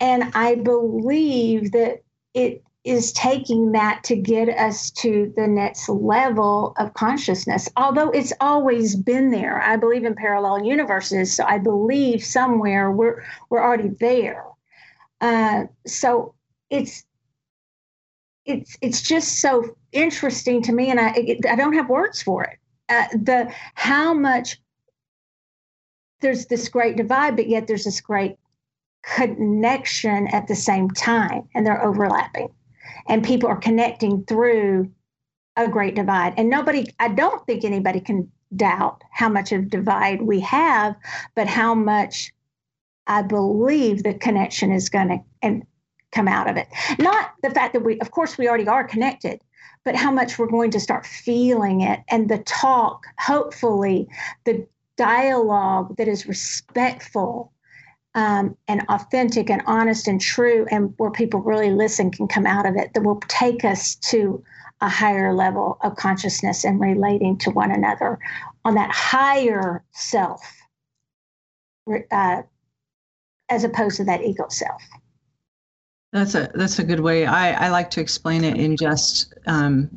And 0.00 0.30
I 0.34 0.56
believe 0.56 1.72
that 1.72 2.02
it 2.34 2.62
is 2.84 3.12
taking 3.12 3.72
that 3.72 4.04
to 4.04 4.16
get 4.16 4.48
us 4.48 4.90
to 4.90 5.32
the 5.36 5.46
next 5.46 5.88
level 5.88 6.74
of 6.78 6.94
consciousness. 6.94 7.68
Although 7.76 8.10
it's 8.10 8.32
always 8.40 8.96
been 8.96 9.30
there. 9.30 9.60
I 9.60 9.76
believe 9.76 10.04
in 10.04 10.14
parallel 10.14 10.64
universes, 10.64 11.34
so 11.34 11.44
I 11.44 11.58
believe 11.58 12.22
somewhere 12.24 12.90
we're 12.90 13.24
we're 13.50 13.62
already 13.62 13.90
there. 14.00 14.44
Uh, 15.20 15.64
so 15.86 16.34
it's 16.70 17.04
it's 18.48 18.76
it's 18.80 19.02
just 19.02 19.40
so 19.40 19.76
interesting 19.92 20.62
to 20.62 20.72
me, 20.72 20.90
and 20.90 20.98
I 20.98 21.12
it, 21.14 21.46
I 21.46 21.54
don't 21.54 21.74
have 21.74 21.88
words 21.88 22.22
for 22.22 22.42
it. 22.44 22.58
Uh, 22.88 23.06
the 23.12 23.52
how 23.74 24.14
much 24.14 24.60
there's 26.20 26.46
this 26.46 26.68
great 26.68 26.96
divide, 26.96 27.36
but 27.36 27.48
yet 27.48 27.66
there's 27.66 27.84
this 27.84 28.00
great 28.00 28.36
connection 29.04 30.26
at 30.28 30.48
the 30.48 30.56
same 30.56 30.90
time, 30.90 31.48
and 31.54 31.64
they're 31.64 31.84
overlapping. 31.84 32.48
And 33.06 33.22
people 33.22 33.48
are 33.48 33.56
connecting 33.56 34.24
through 34.24 34.90
a 35.56 35.68
great 35.68 35.94
divide. 35.94 36.34
And 36.36 36.50
nobody, 36.50 36.86
I 36.98 37.08
don't 37.08 37.44
think 37.46 37.64
anybody 37.64 38.00
can 38.00 38.30
doubt 38.56 39.02
how 39.10 39.28
much 39.28 39.52
of 39.52 39.68
divide 39.68 40.22
we 40.22 40.40
have, 40.40 40.96
but 41.34 41.46
how 41.46 41.74
much 41.74 42.32
I 43.06 43.22
believe 43.22 44.02
the 44.02 44.14
connection 44.14 44.72
is 44.72 44.88
going 44.88 45.08
to 45.08 45.18
and 45.42 45.66
come 46.12 46.28
out 46.28 46.48
of 46.48 46.56
it. 46.56 46.68
Not 46.98 47.32
the 47.42 47.50
fact 47.50 47.72
that 47.74 47.84
we, 47.84 48.00
of 48.00 48.10
course, 48.10 48.38
we 48.38 48.48
already 48.48 48.66
are 48.66 48.84
connected, 48.84 49.40
but 49.84 49.94
how 49.94 50.10
much 50.10 50.38
we're 50.38 50.50
going 50.50 50.70
to 50.72 50.80
start 50.80 51.06
feeling 51.06 51.82
it 51.82 52.00
and 52.10 52.28
the 52.28 52.38
talk, 52.38 53.04
hopefully, 53.18 54.08
the 54.44 54.66
dialogue 54.96 55.96
that 55.96 56.08
is 56.08 56.26
respectful 56.26 57.52
um, 58.14 58.56
and 58.66 58.82
authentic 58.88 59.50
and 59.50 59.62
honest 59.66 60.08
and 60.08 60.20
true, 60.20 60.66
and 60.70 60.94
where 60.96 61.10
people 61.10 61.40
really 61.40 61.70
listen 61.70 62.10
can 62.10 62.26
come 62.26 62.46
out 62.46 62.66
of 62.66 62.74
it, 62.74 62.92
that 62.94 63.02
will 63.02 63.20
take 63.28 63.64
us 63.64 63.94
to 63.96 64.42
a 64.80 64.88
higher 64.88 65.34
level 65.34 65.78
of 65.82 65.96
consciousness 65.96 66.64
and 66.64 66.80
relating 66.80 67.36
to 67.38 67.50
one 67.50 67.70
another 67.70 68.18
on 68.64 68.74
that 68.74 68.90
higher 68.90 69.84
self, 69.92 70.40
uh, 72.10 72.42
as 73.48 73.64
opposed 73.64 73.96
to 73.98 74.04
that 74.04 74.22
ego 74.22 74.46
self. 74.48 74.82
That's 76.12 76.34
a 76.34 76.50
that's 76.54 76.78
a 76.78 76.84
good 76.84 77.00
way. 77.00 77.26
I, 77.26 77.66
I 77.66 77.68
like 77.68 77.90
to 77.90 78.00
explain 78.00 78.42
it 78.42 78.56
in 78.56 78.76
just 78.76 79.34
um, 79.46 79.90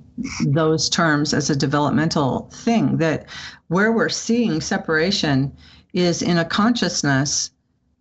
those 0.45 0.89
terms 0.89 1.33
as 1.33 1.49
a 1.49 1.55
developmental 1.55 2.49
thing. 2.51 2.97
That 2.97 3.27
where 3.67 3.93
we're 3.93 4.09
seeing 4.09 4.59
separation 4.59 5.55
is 5.93 6.21
in 6.21 6.37
a 6.37 6.45
consciousness 6.45 7.51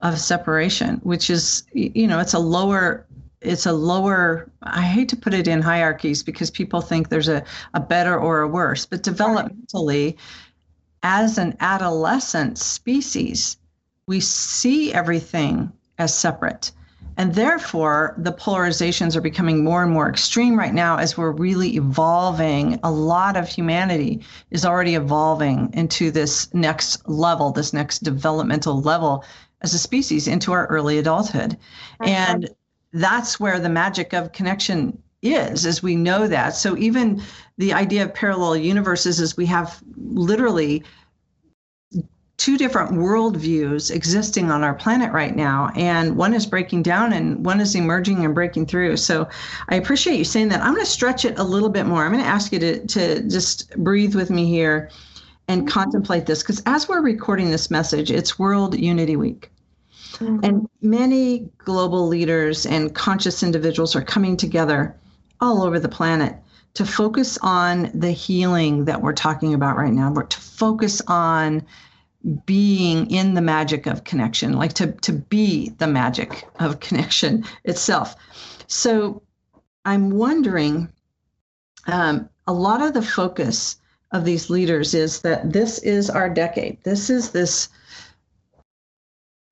of 0.03 0.19
separation, 0.19 0.97
which 1.05 1.31
is 1.31 1.63
you 1.73 2.09
know 2.09 2.19
it's 2.19 2.35
a 2.35 2.39
lower 2.41 3.07
it's 3.41 3.67
a 3.67 3.73
lower 3.73 4.51
i 4.63 4.83
hate 4.83 5.09
to 5.09 5.17
put 5.17 5.33
it 5.33 5.49
in 5.49 5.63
hierarchies 5.63 6.23
because 6.23 6.51
people 6.51 6.81
think 6.81 7.09
there's 7.09 7.29
a, 7.29 7.43
a 7.75 7.81
better 7.81 8.19
or 8.19 8.41
a 8.41 8.49
worse 8.49 8.85
but 8.85 9.03
developmentally 9.03 10.17
as 11.03 11.39
an 11.39 11.57
adolescent 11.61 12.59
species 12.59 13.57
we 14.07 14.21
see 14.21 14.93
everything 14.93 15.73
as 15.99 16.15
separate 16.15 16.71
and 17.21 17.35
therefore, 17.35 18.15
the 18.17 18.33
polarizations 18.33 19.15
are 19.15 19.21
becoming 19.21 19.63
more 19.63 19.83
and 19.83 19.93
more 19.93 20.09
extreme 20.09 20.59
right 20.59 20.73
now 20.73 20.97
as 20.97 21.19
we're 21.19 21.33
really 21.33 21.77
evolving. 21.77 22.81
A 22.83 22.91
lot 22.91 23.37
of 23.37 23.47
humanity 23.47 24.25
is 24.51 24.65
already 24.65 24.95
evolving 24.95 25.69
into 25.75 26.11
this 26.11 26.49
next 26.55 27.07
level, 27.07 27.53
this 27.53 27.75
next 27.75 27.99
developmental 27.99 28.81
level 28.81 29.23
as 29.61 29.75
a 29.75 29.79
species 29.79 30.29
into 30.29 30.53
our 30.53 30.67
early 30.69 30.97
adulthood. 30.97 31.59
And 32.03 32.49
that's 32.95 33.39
where 33.39 33.61
the 33.61 33.69
magic 33.69 34.15
of 34.15 34.33
connection 34.33 34.97
is 35.21 35.67
as 35.67 35.83
we 35.83 35.97
know 35.97 36.27
that 36.27 36.57
so 36.57 36.75
even 36.79 37.23
the 37.59 37.75
idea 37.75 38.03
of 38.03 38.15
parallel 38.15 38.57
universes 38.57 39.21
is 39.21 39.37
we 39.37 39.45
have 39.45 39.79
literally 39.99 40.83
two 42.41 42.57
different 42.57 42.93
worldviews 42.93 43.95
existing 43.95 44.51
on 44.51 44.65
our 44.65 44.73
planet 44.73 45.13
right 45.13 45.37
now, 45.37 45.71
and 45.77 46.17
one 46.17 46.33
is 46.33 46.47
breaking 46.47 46.83
down 46.83 47.13
and 47.13 47.45
one 47.45 47.61
is 47.61 47.75
emerging 47.75 48.25
and 48.25 48.35
breaking 48.35 48.65
through. 48.65 48.97
So 48.97 49.29
I 49.69 49.75
appreciate 49.75 50.17
you 50.17 50.25
saying 50.25 50.49
that. 50.49 50.63
I'm 50.63 50.73
going 50.73 50.83
to 50.83 50.91
stretch 50.91 51.27
it 51.27 51.39
a 51.39 51.45
little 51.45 51.69
bit 51.69 51.85
more. 51.85 52.03
I'm 52.03 52.13
going 52.13 52.25
to 52.25 52.31
ask 52.31 52.51
you 52.51 52.59
to, 52.59 52.87
to 52.87 53.23
just 53.29 53.69
breathe 53.77 54.15
with 54.15 54.31
me 54.31 54.47
here 54.47 54.91
and 55.49 55.69
contemplate 55.69 56.25
this 56.25 56.43
because 56.43 56.63
as 56.65 56.89
we're 56.89 57.03
recording 57.03 57.51
this 57.51 57.71
message, 57.71 58.11
it's 58.11 58.39
World 58.39 58.75
Unity 58.75 59.17
Week. 59.17 59.51
Mm-hmm. 60.13 60.39
And 60.43 60.69
many 60.81 61.47
global 61.59 62.09
leaders 62.09 62.65
and 62.65 62.95
conscious 62.95 63.43
individuals 63.43 63.95
are 63.95 64.03
coming 64.03 64.39
together 64.39 64.97
all 65.43 65.63
over 65.63 65.79
the 65.79 65.91
planet 65.91 66.37
to 66.73 66.87
focus 66.87 67.37
on 67.43 67.91
the 67.93 68.13
healing 68.13 68.87
that 68.87 69.03
we're 69.03 69.13
talking 69.13 69.53
about 69.53 69.77
right 69.77 69.93
now, 69.93 70.11
but 70.11 70.31
to 70.31 70.41
focus 70.41 71.03
on 71.07 71.67
being 72.45 73.11
in 73.11 73.35
the 73.35 73.41
magic 73.41 73.87
of 73.87 74.05
connection, 74.05 74.53
like 74.53 74.75
to, 74.75 74.93
to 74.93 75.13
be 75.13 75.71
the 75.79 75.87
magic 75.87 76.47
of 76.59 76.81
connection 76.81 77.45
itself. 77.65 78.15
So 78.67 79.23
I'm 79.85 80.11
wondering 80.11 80.89
um, 81.87 82.29
a 82.47 82.53
lot 82.53 82.83
of 82.83 82.95
the 82.95 83.03
focus 83.03 83.77
of 84.13 84.25
these 84.25 84.51
leaders 84.51 84.93
is 84.93 85.21
that 85.23 85.53
this 85.53 85.79
is 85.79 86.11
our 86.11 86.29
decade. 86.29 86.79
This 86.83 87.11
is 87.11 87.31
this 87.31 87.69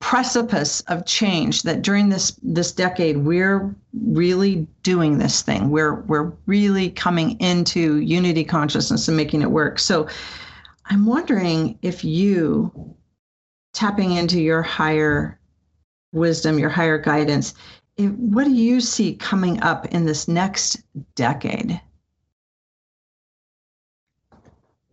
precipice 0.00 0.80
of 0.82 1.04
change 1.04 1.62
that 1.64 1.82
during 1.82 2.08
this 2.08 2.38
this 2.42 2.70
decade 2.70 3.18
we're 3.18 3.74
really 4.06 4.66
doing 4.84 5.18
this 5.18 5.42
thing 5.42 5.70
we're 5.70 5.96
we're 6.02 6.32
really 6.46 6.88
coming 6.88 7.32
into 7.40 7.96
unity 7.96 8.44
consciousness 8.44 9.08
and 9.08 9.16
making 9.16 9.42
it 9.42 9.50
work 9.50 9.78
so 9.78 10.06
i'm 10.88 11.06
wondering 11.06 11.78
if 11.82 12.04
you 12.04 12.94
tapping 13.72 14.12
into 14.12 14.40
your 14.40 14.62
higher 14.62 15.38
wisdom 16.12 16.58
your 16.58 16.70
higher 16.70 16.98
guidance 16.98 17.54
if, 17.96 18.10
what 18.12 18.44
do 18.44 18.52
you 18.52 18.80
see 18.80 19.14
coming 19.14 19.60
up 19.62 19.86
in 19.86 20.04
this 20.04 20.28
next 20.28 20.82
decade 21.14 21.80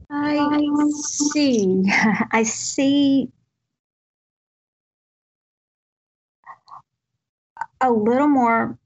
I 0.10 0.68
see. 0.91 1.84
I 2.32 2.43
see 2.43 3.32
a 7.82 7.91
little 7.91 8.28
more 8.28 8.78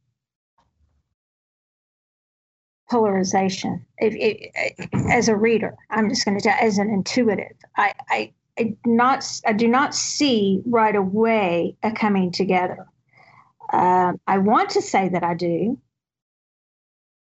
polarization. 2.89 3.85
If, 3.97 4.13
if, 4.15 4.89
as 5.11 5.29
a 5.29 5.35
reader, 5.35 5.75
I'm 5.89 6.09
just 6.09 6.25
going 6.25 6.37
to 6.37 6.43
tell 6.43 6.57
as 6.59 6.77
an 6.77 6.89
intuitive, 6.89 7.55
I, 7.77 7.93
I, 8.09 8.33
I 8.57 8.75
not 8.85 9.25
I 9.45 9.53
do 9.53 9.67
not 9.67 9.95
see 9.95 10.61
right 10.65 10.95
away 10.95 11.77
a 11.83 11.91
coming 11.91 12.31
together. 12.31 12.87
Uh, 13.71 14.13
I 14.27 14.39
want 14.39 14.71
to 14.71 14.81
say 14.81 15.09
that 15.09 15.23
I 15.23 15.35
do. 15.35 15.79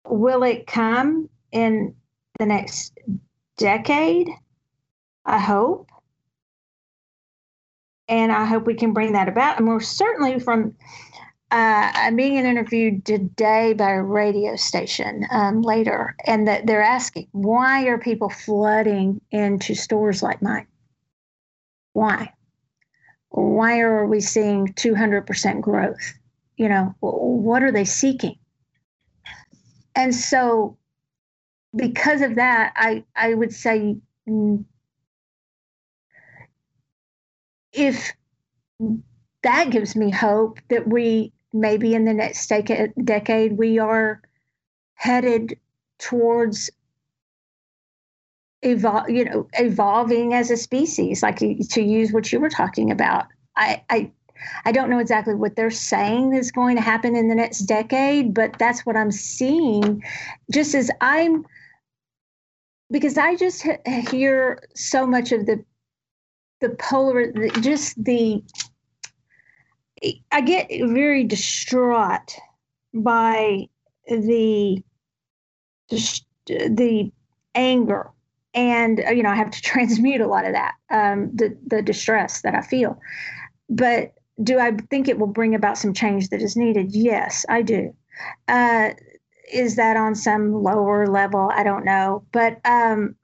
Will 0.06 0.42
it 0.42 0.66
come 0.66 1.28
in 1.52 1.94
the 2.38 2.46
next 2.46 2.98
decade? 3.58 4.28
I 5.24 5.38
hope. 5.38 5.90
And 8.08 8.32
I 8.32 8.46
hope 8.46 8.66
we 8.66 8.74
can 8.74 8.94
bring 8.94 9.12
that 9.12 9.28
about. 9.28 9.58
And 9.58 9.68
we're 9.68 9.80
certainly 9.80 10.40
from 10.40 10.74
uh, 11.51 11.90
I'm 11.94 12.16
being 12.16 12.36
interviewed 12.36 13.07
today 13.07 13.72
by 13.72 13.92
a 13.92 14.03
radio 14.03 14.57
station 14.57 15.26
um, 15.30 15.62
later, 15.62 16.14
and 16.26 16.46
that 16.46 16.66
they're 16.66 16.82
asking, 16.82 17.28
why 17.32 17.84
are 17.84 17.96
people 17.96 18.28
flooding 18.28 19.20
into 19.30 19.74
stores 19.74 20.22
like 20.22 20.42
mine? 20.42 20.66
Why? 21.94 22.34
Why 23.30 23.80
are 23.80 24.07
we 24.07 24.20
seeing 24.20 24.68
200% 24.68 25.61
growth? 25.62 26.14
You 26.59 26.68
know, 26.68 26.94
what 27.01 27.62
are 27.62 27.72
they 27.72 27.84
seeking? 27.86 28.38
And 29.94 30.14
so, 30.14 30.76
because 31.74 32.20
of 32.20 32.34
that, 32.34 32.74
I, 32.76 33.05
I 33.16 33.32
would 33.32 33.55
say 33.55 33.96
mm, 34.28 34.64
if 37.72 38.12
that 39.42 39.70
gives 39.70 39.96
me 39.96 40.11
hope 40.11 40.59
that 40.68 40.86
we 40.86 41.32
maybe 41.53 41.94
in 41.94 42.05
the 42.05 42.14
next 42.14 42.46
decade, 42.49 43.59
we 43.59 43.78
are 43.78 44.20
headed 44.94 45.59
towards 45.99 46.70
evol- 48.64 49.09
you 49.09 49.24
know 49.24 49.49
evolving 49.55 50.34
as 50.34 50.51
a 50.51 50.57
species 50.57 51.22
like 51.22 51.38
to 51.38 51.82
use 51.82 52.12
what 52.12 52.32
you 52.32 52.40
were 52.40 52.51
talking 52.51 52.90
about. 52.90 53.26
I 53.57 53.82
i 53.90 54.11
i 54.64 54.72
don't 54.72 54.90
know 54.90 54.99
exactly 54.99 55.34
what 55.34 55.57
they're 55.57 55.70
saying 55.70 56.34
is 56.34 56.51
going 56.53 56.76
to 56.76 56.82
happen 56.82 57.16
in 57.16 57.28
the 57.28 57.34
next 57.34 57.61
decade 57.61 58.34
but 58.34 58.59
that's 58.59 58.84
what 58.86 58.96
i'm 58.96 59.11
seeing. 59.11 60.03
Just 60.53 60.74
as 60.74 60.90
i'm 61.01 61.44
because 62.90 63.18
i 63.18 63.36
just 63.36 63.66
hear 64.11 64.61
so 64.74 65.07
much 65.07 65.32
of 65.32 65.46
the 65.46 65.64
the 66.61 66.70
polar 66.70 67.32
just 67.61 68.03
the 68.05 68.42
I 70.32 70.40
get 70.40 70.68
very 70.70 71.24
distraught 71.24 72.36
by 72.94 73.68
the 74.07 74.82
the 76.46 77.12
anger 77.55 78.11
and 78.55 79.01
uh, 79.07 79.11
you 79.11 79.22
know 79.22 79.30
i 79.30 79.34
have 79.34 79.51
to 79.51 79.62
transmute 79.62 80.20
a 80.20 80.26
lot 80.26 80.46
of 80.46 80.53
that 80.53 80.74
um, 80.90 81.30
the 81.34 81.57
the 81.66 81.82
distress 81.82 82.42
that 82.42 82.55
i 82.55 82.61
feel. 82.61 82.99
But 83.68 84.14
do 84.42 84.59
i 84.59 84.72
think 84.90 85.09
it 85.09 85.18
will 85.18 85.26
bring 85.26 85.55
about 85.55 85.78
some 85.78 85.92
change 85.92 86.28
that 86.28 86.42
is 86.42 86.57
needed? 86.57 86.94
Yes 86.94 87.44
i 87.49 87.62
do. 87.62 87.94
Uh, 88.46 88.90
is 89.53 89.76
that 89.76 89.96
on 89.96 90.14
some 90.14 90.53
lower 90.53 91.07
level? 91.07 91.51
I 91.55 91.62
don't 91.62 91.84
know. 91.84 92.24
But 92.32 92.61
um, 92.66 93.14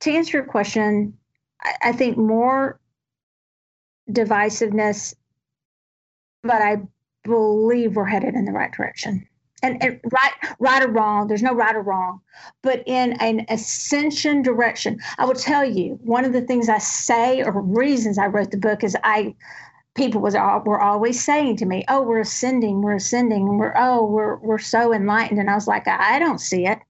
to 0.00 0.12
answer 0.12 0.38
your 0.38 0.46
question 0.46 1.14
I, 1.62 1.74
I 1.82 1.92
think 1.92 2.16
more 2.16 2.80
divisiveness 4.10 5.14
but 6.42 6.62
I 6.62 6.78
believe 7.24 7.96
we're 7.96 8.04
headed 8.04 8.34
in 8.34 8.44
the 8.44 8.52
right 8.52 8.72
direction. 8.72 9.26
And, 9.62 9.80
and, 9.80 10.00
right, 10.10 10.32
right 10.58 10.82
or 10.82 10.88
wrong, 10.88 11.28
there's 11.28 11.42
no 11.42 11.54
right 11.54 11.76
or 11.76 11.82
wrong, 11.82 12.20
but 12.62 12.82
in 12.84 13.12
an 13.20 13.46
ascension 13.48 14.42
direction. 14.42 14.98
I 15.18 15.24
will 15.24 15.34
tell 15.34 15.64
you 15.64 16.00
one 16.02 16.24
of 16.24 16.32
the 16.32 16.40
things 16.40 16.68
I 16.68 16.78
say 16.78 17.42
or 17.42 17.60
reasons 17.60 18.18
I 18.18 18.26
wrote 18.26 18.50
the 18.50 18.56
book 18.56 18.82
is 18.82 18.96
I 19.04 19.36
people 19.94 20.20
was 20.20 20.34
were 20.34 20.80
always 20.80 21.22
saying 21.22 21.58
to 21.58 21.66
me, 21.66 21.84
"Oh, 21.86 22.02
we're 22.02 22.20
ascending, 22.20 22.82
we're 22.82 22.96
ascending, 22.96 23.56
we're 23.56 23.74
oh, 23.76 24.04
we're 24.04 24.36
we're 24.38 24.58
so 24.58 24.92
enlightened," 24.92 25.38
and 25.38 25.48
I 25.48 25.54
was 25.54 25.68
like, 25.68 25.86
I 25.86 26.18
don't 26.18 26.40
see 26.40 26.66
it 26.66 26.80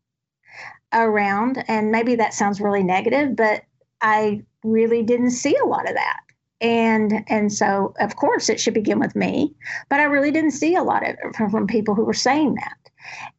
around, 0.94 1.62
and 1.68 1.90
maybe 1.90 2.14
that 2.16 2.32
sounds 2.32 2.58
really 2.60 2.82
negative, 2.82 3.36
but 3.36 3.64
I 4.00 4.44
really 4.64 5.02
didn't 5.02 5.32
see 5.32 5.56
a 5.56 5.66
lot 5.66 5.88
of 5.88 5.94
that 5.94 6.20
and 6.62 7.24
and 7.26 7.52
so 7.52 7.92
of 8.00 8.16
course 8.16 8.48
it 8.48 8.58
should 8.58 8.74
begin 8.74 8.98
with 8.98 9.14
me 9.14 9.52
but 9.90 10.00
i 10.00 10.04
really 10.04 10.30
didn't 10.30 10.52
see 10.52 10.74
a 10.74 10.82
lot 10.82 11.02
of 11.02 11.10
it 11.10 11.36
from, 11.36 11.50
from 11.50 11.66
people 11.66 11.94
who 11.94 12.04
were 12.04 12.14
saying 12.14 12.54
that 12.54 12.90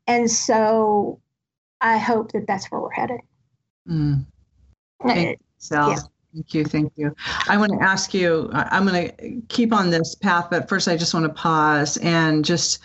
and 0.07 0.29
so 0.29 1.19
i 1.81 1.97
hope 1.97 2.31
that 2.33 2.45
that's 2.45 2.69
where 2.69 2.81
we're 2.81 2.91
headed 2.91 3.19
mm. 3.89 4.23
thank 5.01 5.29
you. 5.29 5.35
Yeah. 5.71 5.95
Thank 6.33 6.53
you. 6.55 6.65
Thank 6.65 6.93
you. 6.95 7.15
I 7.47 7.57
want 7.57 7.73
to 7.73 7.83
ask 7.85 8.11
you, 8.11 8.49
I'm 8.53 8.87
going 8.87 9.09
to 9.09 9.41
keep 9.49 9.71
on 9.71 9.91
this 9.91 10.15
path, 10.15 10.47
but 10.49 10.67
first 10.67 10.87
I 10.87 10.97
just 10.97 11.13
want 11.13 11.27
to 11.27 11.33
pause 11.33 11.97
and 11.97 12.43
just 12.43 12.79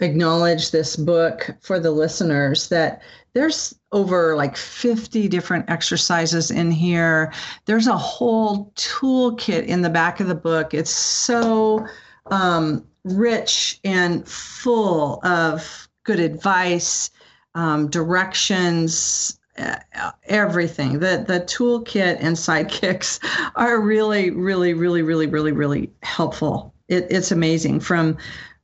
acknowledge 0.00 0.70
this 0.70 0.96
book 0.96 1.50
for 1.60 1.78
the 1.78 1.90
listeners 1.90 2.68
that 2.68 3.02
there's 3.36 3.78
over 3.92 4.34
like 4.34 4.56
50 4.56 5.28
different 5.28 5.68
exercises 5.68 6.50
in 6.50 6.70
here. 6.70 7.34
There's 7.66 7.86
a 7.86 7.96
whole 7.96 8.72
toolkit 8.76 9.66
in 9.66 9.82
the 9.82 9.90
back 9.90 10.20
of 10.20 10.26
the 10.26 10.34
book. 10.34 10.72
It's 10.72 10.90
so 10.90 11.86
um, 12.30 12.82
rich 13.04 13.78
and 13.84 14.26
full 14.26 15.20
of 15.22 15.86
good 16.04 16.18
advice, 16.18 17.10
um, 17.54 17.90
directions, 17.90 19.38
uh, 19.58 20.12
everything. 20.24 21.00
The 21.00 21.22
the 21.28 21.40
toolkit 21.40 22.16
and 22.20 22.36
sidekicks 22.36 23.20
are 23.54 23.78
really, 23.78 24.30
really, 24.30 24.72
really, 24.72 25.02
really, 25.02 25.26
really, 25.26 25.52
really 25.52 25.90
helpful. 26.02 26.72
It, 26.88 27.06
it's 27.10 27.32
amazing 27.32 27.80
from 27.80 28.16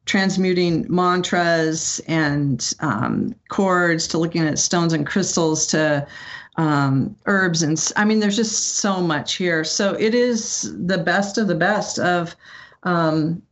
transmuting 0.05 0.87
mantras 0.89 2.01
and 2.07 2.75
um, 2.81 3.35
cords 3.49 4.09
to 4.09 4.19
looking 4.19 4.43
at 4.43 4.59
stones 4.59 4.93
and 4.93 5.07
crystals 5.07 5.67
to 5.69 6.07
um, 6.57 7.17
herbs 7.27 7.63
and 7.63 7.93
I 7.97 8.05
mean, 8.05 8.21
there's 8.21 8.37
just 8.37 8.77
so 8.77 9.01
much 9.01 9.37
here. 9.37 9.65
So 9.65 9.95
it 9.95 10.15
is 10.15 10.75
the 10.87 10.99
best 10.99 11.39
of 11.39 11.49
the 11.49 11.55
best 11.55 11.99
of, 11.99 12.37
um, 12.83 13.43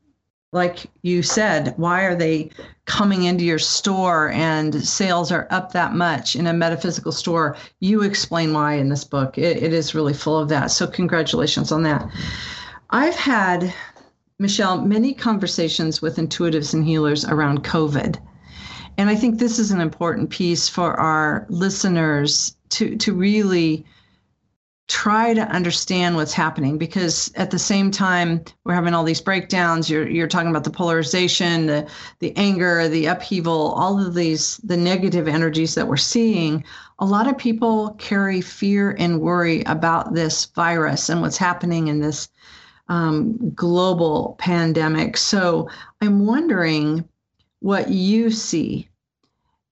like 0.53 0.91
you 1.03 1.23
said, 1.23 1.75
why 1.77 2.03
are 2.03 2.17
they 2.17 2.51
coming 2.85 3.23
into 3.23 3.45
your 3.45 3.59
store 3.59 4.31
and 4.31 4.85
sales 4.87 5.31
are 5.31 5.47
up 5.51 5.73
that 5.73 5.95
much 5.95 6.35
in 6.37 6.49
a 6.49 6.53
metaphysical 6.53 7.13
store? 7.13 7.57
You 7.79 8.03
explain 8.03 8.53
why 8.53 8.75
in 8.75 8.89
this 8.89 9.05
book. 9.05 9.39
it, 9.39 9.63
it 9.63 9.73
is 9.73 9.95
really 9.95 10.15
full 10.15 10.39
of 10.39 10.49
that. 10.49 10.71
So 10.71 10.87
congratulations 10.87 11.73
on 11.73 11.85
that. 11.85 12.07
I've 12.91 13.15
had 13.15 13.73
Michelle, 14.41 14.80
many 14.80 15.12
conversations 15.12 16.01
with 16.01 16.16
intuitives 16.16 16.72
and 16.72 16.82
healers 16.82 17.26
around 17.26 17.62
COVID. 17.62 18.18
And 18.97 19.11
I 19.11 19.14
think 19.14 19.38
this 19.38 19.59
is 19.59 19.70
an 19.70 19.82
important 19.82 20.30
piece 20.30 20.66
for 20.66 20.99
our 20.99 21.45
listeners 21.51 22.57
to, 22.70 22.97
to 22.97 23.12
really 23.12 23.84
try 24.88 25.34
to 25.34 25.43
understand 25.43 26.16
what's 26.16 26.32
happening 26.32 26.78
because 26.78 27.30
at 27.36 27.51
the 27.51 27.59
same 27.59 27.91
time 27.91 28.43
we're 28.64 28.74
having 28.74 28.93
all 28.93 29.05
these 29.05 29.20
breakdowns 29.20 29.88
you're 29.88 30.09
you're 30.09 30.26
talking 30.26 30.51
about 30.51 30.64
the 30.64 30.70
polarization 30.70 31.66
the 31.66 31.88
the 32.18 32.36
anger 32.36 32.88
the 32.88 33.07
upheaval 33.07 33.70
all 33.76 34.05
of 34.05 34.14
these 34.14 34.57
the 34.64 34.76
negative 34.76 35.28
energies 35.28 35.76
that 35.76 35.86
we're 35.86 35.97
seeing 35.97 36.64
a 36.99 37.07
lot 37.07 37.28
of 37.28 37.38
people 37.38 37.95
carry 37.99 38.41
fear 38.41 38.97
and 38.99 39.20
worry 39.20 39.62
about 39.66 40.12
this 40.12 40.47
virus 40.47 41.09
and 41.09 41.20
what's 41.20 41.36
happening 41.36 41.86
in 41.86 42.01
this 42.01 42.28
um, 42.91 43.53
global 43.55 44.36
pandemic 44.38 45.16
so 45.16 45.68
i'm 46.03 46.26
wondering 46.26 47.09
what 47.61 47.88
you 47.88 48.30
see 48.30 48.91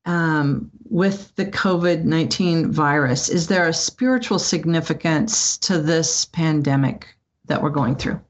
um, 0.09 0.71
with 0.89 1.35
the 1.37 1.45
COVID 1.45 2.05
19 2.05 2.73
virus? 2.73 3.29
Is 3.29 3.47
there 3.47 3.69
a 3.69 3.75
spiritual 3.75 4.39
significance 4.39 5.59
to 5.59 5.79
this 5.79 6.25
pandemic 6.25 7.07
that 7.47 7.63
we're 7.63 7.71
going 7.71 7.95
through? 7.95 8.21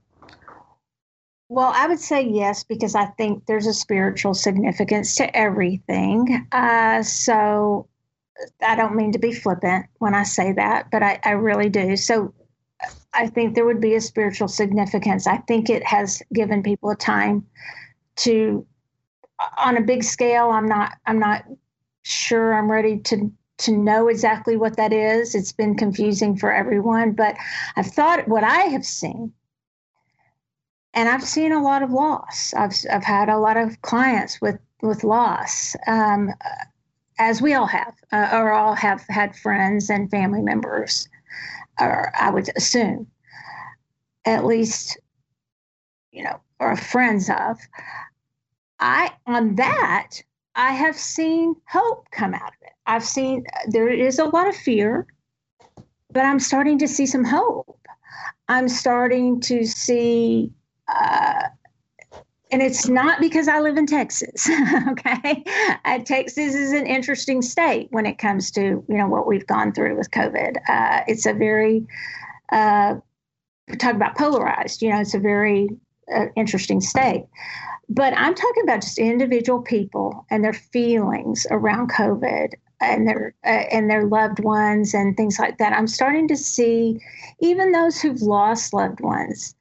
Well, 1.49 1.73
I 1.75 1.87
would 1.87 2.01
say 2.01 2.23
yes, 2.23 2.65
because 2.65 2.95
I 2.95 3.07
think 3.07 3.47
there's 3.47 3.67
a 3.67 3.73
spiritual 3.73 4.35
significance 4.35 5.15
to 5.15 5.37
everything. 5.37 6.47
Uh, 6.53 7.03
so 7.03 7.89
I 8.61 8.75
don't 8.75 8.97
mean 8.97 9.13
to 9.13 9.19
be 9.19 9.33
flippant 9.33 9.87
when 9.99 10.15
I 10.15 10.25
say 10.25 10.53
that, 10.53 10.91
but 10.91 11.03
I, 11.03 11.21
I 11.25 11.31
really 11.31 11.71
do. 11.71 11.97
So 11.97 12.35
I 13.15 13.27
think 13.27 13.55
there 13.55 13.65
would 13.65 13.81
be 13.81 13.95
a 13.95 14.01
spiritual 14.01 14.49
significance. 14.49 15.27
I 15.27 15.39
think 15.39 15.71
it 15.71 15.85
has 15.85 16.23
given 16.33 16.63
people 16.63 16.91
a 16.91 16.97
time 16.97 17.47
to 18.17 18.67
on 19.57 19.77
a 19.77 19.81
big 19.81 20.03
scale 20.03 20.51
i'm 20.51 20.67
not 20.67 20.95
i'm 21.07 21.21
not 21.21 21.45
sure 22.09 22.55
I'm 22.55 22.71
ready 22.71 22.99
to 23.01 23.31
to 23.59 23.77
know 23.77 24.07
exactly 24.07 24.57
what 24.57 24.77
that 24.77 24.93
is. 24.93 25.35
It's 25.35 25.53
been 25.53 25.77
confusing 25.77 26.37
for 26.37 26.53
everyone, 26.53 27.13
but 27.13 27.37
I've 27.77 27.89
thought 27.89 28.29
what 28.29 28.45
I 28.45 28.61
have 28.63 28.85
seen, 28.85 29.33
and 30.95 31.09
I've 31.09 31.25
seen 31.25 31.53
a 31.53 31.63
lot 31.63 31.83
of 31.83 31.91
loss. 31.91 32.55
I've 32.55 32.75
I've 32.91 33.05
had 33.05 33.29
a 33.29 33.39
lot 33.39 33.57
of 33.57 33.81
clients 33.83 34.41
with 34.41 34.59
with 34.81 35.05
loss, 35.05 35.77
um, 35.87 36.33
as 37.19 37.43
we 37.43 37.55
all 37.55 37.67
have, 37.67 37.95
uh, 38.13 38.31
or 38.33 38.53
all 38.53 38.75
have 38.75 39.05
had 39.09 39.37
friends 39.37 39.91
and 39.91 40.11
family 40.11 40.41
members, 40.41 41.09
or 41.81 42.11
I 42.19 42.31
would 42.31 42.51
assume, 42.57 43.07
at 44.25 44.45
least, 44.45 44.99
you 46.13 46.25
know, 46.25 46.41
or 46.61 46.77
friends 46.77 47.31
of. 47.31 47.59
I 48.81 49.13
on 49.27 49.57
that 49.57 50.23
I 50.59 50.73
have 50.73 50.97
seen 50.97 51.55
hope 51.69 52.09
come 52.11 52.35
out 52.35 52.49
of 52.49 52.63
it. 52.63 52.73
I've 52.87 53.05
seen 53.05 53.45
there 53.69 53.89
is 53.89 54.19
a 54.19 54.25
lot 54.25 54.49
of 54.49 54.57
fear, 54.57 55.07
but 56.11 56.25
I'm 56.25 56.41
starting 56.41 56.79
to 56.79 56.89
see 56.89 57.07
some 57.07 57.25
hope. 57.25 57.79
I'm 58.49 58.69
starting 58.69 59.41
to 59.43 59.65
see, 59.65 60.51
uh, 60.89 61.45
and 62.51 62.63
it's 62.63 62.89
not 62.89 63.21
because 63.21 63.49
I 63.49 63.61
live 63.61 63.77
in 63.77 63.87
Texas. 63.87 64.49
okay, 64.89 65.45
uh, 65.85 65.99
Texas 66.01 66.55
is 66.55 66.73
an 66.73 66.87
interesting 66.87 67.43
state 67.43 67.89
when 67.91 68.07
it 68.07 68.19
comes 68.19 68.51
to 68.53 68.61
you 68.61 68.97
know 68.97 69.09
what 69.09 69.27
we've 69.27 69.47
gone 69.47 69.73
through 69.73 69.97
with 69.97 70.11
COVID. 70.11 70.57
Uh, 70.69 71.03
it's 71.07 71.27
a 71.27 71.33
very 71.33 71.87
uh, 72.53 72.95
talk 73.79 73.95
about 73.95 74.17
polarized. 74.17 74.83
You 74.83 74.91
know, 74.91 75.01
it's 75.01 75.15
a 75.15 75.19
very 75.19 75.69
uh, 76.15 76.27
interesting 76.37 76.81
state. 76.81 77.27
But 77.89 78.13
I'm 78.17 78.35
talking 78.35 78.63
about 78.65 78.83
just 78.83 78.99
individual 78.99 79.63
people 79.63 80.27
and 80.31 80.45
their 80.45 80.53
feelings 80.53 81.47
around 81.51 81.91
COVID 81.91 82.53
and 82.81 83.09
their 83.09 83.35
uh, 83.45 83.65
and 83.73 83.91
their 83.91 84.07
loved 84.07 84.41
ones 84.41 84.95
and 84.95 85.17
things 85.17 85.39
like 85.39 85.59
that. 85.59 85.73
I'm 85.73 85.87
starting 85.87 86.29
to 86.29 86.37
see 86.37 87.01
even 87.41 87.73
those 87.73 88.01
who've 88.01 88.21
lost 88.21 88.73
loved 88.73 89.01
ones. 89.01 89.55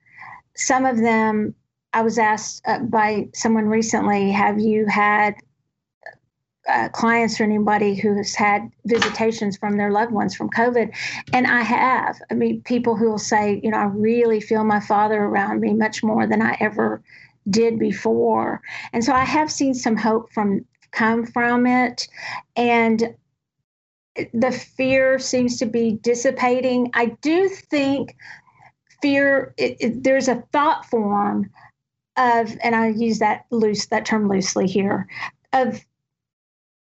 Some 0.56 0.86
of 0.86 0.98
them, 0.98 1.56
I 1.94 2.02
was 2.02 2.18
asked 2.18 2.62
uh, 2.68 2.80
by 2.80 3.30
someone 3.34 3.68
recently, 3.68 4.32
"Have 4.32 4.60
you 4.60 4.86
had 4.88 5.36
uh, 6.68 6.90
clients 6.90 7.40
or 7.40 7.44
anybody 7.44 7.96
who's 7.96 8.36
had 8.36 8.70
visitations 8.86 9.58
from 9.58 9.78
their 9.78 9.92
loved 9.92 10.12
ones 10.12 10.36
from 10.36 10.50
COVID. 10.50 10.94
And 11.34 11.48
I 11.48 11.62
have. 11.62 12.20
I 12.30 12.34
mean, 12.34 12.62
people 12.64 12.96
who 12.96 13.10
will 13.10 13.18
say, 13.18 13.62
you 13.64 13.72
know, 13.72 13.78
I 13.78 13.86
really 13.86 14.42
feel 14.42 14.64
my 14.64 14.80
father 14.80 15.24
around 15.24 15.62
me 15.62 15.74
much 15.74 16.04
more 16.04 16.28
than 16.28 16.42
I 16.42 16.58
ever 16.60 17.02
did 17.50 17.80
before. 17.80 18.62
And 18.92 19.04
so 19.04 19.14
I 19.14 19.24
have 19.24 19.52
seen 19.52 19.74
some 19.74 19.96
hope 19.96 20.32
from 20.34 20.66
come 20.92 21.26
from 21.26 21.66
it. 21.66 22.08
And 22.56 23.16
the 24.34 24.52
fear 24.52 25.20
seems 25.20 25.58
to 25.60 25.66
be 25.66 26.00
dissipating. 26.02 26.90
I 26.94 27.18
do 27.22 27.48
think 27.48 28.16
fear, 29.02 29.54
it, 29.58 29.78
it, 29.80 30.04
there's 30.04 30.28
a 30.28 30.44
thought 30.52 30.86
form 30.86 31.50
of, 32.18 32.58
and 32.64 32.76
I 32.76 32.90
use 32.90 33.20
that 33.20 33.46
loose, 33.52 33.88
that 33.88 34.06
term 34.06 34.28
loosely 34.28 34.68
here, 34.68 35.08
of 35.54 35.86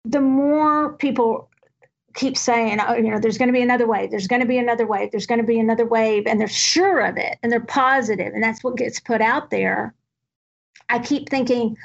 the 0.04 0.20
more 0.20 0.94
people 0.94 1.48
keep 2.14 2.36
saying, 2.36 2.78
oh, 2.80 2.94
you 2.94 3.10
know, 3.10 3.18
there's 3.20 3.38
going 3.38 3.48
to 3.48 3.52
be 3.52 3.62
another 3.62 3.86
wave, 3.86 4.10
there's 4.10 4.26
going 4.26 4.40
to 4.40 4.46
be 4.46 4.58
another 4.58 4.86
wave, 4.86 5.10
there's 5.10 5.26
going 5.26 5.40
to 5.40 5.46
be 5.46 5.60
another 5.60 5.86
wave, 5.86 6.26
and 6.26 6.40
they're 6.40 6.48
sure 6.48 7.00
of 7.00 7.16
it 7.16 7.38
and 7.42 7.52
they're 7.52 7.60
positive, 7.60 8.32
and 8.34 8.42
that's 8.42 8.64
what 8.64 8.76
gets 8.76 8.98
put 9.00 9.20
out 9.20 9.50
there. 9.50 9.94
I 10.88 10.98
keep 10.98 11.28
thinking, 11.28 11.76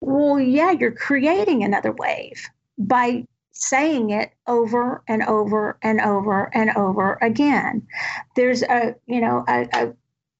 well, 0.00 0.38
yeah, 0.38 0.72
you're 0.72 0.92
creating 0.92 1.64
another 1.64 1.92
wave 1.92 2.48
by 2.78 3.26
saying 3.52 4.10
it 4.10 4.32
over 4.46 5.02
and 5.08 5.22
over 5.22 5.78
and 5.82 6.00
over 6.02 6.54
and 6.54 6.70
over 6.76 7.18
again. 7.22 7.86
There's 8.34 8.62
a, 8.62 8.94
you 9.06 9.20
know, 9.20 9.44
a, 9.48 9.66
a, 9.72 9.92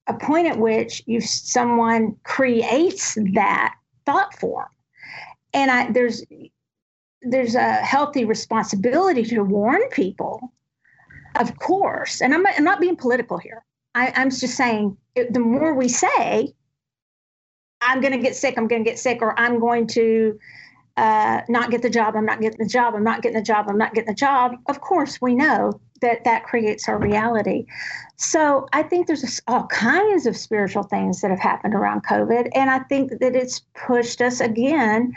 a 0.07 0.13
point 0.13 0.47
at 0.47 0.57
which 0.57 1.03
you 1.05 1.21
someone 1.21 2.15
creates 2.23 3.17
that 3.33 3.75
thought 4.05 4.37
form. 4.39 4.69
And 5.53 5.71
I 5.71 5.91
there's 5.91 6.23
there's 7.21 7.55
a 7.55 7.73
healthy 7.73 8.25
responsibility 8.25 9.23
to 9.23 9.41
warn 9.41 9.81
people, 9.89 10.53
of 11.39 11.57
course. 11.59 12.21
And 12.21 12.33
I'm, 12.33 12.45
I'm 12.45 12.63
not 12.63 12.79
being 12.79 12.95
political 12.95 13.37
here. 13.37 13.65
I, 13.95 14.13
I'm 14.15 14.29
just 14.29 14.55
saying 14.55 14.95
the 15.15 15.39
more 15.39 15.73
we 15.73 15.89
say, 15.89 16.53
I'm 17.81 18.01
going 18.01 18.13
to 18.13 18.19
get 18.19 18.35
sick, 18.35 18.55
I'm 18.57 18.67
going 18.67 18.83
to 18.83 18.89
get 18.89 18.99
sick, 18.99 19.21
or 19.21 19.37
I'm 19.39 19.59
going 19.59 19.87
to 19.87 20.37
uh, 20.95 21.41
not 21.49 21.71
get 21.71 21.81
the 21.81 21.89
job, 21.89 22.15
I'm 22.15 22.25
not 22.25 22.41
getting 22.41 22.59
the 22.59 22.69
job, 22.69 22.95
I'm 22.95 23.03
not 23.03 23.21
getting 23.21 23.37
the 23.37 23.43
job, 23.43 23.65
I'm 23.67 23.77
not 23.77 23.93
getting 23.93 24.09
the 24.09 24.15
job. 24.15 24.53
Of 24.67 24.81
course, 24.81 25.19
we 25.21 25.35
know 25.35 25.79
that 26.01 26.23
that 26.23 26.43
creates 26.43 26.87
our 26.87 26.97
reality. 26.97 27.65
So 28.17 28.67
I 28.73 28.83
think 28.83 29.07
there's 29.07 29.41
all 29.47 29.67
kinds 29.67 30.25
of 30.25 30.35
spiritual 30.35 30.83
things 30.83 31.21
that 31.21 31.31
have 31.31 31.39
happened 31.39 31.73
around 31.73 32.05
COVID. 32.05 32.49
And 32.53 32.69
I 32.69 32.79
think 32.79 33.19
that 33.19 33.35
it's 33.35 33.61
pushed 33.73 34.21
us 34.21 34.39
again 34.39 35.13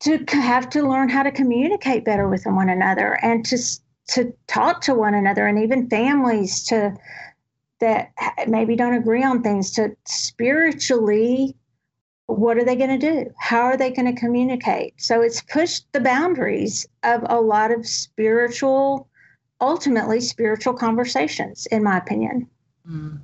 to 0.00 0.24
have 0.30 0.68
to 0.70 0.88
learn 0.88 1.08
how 1.08 1.22
to 1.22 1.30
communicate 1.30 2.04
better 2.04 2.28
with 2.28 2.44
one 2.44 2.68
another 2.68 3.18
and 3.22 3.44
to 3.46 3.58
to 4.08 4.32
talk 4.48 4.80
to 4.82 4.94
one 4.94 5.14
another 5.14 5.46
and 5.46 5.58
even 5.60 5.88
families 5.88 6.64
to 6.64 6.94
that 7.80 8.12
maybe 8.48 8.76
don't 8.76 8.94
agree 8.94 9.22
on 9.22 9.42
things 9.42 9.70
to 9.72 9.96
spiritually 10.04 11.56
what 12.26 12.56
are 12.56 12.64
they 12.64 12.76
going 12.76 12.98
to 12.98 13.24
do? 13.24 13.30
How 13.38 13.62
are 13.62 13.76
they 13.76 13.90
going 13.90 14.12
to 14.12 14.18
communicate? 14.18 14.94
So 14.98 15.20
it's 15.20 15.42
pushed 15.42 15.90
the 15.92 16.00
boundaries 16.00 16.86
of 17.02 17.22
a 17.26 17.40
lot 17.40 17.70
of 17.70 17.86
spiritual, 17.86 19.08
ultimately 19.62 20.20
spiritual 20.20 20.74
conversations, 20.74 21.66
in 21.66 21.82
my 21.82 21.96
opinion. 21.96 22.48
Mm. 22.86 23.18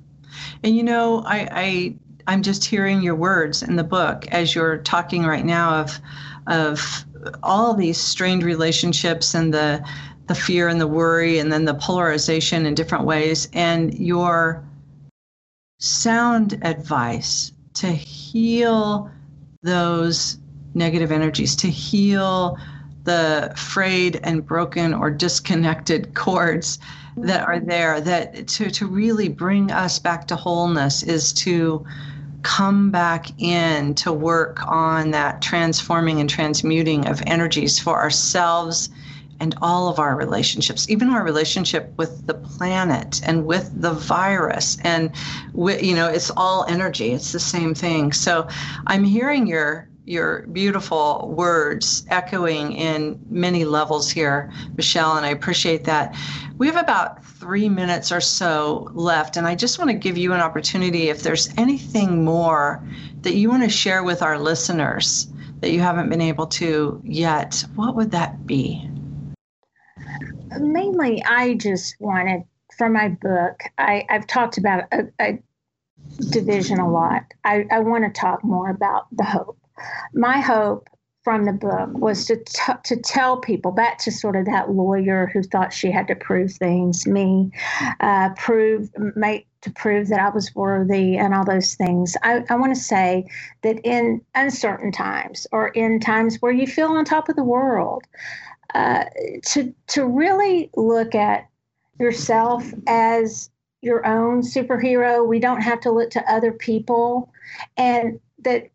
And 0.63 0.75
you 0.75 0.81
know, 0.81 1.23
I, 1.25 1.47
I 1.51 1.95
I'm 2.27 2.41
just 2.41 2.65
hearing 2.65 3.01
your 3.01 3.15
words 3.15 3.61
in 3.61 3.75
the 3.75 3.83
book 3.83 4.25
as 4.31 4.55
you're 4.55 4.77
talking 4.79 5.25
right 5.25 5.45
now 5.45 5.81
of 5.81 5.99
of 6.47 7.05
all 7.43 7.73
these 7.73 7.99
strained 7.99 8.43
relationships 8.43 9.35
and 9.35 9.53
the 9.53 9.85
the 10.27 10.35
fear 10.35 10.67
and 10.67 10.79
the 10.79 10.87
worry 10.87 11.39
and 11.39 11.51
then 11.51 11.65
the 11.65 11.73
polarization 11.73 12.65
in 12.65 12.75
different 12.75 13.03
ways 13.03 13.49
and 13.53 13.93
your 13.95 14.63
sound 15.79 16.59
advice 16.61 17.51
to 17.73 17.87
heal 17.87 19.09
those 19.63 20.37
negative 20.73 21.11
energies, 21.11 21.55
to 21.55 21.67
heal 21.67 22.57
the 23.03 23.53
frayed 23.55 24.19
and 24.23 24.45
broken 24.45 24.93
or 24.93 25.09
disconnected 25.09 26.13
cords 26.13 26.79
that 27.17 27.47
are 27.47 27.55
mm-hmm. 27.55 27.69
there, 27.69 28.01
that 28.01 28.47
to, 28.47 28.69
to 28.69 28.85
really 28.85 29.29
bring 29.29 29.71
us 29.71 29.99
back 29.99 30.27
to 30.27 30.35
wholeness 30.35 31.03
is 31.03 31.33
to 31.33 31.85
come 32.41 32.89
back 32.89 33.27
in 33.41 33.93
to 33.95 34.13
work 34.13 34.65
on 34.65 35.11
that 35.11 35.41
transforming 35.41 36.21
and 36.21 36.29
transmuting 36.29 37.05
of 37.07 37.21
energies 37.25 37.77
for 37.77 37.99
ourselves 37.99 38.89
and 39.41 39.55
all 39.61 39.87
of 39.87 39.99
our 39.99 40.15
relationships, 40.15 40.89
even 40.89 41.09
our 41.09 41.23
relationship 41.23 41.93
with 41.97 42.27
the 42.27 42.33
planet 42.33 43.21
and 43.25 43.45
with 43.45 43.71
the 43.81 43.91
virus. 43.91 44.77
And, 44.83 45.11
with, 45.53 45.81
you 45.81 45.95
know, 45.95 46.07
it's 46.07 46.31
all 46.35 46.65
energy, 46.67 47.11
it's 47.11 47.31
the 47.31 47.39
same 47.39 47.73
thing. 47.73 48.11
So 48.11 48.47
I'm 48.87 49.03
hearing 49.03 49.47
your 49.47 49.88
your 50.09 50.47
beautiful 50.47 51.31
words 51.35 52.03
echoing 52.09 52.73
in 52.73 53.19
many 53.29 53.63
levels 53.63 54.09
here, 54.09 54.51
Michelle, 54.75 55.15
and 55.15 55.25
I 55.25 55.29
appreciate 55.29 55.83
that. 55.83 56.15
We 56.57 56.65
have 56.67 56.77
about 56.77 57.23
three 57.23 57.69
minutes 57.69 58.11
or 58.11 58.19
so 58.19 58.89
left, 58.93 59.37
and 59.37 59.45
I 59.45 59.53
just 59.53 59.77
want 59.77 59.91
to 59.91 59.97
give 59.97 60.17
you 60.17 60.33
an 60.33 60.39
opportunity 60.39 61.09
if 61.09 61.21
there's 61.21 61.49
anything 61.57 62.25
more 62.25 62.83
that 63.21 63.35
you 63.35 63.49
want 63.49 63.63
to 63.63 63.69
share 63.69 64.03
with 64.03 64.23
our 64.23 64.39
listeners 64.39 65.27
that 65.59 65.71
you 65.71 65.79
haven't 65.79 66.09
been 66.09 66.21
able 66.21 66.47
to 66.47 67.01
yet, 67.03 67.63
what 67.75 67.95
would 67.95 68.11
that 68.11 68.47
be? 68.47 68.89
Mainly, 70.59 71.23
I 71.23 71.53
just 71.53 71.95
wanted 71.99 72.43
for 72.79 72.89
my 72.89 73.09
book, 73.09 73.61
I, 73.77 74.05
I've 74.09 74.25
talked 74.25 74.57
about 74.57 74.85
a, 74.91 75.03
a 75.19 75.39
division 76.31 76.79
a 76.79 76.89
lot. 76.89 77.23
I, 77.43 77.65
I 77.69 77.79
want 77.79 78.05
to 78.05 78.19
talk 78.19 78.43
more 78.43 78.69
about 78.69 79.05
the 79.11 79.25
hope. 79.25 79.57
My 80.13 80.39
hope 80.39 80.89
from 81.23 81.45
the 81.45 81.53
book 81.53 81.89
was 81.93 82.25
to 82.25 82.37
t- 82.37 82.73
to 82.83 82.95
tell 82.95 83.37
people 83.37 83.71
back 83.71 83.97
to 83.99 84.11
sort 84.11 84.35
of 84.35 84.45
that 84.45 84.71
lawyer 84.71 85.29
who 85.33 85.43
thought 85.43 85.73
she 85.73 85.91
had 85.91 86.07
to 86.07 86.15
prove 86.15 86.51
things, 86.53 87.05
me, 87.05 87.51
uh, 87.99 88.29
prove 88.35 88.89
make 89.15 89.47
to 89.61 89.71
prove 89.71 90.07
that 90.07 90.19
I 90.19 90.29
was 90.29 90.55
worthy 90.55 91.17
and 91.17 91.33
all 91.35 91.43
those 91.43 91.75
things. 91.75 92.15
I, 92.23 92.43
I 92.49 92.55
want 92.55 92.73
to 92.73 92.81
say 92.81 93.29
that 93.63 93.79
in 93.83 94.21
uncertain 94.33 94.91
times 94.91 95.45
or 95.51 95.67
in 95.69 95.99
times 95.99 96.37
where 96.37 96.53
you 96.53 96.65
feel 96.65 96.87
on 96.87 97.03
top 97.03 97.27
of 97.27 97.35
the 97.35 97.43
world, 97.43 98.05
uh, 98.73 99.05
to 99.47 99.73
to 99.87 100.05
really 100.05 100.69
look 100.75 101.15
at 101.15 101.47
yourself 101.99 102.65
as 102.87 103.49
your 103.81 104.05
own 104.05 104.41
superhero. 104.41 105.27
We 105.27 105.39
don't 105.39 105.61
have 105.61 105.81
to 105.81 105.91
look 105.91 106.11
to 106.11 106.31
other 106.31 106.53
people, 106.53 107.31
and 107.77 108.19
that 108.39 108.69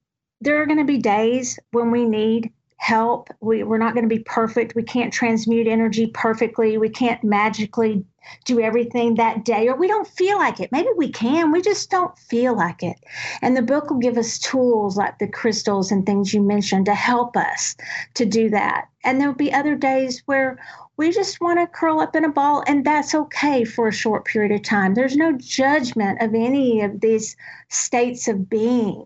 there 0.45 0.63
are 0.63 0.67
going 0.67 0.79
to 0.79 0.85
be 0.85 0.99
days 0.99 1.59
when 1.73 1.91
we 1.91 2.05
need 2.05 2.53
help. 2.77 3.31
We, 3.41 3.63
we're 3.63 3.79
not 3.79 3.95
going 3.95 4.09
to 4.09 4.15
be 4.15 4.23
perfect. 4.23 4.75
We 4.75 4.83
can't 4.83 5.13
transmute 5.13 5.67
energy 5.67 6.09
perfectly. 6.09 6.77
We 6.77 6.91
can't 6.91 7.25
magically 7.25 8.05
do 8.45 8.61
everything 8.61 9.15
that 9.15 9.45
day, 9.45 9.69
or 9.69 9.77
we 9.77 9.87
don't 9.87 10.07
feel 10.07 10.39
like 10.39 10.61
it. 10.61 10.73
Maybe 10.73 10.89
we 10.97 11.11
can, 11.11 11.51
we 11.51 11.61
just 11.61 11.91
don't 11.91 12.17
feel 12.19 12.57
like 12.57 12.83
it. 12.83 12.97
And 13.43 13.57
the 13.57 13.63
book 13.63 13.91
will 13.91 13.99
give 13.99 14.17
us 14.17 14.39
tools 14.39 14.97
like 14.97 15.19
the 15.19 15.29
crystals 15.29 15.91
and 15.91 16.05
things 16.05 16.33
you 16.33 16.43
mentioned 16.43 16.87
to 16.87 16.95
help 16.95 17.37
us 17.37 17.77
to 18.15 18.25
do 18.25 18.49
that. 18.51 18.89
And 19.03 19.21
there'll 19.21 19.35
be 19.35 19.53
other 19.53 19.75
days 19.75 20.23
where 20.27 20.59
we 20.97 21.11
just 21.11 21.41
want 21.41 21.59
to 21.59 21.67
curl 21.67 22.01
up 22.01 22.17
in 22.17 22.25
a 22.25 22.33
ball, 22.33 22.63
and 22.67 22.85
that's 22.85 23.15
okay 23.15 23.65
for 23.65 23.89
a 23.89 23.93
short 23.93 24.25
period 24.25 24.53
of 24.53 24.63
time. 24.63 24.95
There's 24.95 25.17
no 25.17 25.33
judgment 25.33 26.23
of 26.23 26.35
any 26.35 26.83
of 26.83 27.01
these 27.01 27.37
states 27.69 28.29
of 28.29 28.49
being, 28.49 29.05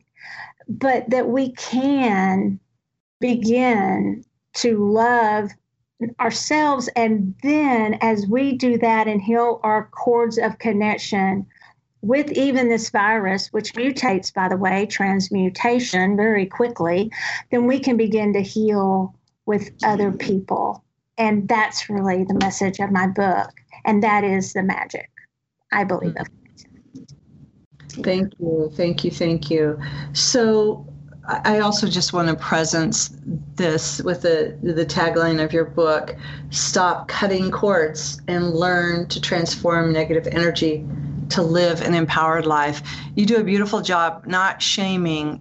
but 0.68 1.08
that 1.10 1.28
we 1.28 1.52
can 1.52 2.60
begin 3.20 4.24
to 4.54 4.92
love 4.92 5.50
ourselves. 6.20 6.88
And 6.94 7.34
then 7.42 7.98
as 8.00 8.26
we 8.26 8.56
do 8.56 8.78
that 8.78 9.08
and 9.08 9.20
heal 9.20 9.60
our 9.62 9.86
cords 9.86 10.38
of 10.38 10.58
connection 10.58 11.46
with 12.00 12.30
even 12.32 12.68
this 12.68 12.90
virus, 12.90 13.48
which 13.48 13.72
mutates, 13.74 14.32
by 14.32 14.48
the 14.48 14.56
way, 14.56 14.86
transmutation 14.86 16.16
very 16.16 16.46
quickly, 16.46 17.10
then 17.50 17.66
we 17.66 17.80
can 17.80 17.96
begin 17.96 18.32
to 18.34 18.40
heal 18.40 19.14
with 19.46 19.70
other 19.82 20.12
people 20.12 20.84
and 21.18 21.48
that's 21.48 21.90
really 21.90 22.24
the 22.24 22.38
message 22.40 22.78
of 22.78 22.92
my 22.92 23.08
book. 23.08 23.50
And 23.84 24.02
that 24.02 24.24
is 24.24 24.52
the 24.52 24.62
magic, 24.62 25.10
I 25.72 25.84
believe. 25.84 26.14
Of 26.16 26.28
Thank 28.02 28.34
you. 28.38 28.70
Thank 28.74 29.04
you. 29.04 29.10
Thank 29.10 29.50
you. 29.50 29.78
So, 30.12 30.86
I 31.28 31.58
also 31.58 31.86
just 31.86 32.14
want 32.14 32.28
to 32.28 32.36
presence 32.36 33.10
this 33.54 34.00
with 34.00 34.22
the 34.22 34.56
the 34.62 34.86
tagline 34.86 35.44
of 35.44 35.52
your 35.52 35.66
book: 35.66 36.16
"Stop 36.50 37.08
cutting 37.08 37.50
cords 37.50 38.20
and 38.28 38.54
learn 38.54 39.08
to 39.08 39.20
transform 39.20 39.92
negative 39.92 40.26
energy 40.32 40.86
to 41.28 41.42
live 41.42 41.82
an 41.82 41.92
empowered 41.92 42.46
life." 42.46 42.82
You 43.14 43.26
do 43.26 43.36
a 43.36 43.44
beautiful 43.44 43.82
job 43.82 44.24
not 44.26 44.62
shaming 44.62 45.40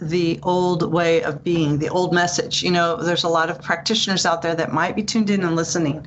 the 0.00 0.38
old 0.42 0.90
way 0.90 1.22
of 1.22 1.44
being, 1.44 1.78
the 1.78 1.90
old 1.90 2.14
message. 2.14 2.62
You 2.62 2.70
know, 2.70 2.96
there's 2.96 3.24
a 3.24 3.28
lot 3.28 3.50
of 3.50 3.60
practitioners 3.60 4.24
out 4.24 4.40
there 4.40 4.54
that 4.54 4.72
might 4.72 4.96
be 4.96 5.02
tuned 5.02 5.28
in 5.28 5.42
and 5.42 5.54
listening 5.54 6.06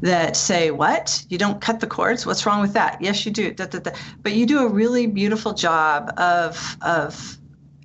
that 0.00 0.36
say, 0.36 0.70
What? 0.70 1.24
You 1.28 1.38
don't 1.38 1.60
cut 1.60 1.80
the 1.80 1.86
cords? 1.86 2.26
What's 2.26 2.46
wrong 2.46 2.60
with 2.60 2.72
that? 2.74 3.00
Yes, 3.00 3.24
you 3.26 3.32
do. 3.32 3.52
Da, 3.52 3.66
da, 3.66 3.78
da. 3.80 3.90
But 4.22 4.34
you 4.34 4.46
do 4.46 4.60
a 4.60 4.68
really 4.68 5.06
beautiful 5.06 5.52
job 5.52 6.12
of, 6.18 6.76
of 6.82 7.36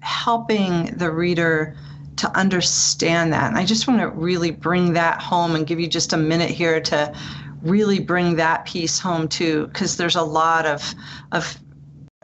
helping 0.01 0.85
the 0.97 1.11
reader 1.11 1.75
to 2.17 2.37
understand 2.37 3.33
that. 3.33 3.49
And 3.49 3.57
I 3.57 3.65
just 3.65 3.87
want 3.87 3.99
to 3.99 4.09
really 4.09 4.51
bring 4.51 4.93
that 4.93 5.21
home 5.21 5.55
and 5.55 5.65
give 5.65 5.79
you 5.79 5.87
just 5.87 6.13
a 6.13 6.17
minute 6.17 6.51
here 6.51 6.79
to 6.81 7.13
really 7.61 7.99
bring 7.99 8.35
that 8.35 8.65
piece 8.65 8.99
home 8.99 9.27
too, 9.27 9.67
because 9.67 9.97
there's 9.97 10.15
a 10.15 10.23
lot 10.23 10.65
of, 10.65 10.93
of 11.31 11.57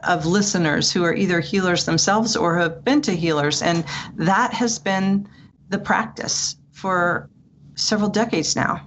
of 0.04 0.24
listeners 0.24 0.90
who 0.90 1.04
are 1.04 1.14
either 1.14 1.40
healers 1.40 1.84
themselves 1.84 2.36
or 2.36 2.56
have 2.56 2.82
been 2.84 3.02
to 3.02 3.14
healers. 3.14 3.62
And 3.62 3.84
that 4.16 4.52
has 4.54 4.78
been 4.78 5.28
the 5.68 5.78
practice 5.78 6.56
for 6.72 7.28
several 7.74 8.08
decades 8.08 8.56
now. 8.56 8.86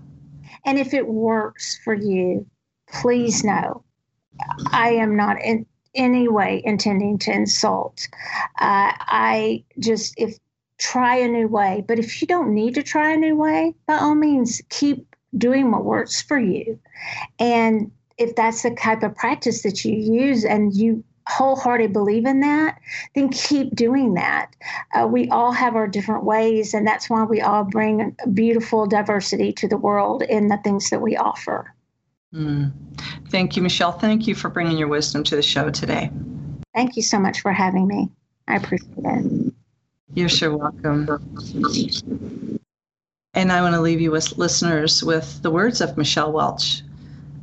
And 0.66 0.80
if 0.80 0.94
it 0.94 1.08
works 1.08 1.80
for 1.84 1.94
you, 1.94 2.46
please 2.88 3.44
know 3.44 3.84
I 4.72 4.90
am 4.92 5.16
not 5.16 5.42
in 5.42 5.66
any 5.96 6.28
way 6.28 6.62
intending 6.66 7.18
to 7.20 7.32
insult. 7.32 8.08
Uh, 8.60 8.92
I 8.98 9.64
just, 9.80 10.16
if 10.18 10.38
try 10.80 11.18
a 11.18 11.28
new 11.28 11.48
way, 11.48 11.84
but 11.88 12.00
if 12.00 12.22
you 12.22 12.28
don't 12.28 12.54
need 12.54 12.76
to 12.76 12.84
try 12.84 13.12
a 13.12 13.18
new 13.18 13.36
way, 13.36 13.76
by 13.88 13.98
all 13.98 14.16
means, 14.16 14.62
keep 14.70 15.16
doing 15.38 15.72
what 15.72 15.86
works 15.86 16.22
for 16.22 16.40
you. 16.40 16.80
And 17.40 17.92
if 18.18 18.36
that's 18.36 18.64
the 18.64 18.72
type 18.72 19.04
of 19.04 19.16
practice 19.16 19.64
that 19.64 19.84
you 19.86 19.96
use 19.96 20.46
and 20.46 20.74
you 20.74 21.04
wholeheartedly 21.28 21.94
believe 21.94 22.26
in 22.26 22.42
that, 22.42 22.80
then 23.16 23.30
keep 23.30 23.76
doing 23.76 24.14
that. 24.16 24.56
Uh, 24.94 25.08
we 25.08 25.30
all 25.30 25.52
have 25.52 25.76
our 25.76 25.88
different 25.88 26.24
ways, 26.24 26.74
and 26.74 26.86
that's 26.86 27.10
why 27.10 27.24
we 27.24 27.42
all 27.42 27.64
bring 27.64 28.16
beautiful 28.34 28.86
diversity 28.86 29.54
to 29.54 29.68
the 29.68 29.78
world 29.78 30.24
in 30.24 30.48
the 30.48 30.58
things 30.58 30.90
that 30.90 31.02
we 31.02 31.16
offer. 31.16 31.74
Mm. 32.34 32.72
Thank 33.30 33.56
you, 33.56 33.62
Michelle. 33.62 33.92
Thank 33.92 34.28
you 34.28 34.36
for 34.36 34.50
bringing 34.50 34.78
your 34.78 34.88
wisdom 34.88 35.24
to 35.26 35.36
the 35.36 35.42
show 35.42 35.70
today. 35.70 36.12
Thank 36.74 36.96
you 36.96 37.04
so 37.04 37.20
much 37.20 37.42
for 37.42 37.52
having 37.52 37.88
me. 37.88 38.10
I 38.48 38.56
appreciate 38.56 38.94
it. 38.98 39.54
You're 40.16 40.30
sure 40.30 40.56
welcome. 40.56 41.08
And 43.36 43.52
I 43.52 43.62
want 43.62 43.74
to 43.74 43.82
leave 43.82 44.02
you 44.02 44.12
with 44.12 44.38
listeners 44.38 45.04
with 45.04 45.42
the 45.42 45.50
words 45.50 45.82
of 45.82 45.98
Michelle 45.98 46.32
Welch. 46.32 46.84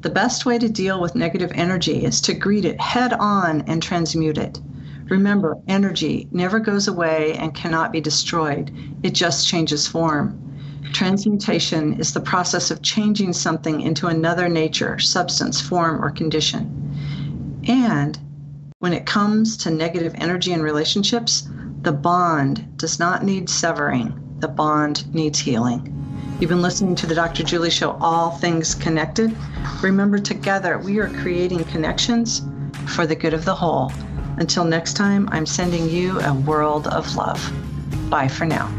The 0.02 0.08
best 0.10 0.46
way 0.46 0.58
to 0.58 0.68
deal 0.68 0.98
with 0.98 1.14
negative 1.14 1.52
energy 1.54 2.06
is 2.06 2.22
to 2.22 2.32
greet 2.32 2.64
it 2.64 2.80
head 2.80 3.12
on 3.12 3.60
and 3.62 3.82
transmute 3.82 4.38
it. 4.38 4.58
Remember, 5.10 5.58
energy 5.68 6.26
never 6.32 6.58
goes 6.58 6.88
away 6.88 7.34
and 7.34 7.54
cannot 7.54 7.92
be 7.92 8.00
destroyed, 8.00 8.70
it 9.02 9.10
just 9.12 9.46
changes 9.46 9.86
form. 9.86 10.40
Transmutation 10.94 12.00
is 12.00 12.14
the 12.14 12.20
process 12.20 12.70
of 12.70 12.80
changing 12.80 13.34
something 13.34 13.82
into 13.82 14.06
another 14.06 14.48
nature, 14.48 14.98
substance, 14.98 15.60
form, 15.60 16.02
or 16.02 16.10
condition. 16.10 17.60
And 17.68 18.18
when 18.78 18.94
it 18.94 19.04
comes 19.04 19.58
to 19.58 19.70
negative 19.70 20.14
energy 20.14 20.52
in 20.52 20.62
relationships, 20.62 21.46
the 21.82 21.92
bond 21.92 22.78
does 22.78 22.98
not 22.98 23.22
need 23.22 23.50
severing, 23.50 24.18
the 24.38 24.48
bond 24.48 25.14
needs 25.14 25.40
healing. 25.40 26.09
You've 26.40 26.48
been 26.48 26.62
listening 26.62 26.94
to 26.94 27.06
the 27.06 27.14
Dr. 27.14 27.42
Julie 27.42 27.68
Show, 27.68 27.98
All 28.00 28.30
Things 28.30 28.74
Connected. 28.74 29.36
Remember, 29.82 30.18
together 30.18 30.78
we 30.78 30.98
are 30.98 31.10
creating 31.10 31.64
connections 31.64 32.40
for 32.86 33.06
the 33.06 33.14
good 33.14 33.34
of 33.34 33.44
the 33.44 33.54
whole. 33.54 33.92
Until 34.38 34.64
next 34.64 34.94
time, 34.94 35.28
I'm 35.32 35.44
sending 35.44 35.90
you 35.90 36.18
a 36.20 36.32
world 36.32 36.86
of 36.86 37.14
love. 37.14 37.52
Bye 38.08 38.28
for 38.28 38.46
now. 38.46 38.74